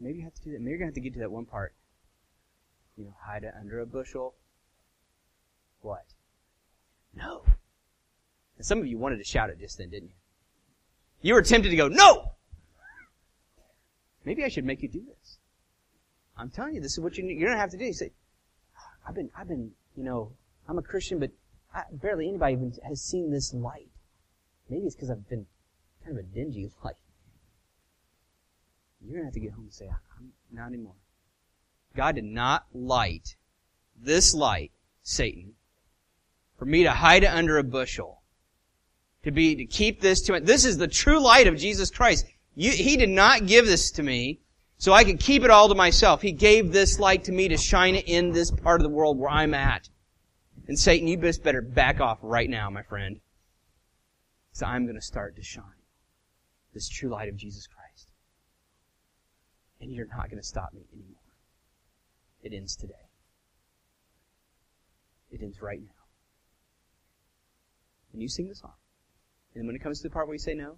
Maybe 0.00 0.18
you 0.18 0.24
have 0.24 0.34
to 0.34 0.42
do 0.42 0.52
that. 0.52 0.60
Maybe 0.60 0.70
you're 0.70 0.78
to 0.78 0.84
have 0.86 0.94
to 0.94 1.00
get 1.00 1.14
to 1.14 1.20
that 1.20 1.30
one 1.30 1.44
part. 1.44 1.74
You 2.96 3.04
know, 3.04 3.14
hide 3.20 3.44
it 3.44 3.54
under 3.58 3.80
a 3.80 3.86
bushel. 3.86 4.34
What? 5.80 6.04
No. 7.14 7.44
And 8.56 8.66
some 8.66 8.78
of 8.78 8.86
you 8.86 8.98
wanted 8.98 9.18
to 9.18 9.24
shout 9.24 9.50
it 9.50 9.58
just 9.60 9.78
then, 9.78 9.90
didn't 9.90 10.08
you? 10.08 10.14
You 11.22 11.34
were 11.34 11.42
tempted 11.42 11.70
to 11.70 11.76
go, 11.76 11.88
no! 11.88 12.32
Maybe 14.24 14.44
I 14.44 14.48
should 14.48 14.64
make 14.64 14.82
you 14.82 14.88
do 14.88 15.02
this. 15.06 15.38
I'm 16.36 16.50
telling 16.50 16.74
you, 16.74 16.80
this 16.80 16.92
is 16.92 17.00
what 17.00 17.16
you, 17.16 17.24
you're 17.24 17.50
to 17.50 17.56
have 17.56 17.70
to 17.70 17.76
do. 17.76 17.84
You 17.84 17.92
say, 17.92 18.12
I've 19.06 19.14
been, 19.14 19.30
I've 19.36 19.48
been, 19.48 19.72
you 19.96 20.04
know, 20.04 20.32
I'm 20.68 20.78
a 20.78 20.82
Christian, 20.82 21.18
but 21.18 21.30
I, 21.74 21.82
barely 21.90 22.28
anybody 22.28 22.54
even 22.54 22.72
has 22.86 23.00
seen 23.00 23.30
this 23.30 23.52
light. 23.52 23.88
Maybe 24.68 24.86
it's 24.86 24.94
because 24.94 25.10
I've 25.10 25.28
been 25.28 25.46
kind 26.04 26.18
of 26.18 26.24
a 26.24 26.28
dingy 26.28 26.70
light. 26.84 26.94
You're 29.04 29.18
to 29.18 29.24
have 29.24 29.34
to 29.34 29.40
get 29.40 29.52
home 29.52 29.64
and 29.64 29.72
say, 29.72 29.88
I'm 29.88 30.32
not 30.52 30.68
anymore. 30.68 30.94
God 31.96 32.14
did 32.14 32.24
not 32.24 32.66
light 32.72 33.36
this 34.00 34.34
light, 34.34 34.72
Satan, 35.02 35.54
for 36.58 36.64
me 36.64 36.84
to 36.84 36.90
hide 36.90 37.24
it 37.24 37.26
under 37.26 37.58
a 37.58 37.64
bushel. 37.64 38.22
To 39.24 39.30
be, 39.30 39.54
to 39.56 39.66
keep 39.66 40.00
this 40.00 40.20
to. 40.22 40.40
This 40.40 40.64
is 40.64 40.78
the 40.78 40.88
true 40.88 41.20
light 41.20 41.46
of 41.46 41.56
Jesus 41.56 41.90
Christ. 41.90 42.26
You, 42.54 42.70
he 42.70 42.96
did 42.96 43.08
not 43.08 43.46
give 43.46 43.66
this 43.66 43.90
to 43.92 44.02
me 44.02 44.40
so 44.78 44.92
I 44.92 45.04
could 45.04 45.20
keep 45.20 45.44
it 45.44 45.50
all 45.50 45.68
to 45.68 45.74
myself. 45.74 46.22
He 46.22 46.32
gave 46.32 46.72
this 46.72 46.98
light 46.98 47.24
to 47.24 47.32
me 47.32 47.48
to 47.48 47.56
shine 47.56 47.94
it 47.94 48.08
in 48.08 48.32
this 48.32 48.50
part 48.50 48.80
of 48.80 48.82
the 48.82 48.94
world 48.94 49.18
where 49.18 49.30
I'm 49.30 49.54
at. 49.54 49.88
And 50.68 50.78
Satan, 50.78 51.08
you 51.08 51.18
best 51.18 51.42
better 51.42 51.62
back 51.62 52.00
off 52.00 52.18
right 52.22 52.48
now, 52.48 52.68
my 52.70 52.82
friend. 52.82 53.20
So 54.52 54.66
I'm 54.66 54.84
going 54.84 54.96
to 54.96 55.02
start 55.02 55.36
to 55.36 55.42
shine 55.42 55.64
this 56.74 56.88
true 56.88 57.10
light 57.10 57.28
of 57.28 57.36
Jesus 57.36 57.66
Christ. 57.66 58.10
And 59.80 59.92
you're 59.92 60.06
not 60.06 60.30
going 60.30 60.40
to 60.40 60.46
stop 60.46 60.72
me 60.74 60.82
anymore. 60.92 61.16
It 62.42 62.52
ends 62.52 62.76
today. 62.76 62.94
It 65.30 65.42
ends 65.42 65.62
right 65.62 65.80
now. 65.80 65.88
And 68.12 68.20
you 68.20 68.28
sing 68.28 68.48
the 68.48 68.54
song. 68.54 68.74
And 69.54 69.66
when 69.66 69.74
it 69.74 69.82
comes 69.82 69.98
to 69.98 70.08
the 70.08 70.12
part 70.12 70.26
where 70.26 70.34
you 70.34 70.38
say 70.38 70.54
no, 70.54 70.76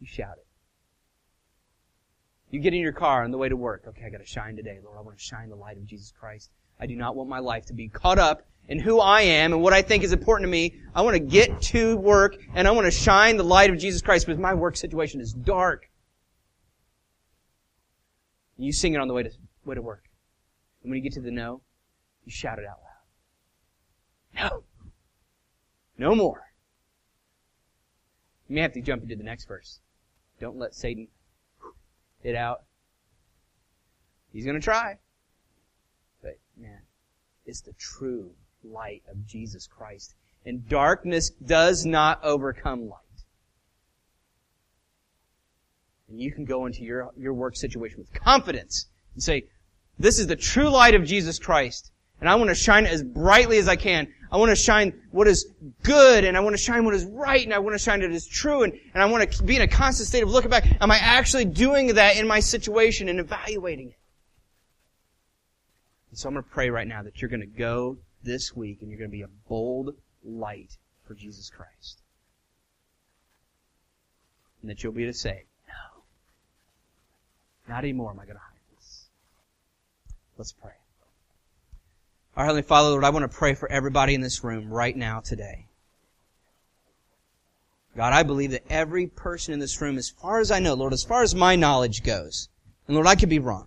you 0.00 0.06
shout 0.06 0.36
it. 0.38 0.46
You 2.50 2.60
get 2.60 2.74
in 2.74 2.80
your 2.80 2.92
car 2.92 3.22
on 3.24 3.30
the 3.30 3.38
way 3.38 3.48
to 3.48 3.56
work. 3.56 3.84
Okay, 3.86 4.04
I 4.04 4.10
gotta 4.10 4.26
shine 4.26 4.56
today, 4.56 4.78
Lord. 4.82 4.98
I 4.98 5.02
want 5.02 5.16
to 5.16 5.22
shine 5.22 5.48
the 5.48 5.56
light 5.56 5.76
of 5.76 5.86
Jesus 5.86 6.12
Christ. 6.18 6.50
I 6.80 6.86
do 6.86 6.96
not 6.96 7.14
want 7.14 7.28
my 7.28 7.38
life 7.38 7.66
to 7.66 7.74
be 7.74 7.88
caught 7.88 8.18
up 8.18 8.46
in 8.68 8.78
who 8.78 9.00
I 9.00 9.22
am 9.22 9.52
and 9.52 9.62
what 9.62 9.72
I 9.72 9.82
think 9.82 10.02
is 10.02 10.12
important 10.12 10.46
to 10.46 10.50
me. 10.50 10.76
I 10.94 11.02
want 11.02 11.14
to 11.14 11.20
get 11.20 11.60
to 11.62 11.96
work 11.96 12.36
and 12.54 12.66
I 12.66 12.70
want 12.72 12.86
to 12.86 12.90
shine 12.90 13.36
the 13.36 13.44
light 13.44 13.70
of 13.70 13.78
Jesus 13.78 14.02
Christ 14.02 14.26
because 14.26 14.40
my 14.40 14.54
work 14.54 14.76
situation 14.76 15.20
is 15.20 15.32
dark. 15.32 15.90
And 18.56 18.66
you 18.66 18.72
sing 18.72 18.94
it 18.94 19.00
on 19.00 19.08
the 19.08 19.14
way 19.14 19.22
to, 19.22 19.30
way 19.64 19.74
to 19.74 19.82
work. 19.82 20.04
And 20.82 20.90
when 20.90 20.96
you 20.96 21.02
get 21.02 21.14
to 21.14 21.20
the 21.20 21.30
no, 21.30 21.62
you 22.24 22.32
shout 22.32 22.58
it 22.58 22.64
out 22.64 22.78
loud. 24.34 24.50
No. 24.50 24.64
No 25.98 26.14
more. 26.14 26.42
You 28.48 28.56
may 28.56 28.62
have 28.62 28.72
to 28.72 28.80
jump 28.80 29.02
into 29.02 29.16
the 29.16 29.22
next 29.22 29.46
verse. 29.46 29.80
Don't 30.40 30.56
let 30.56 30.74
Satan 30.74 31.08
it 32.22 32.34
out? 32.34 32.62
He's 34.32 34.44
going 34.44 34.58
to 34.58 34.64
try. 34.64 34.98
But 36.22 36.38
man, 36.56 36.82
it's 37.46 37.60
the 37.60 37.72
true 37.72 38.30
light 38.62 39.02
of 39.10 39.26
Jesus 39.26 39.66
Christ. 39.66 40.14
And 40.44 40.68
darkness 40.68 41.30
does 41.30 41.84
not 41.84 42.22
overcome 42.22 42.88
light. 42.88 42.98
And 46.08 46.20
you 46.20 46.32
can 46.32 46.44
go 46.44 46.66
into 46.66 46.82
your, 46.82 47.10
your 47.16 47.34
work 47.34 47.56
situation 47.56 47.98
with 47.98 48.12
confidence 48.12 48.86
and 49.14 49.22
say, 49.22 49.44
this 49.98 50.18
is 50.18 50.26
the 50.26 50.36
true 50.36 50.68
light 50.68 50.94
of 50.94 51.04
Jesus 51.04 51.38
Christ. 51.38 51.92
And 52.20 52.28
I 52.28 52.34
want 52.34 52.50
to 52.50 52.54
shine 52.54 52.86
it 52.86 52.92
as 52.92 53.02
brightly 53.02 53.58
as 53.58 53.68
I 53.68 53.76
can. 53.76 54.12
I 54.32 54.36
want 54.36 54.50
to 54.50 54.56
shine 54.56 55.00
what 55.10 55.26
is 55.26 55.52
good 55.82 56.24
and 56.24 56.36
I 56.36 56.40
want 56.40 56.54
to 56.54 56.62
shine 56.62 56.84
what 56.84 56.94
is 56.94 57.04
right 57.04 57.42
and 57.42 57.52
I 57.52 57.58
want 57.58 57.74
to 57.74 57.78
shine 57.78 58.00
what 58.00 58.12
is 58.12 58.28
true 58.28 58.62
and, 58.62 58.72
and 58.94 59.02
I 59.02 59.06
want 59.06 59.32
to 59.32 59.42
be 59.42 59.56
in 59.56 59.62
a 59.62 59.68
constant 59.68 60.08
state 60.08 60.22
of 60.22 60.30
looking 60.30 60.50
back. 60.50 60.64
Am 60.80 60.90
I 60.90 60.98
actually 60.98 61.46
doing 61.46 61.94
that 61.94 62.16
in 62.16 62.28
my 62.28 62.38
situation 62.38 63.08
and 63.08 63.18
evaluating 63.18 63.88
it? 63.88 63.98
And 66.10 66.18
so 66.18 66.28
I'm 66.28 66.34
going 66.34 66.44
to 66.44 66.50
pray 66.50 66.70
right 66.70 66.86
now 66.86 67.02
that 67.02 67.20
you're 67.20 67.28
going 67.28 67.40
to 67.40 67.46
go 67.46 67.98
this 68.22 68.54
week 68.54 68.82
and 68.82 68.90
you're 68.90 68.98
going 68.98 69.10
to 69.10 69.16
be 69.16 69.22
a 69.22 69.28
bold 69.48 69.94
light 70.24 70.76
for 71.06 71.14
Jesus 71.14 71.50
Christ. 71.50 72.02
And 74.60 74.70
that 74.70 74.82
you'll 74.82 74.92
be 74.92 75.06
to 75.06 75.14
say, 75.14 75.44
no, 75.66 76.02
not 77.74 77.84
anymore 77.84 78.10
am 78.10 78.20
I 78.20 78.24
going 78.24 78.36
to 78.36 78.42
hide 78.42 78.76
this. 78.76 79.08
Let's 80.36 80.52
pray. 80.52 80.79
Our 82.36 82.44
Heavenly 82.44 82.62
Father, 82.62 82.90
Lord, 82.90 83.04
I 83.04 83.10
want 83.10 83.30
to 83.30 83.36
pray 83.36 83.54
for 83.54 83.70
everybody 83.70 84.14
in 84.14 84.20
this 84.20 84.44
room 84.44 84.72
right 84.72 84.96
now 84.96 85.20
today. 85.20 85.66
God, 87.96 88.12
I 88.12 88.22
believe 88.22 88.52
that 88.52 88.70
every 88.70 89.08
person 89.08 89.52
in 89.52 89.60
this 89.60 89.80
room, 89.80 89.98
as 89.98 90.10
far 90.10 90.40
as 90.40 90.50
I 90.50 90.60
know, 90.60 90.74
Lord, 90.74 90.92
as 90.92 91.02
far 91.02 91.22
as 91.22 91.34
my 91.34 91.56
knowledge 91.56 92.04
goes, 92.04 92.48
and 92.86 92.94
Lord, 92.94 93.08
I 93.08 93.16
could 93.16 93.28
be 93.28 93.40
wrong, 93.40 93.66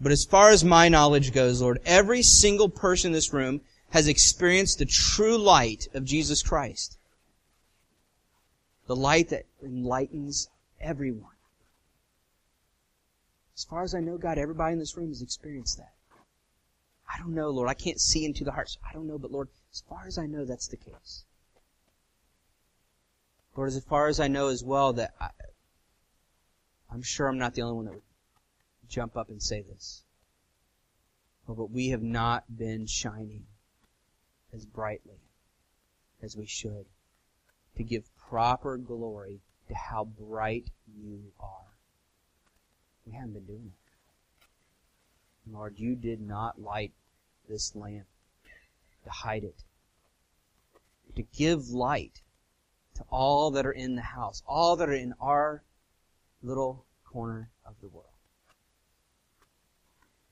but 0.00 0.10
as 0.10 0.24
far 0.24 0.50
as 0.50 0.64
my 0.64 0.88
knowledge 0.88 1.32
goes, 1.32 1.60
Lord, 1.60 1.80
every 1.84 2.22
single 2.22 2.70
person 2.70 3.08
in 3.08 3.12
this 3.12 3.32
room 3.32 3.60
has 3.90 4.08
experienced 4.08 4.78
the 4.78 4.86
true 4.86 5.36
light 5.36 5.86
of 5.92 6.04
Jesus 6.04 6.42
Christ. 6.42 6.98
The 8.86 8.96
light 8.96 9.28
that 9.28 9.46
enlightens 9.62 10.48
everyone. 10.80 11.30
As 13.54 13.64
far 13.64 13.82
as 13.82 13.94
I 13.94 14.00
know, 14.00 14.16
God, 14.16 14.38
everybody 14.38 14.72
in 14.74 14.78
this 14.78 14.96
room 14.96 15.08
has 15.08 15.22
experienced 15.22 15.78
that. 15.78 15.92
I 17.08 17.18
don't 17.18 17.34
know, 17.34 17.50
Lord. 17.50 17.68
I 17.68 17.74
can't 17.74 18.00
see 18.00 18.24
into 18.24 18.44
the 18.44 18.52
hearts. 18.52 18.78
I 18.88 18.92
don't 18.92 19.06
know, 19.06 19.18
but 19.18 19.30
Lord, 19.30 19.48
as 19.72 19.82
far 19.88 20.06
as 20.06 20.18
I 20.18 20.26
know, 20.26 20.44
that's 20.44 20.68
the 20.68 20.76
case. 20.76 21.24
Lord, 23.56 23.68
as 23.68 23.84
far 23.84 24.08
as 24.08 24.20
I 24.20 24.28
know 24.28 24.48
as 24.48 24.62
well, 24.62 24.92
that 24.94 25.14
I, 25.20 25.30
I'm 26.90 27.02
sure 27.02 27.28
I'm 27.28 27.38
not 27.38 27.54
the 27.54 27.62
only 27.62 27.74
one 27.74 27.84
that 27.86 27.94
would 27.94 28.02
jump 28.88 29.16
up 29.16 29.28
and 29.28 29.42
say 29.42 29.62
this. 29.62 30.02
but 31.46 31.70
we 31.70 31.88
have 31.88 32.02
not 32.02 32.44
been 32.56 32.86
shining 32.86 33.46
as 34.52 34.66
brightly 34.66 35.20
as 36.22 36.36
we 36.36 36.46
should 36.46 36.86
to 37.76 37.84
give 37.84 38.04
proper 38.16 38.76
glory 38.76 39.40
to 39.68 39.74
how 39.74 40.04
bright 40.04 40.70
you 40.86 41.32
are. 41.40 41.76
We 43.06 43.12
haven't 43.12 43.34
been 43.34 43.46
doing 43.46 43.72
it. 43.72 43.85
Lord, 45.50 45.78
you 45.78 45.94
did 45.94 46.20
not 46.20 46.60
light 46.60 46.92
this 47.48 47.74
lamp 47.76 48.06
to 49.04 49.10
hide 49.10 49.44
it, 49.44 49.62
to 51.14 51.22
give 51.22 51.70
light 51.70 52.20
to 52.96 53.04
all 53.10 53.50
that 53.52 53.66
are 53.66 53.72
in 53.72 53.94
the 53.94 54.02
house, 54.02 54.42
all 54.46 54.76
that 54.76 54.88
are 54.88 54.94
in 54.94 55.14
our 55.20 55.62
little 56.42 56.84
corner 57.04 57.50
of 57.64 57.74
the 57.80 57.88
world. 57.88 58.10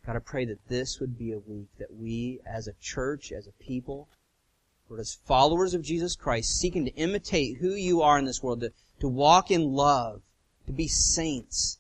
God, 0.07 0.17
I 0.17 0.19
pray 0.19 0.45
that 0.47 0.69
this 0.69 1.01
would 1.01 1.17
be 1.17 1.33
a 1.33 1.39
week 1.39 1.69
that 1.79 1.95
we 1.95 2.41
as 2.45 2.67
a 2.67 2.75
church, 2.81 3.33
as 3.33 3.47
a 3.47 3.53
people, 3.53 4.09
Lord, 4.89 5.01
as 5.01 5.15
followers 5.15 5.73
of 5.73 5.83
Jesus 5.83 6.15
Christ, 6.17 6.59
seeking 6.59 6.85
to 6.85 6.95
imitate 6.95 7.59
who 7.59 7.71
you 7.75 8.03
are 8.03 8.19
in 8.19 8.27
this 8.27 8.43
world, 8.43 8.61
to, 8.61 8.73
to 9.01 9.09
walk 9.09 9.51
in 9.51 9.73
love, 9.73 10.21
to 10.67 10.73
be 10.73 10.89
saints, 10.89 11.79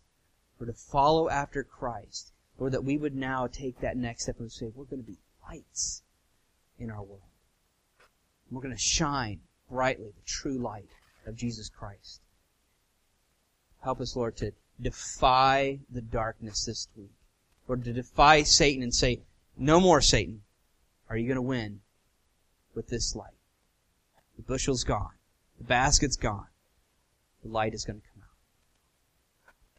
or 0.59 0.67
to 0.67 0.73
follow 0.73 1.29
after 1.29 1.63
Christ, 1.63 2.33
Lord, 2.59 2.73
that 2.73 2.85
we 2.85 2.97
would 2.97 3.15
now 3.15 3.47
take 3.47 3.81
that 3.81 3.97
next 3.97 4.25
step 4.25 4.39
and 4.39 4.51
say, 4.51 4.71
we're 4.75 4.85
going 4.85 5.03
to 5.03 5.07
be 5.07 5.19
lights 5.49 6.03
in 6.79 6.91
our 6.91 7.03
world. 7.03 7.23
We're 8.51 8.63
going 8.63 8.75
to 8.75 8.81
shine 8.81 9.41
brightly 9.71 10.13
the 10.15 10.23
true 10.27 10.59
light 10.59 10.91
of 11.27 11.37
Jesus 11.37 11.69
Christ. 11.69 12.21
Help 13.83 14.01
us, 14.01 14.15
Lord, 14.15 14.37
to 14.37 14.53
defy 14.81 15.81
the 15.91 16.01
darkness 16.01 16.65
this 16.65 16.89
week 16.97 17.11
or 17.67 17.77
to 17.77 17.93
defy 17.93 18.43
Satan 18.43 18.83
and 18.83 18.95
say, 18.95 19.21
no 19.57 19.81
more 19.81 20.01
Satan. 20.01 20.43
Are 21.11 21.17
you 21.17 21.27
going 21.27 21.37
to 21.37 21.43
win 21.43 21.81
with 22.75 22.89
this 22.89 23.15
light? 23.15 23.35
The 24.37 24.43
bushel's 24.43 24.85
gone. 24.85 25.13
The 25.59 25.65
basket's 25.65 26.17
gone. 26.17 26.47
The 27.43 27.51
light 27.51 27.75
is 27.75 27.85
going 27.85 28.01
to 28.01 28.07
come. 28.07 28.14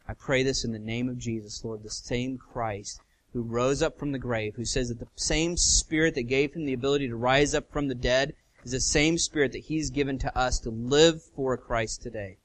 I 0.08 0.14
pray 0.14 0.42
this 0.42 0.64
in 0.64 0.72
the 0.72 0.78
name 0.78 1.08
of 1.08 1.18
Jesus, 1.18 1.64
Lord, 1.64 1.82
the 1.82 1.90
same 1.90 2.38
Christ 2.38 3.00
who 3.32 3.42
rose 3.42 3.82
up 3.82 3.98
from 3.98 4.12
the 4.12 4.18
grave, 4.18 4.54
who 4.54 4.64
says 4.64 4.88
that 4.88 5.00
the 5.00 5.08
same 5.16 5.56
Spirit 5.56 6.14
that 6.14 6.22
gave 6.22 6.54
him 6.54 6.64
the 6.64 6.72
ability 6.72 7.08
to 7.08 7.16
rise 7.16 7.54
up 7.54 7.70
from 7.70 7.88
the 7.88 7.94
dead 7.94 8.34
is 8.64 8.72
the 8.72 8.80
same 8.80 9.18
Spirit 9.18 9.52
that 9.52 9.64
he's 9.64 9.90
given 9.90 10.18
to 10.18 10.38
us 10.38 10.58
to 10.60 10.70
live 10.70 11.22
for 11.22 11.56
Christ 11.56 12.02
today. 12.02 12.38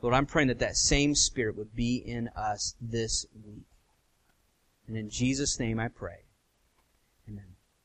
Lord, 0.00 0.14
I'm 0.14 0.26
praying 0.26 0.48
that 0.48 0.60
that 0.60 0.76
same 0.76 1.14
Spirit 1.14 1.56
would 1.56 1.74
be 1.74 1.96
in 1.96 2.28
us 2.28 2.74
this 2.80 3.26
week. 3.44 3.66
And 4.86 4.96
in 4.96 5.10
Jesus' 5.10 5.58
name 5.58 5.78
I 5.78 5.88
pray. 5.88 6.27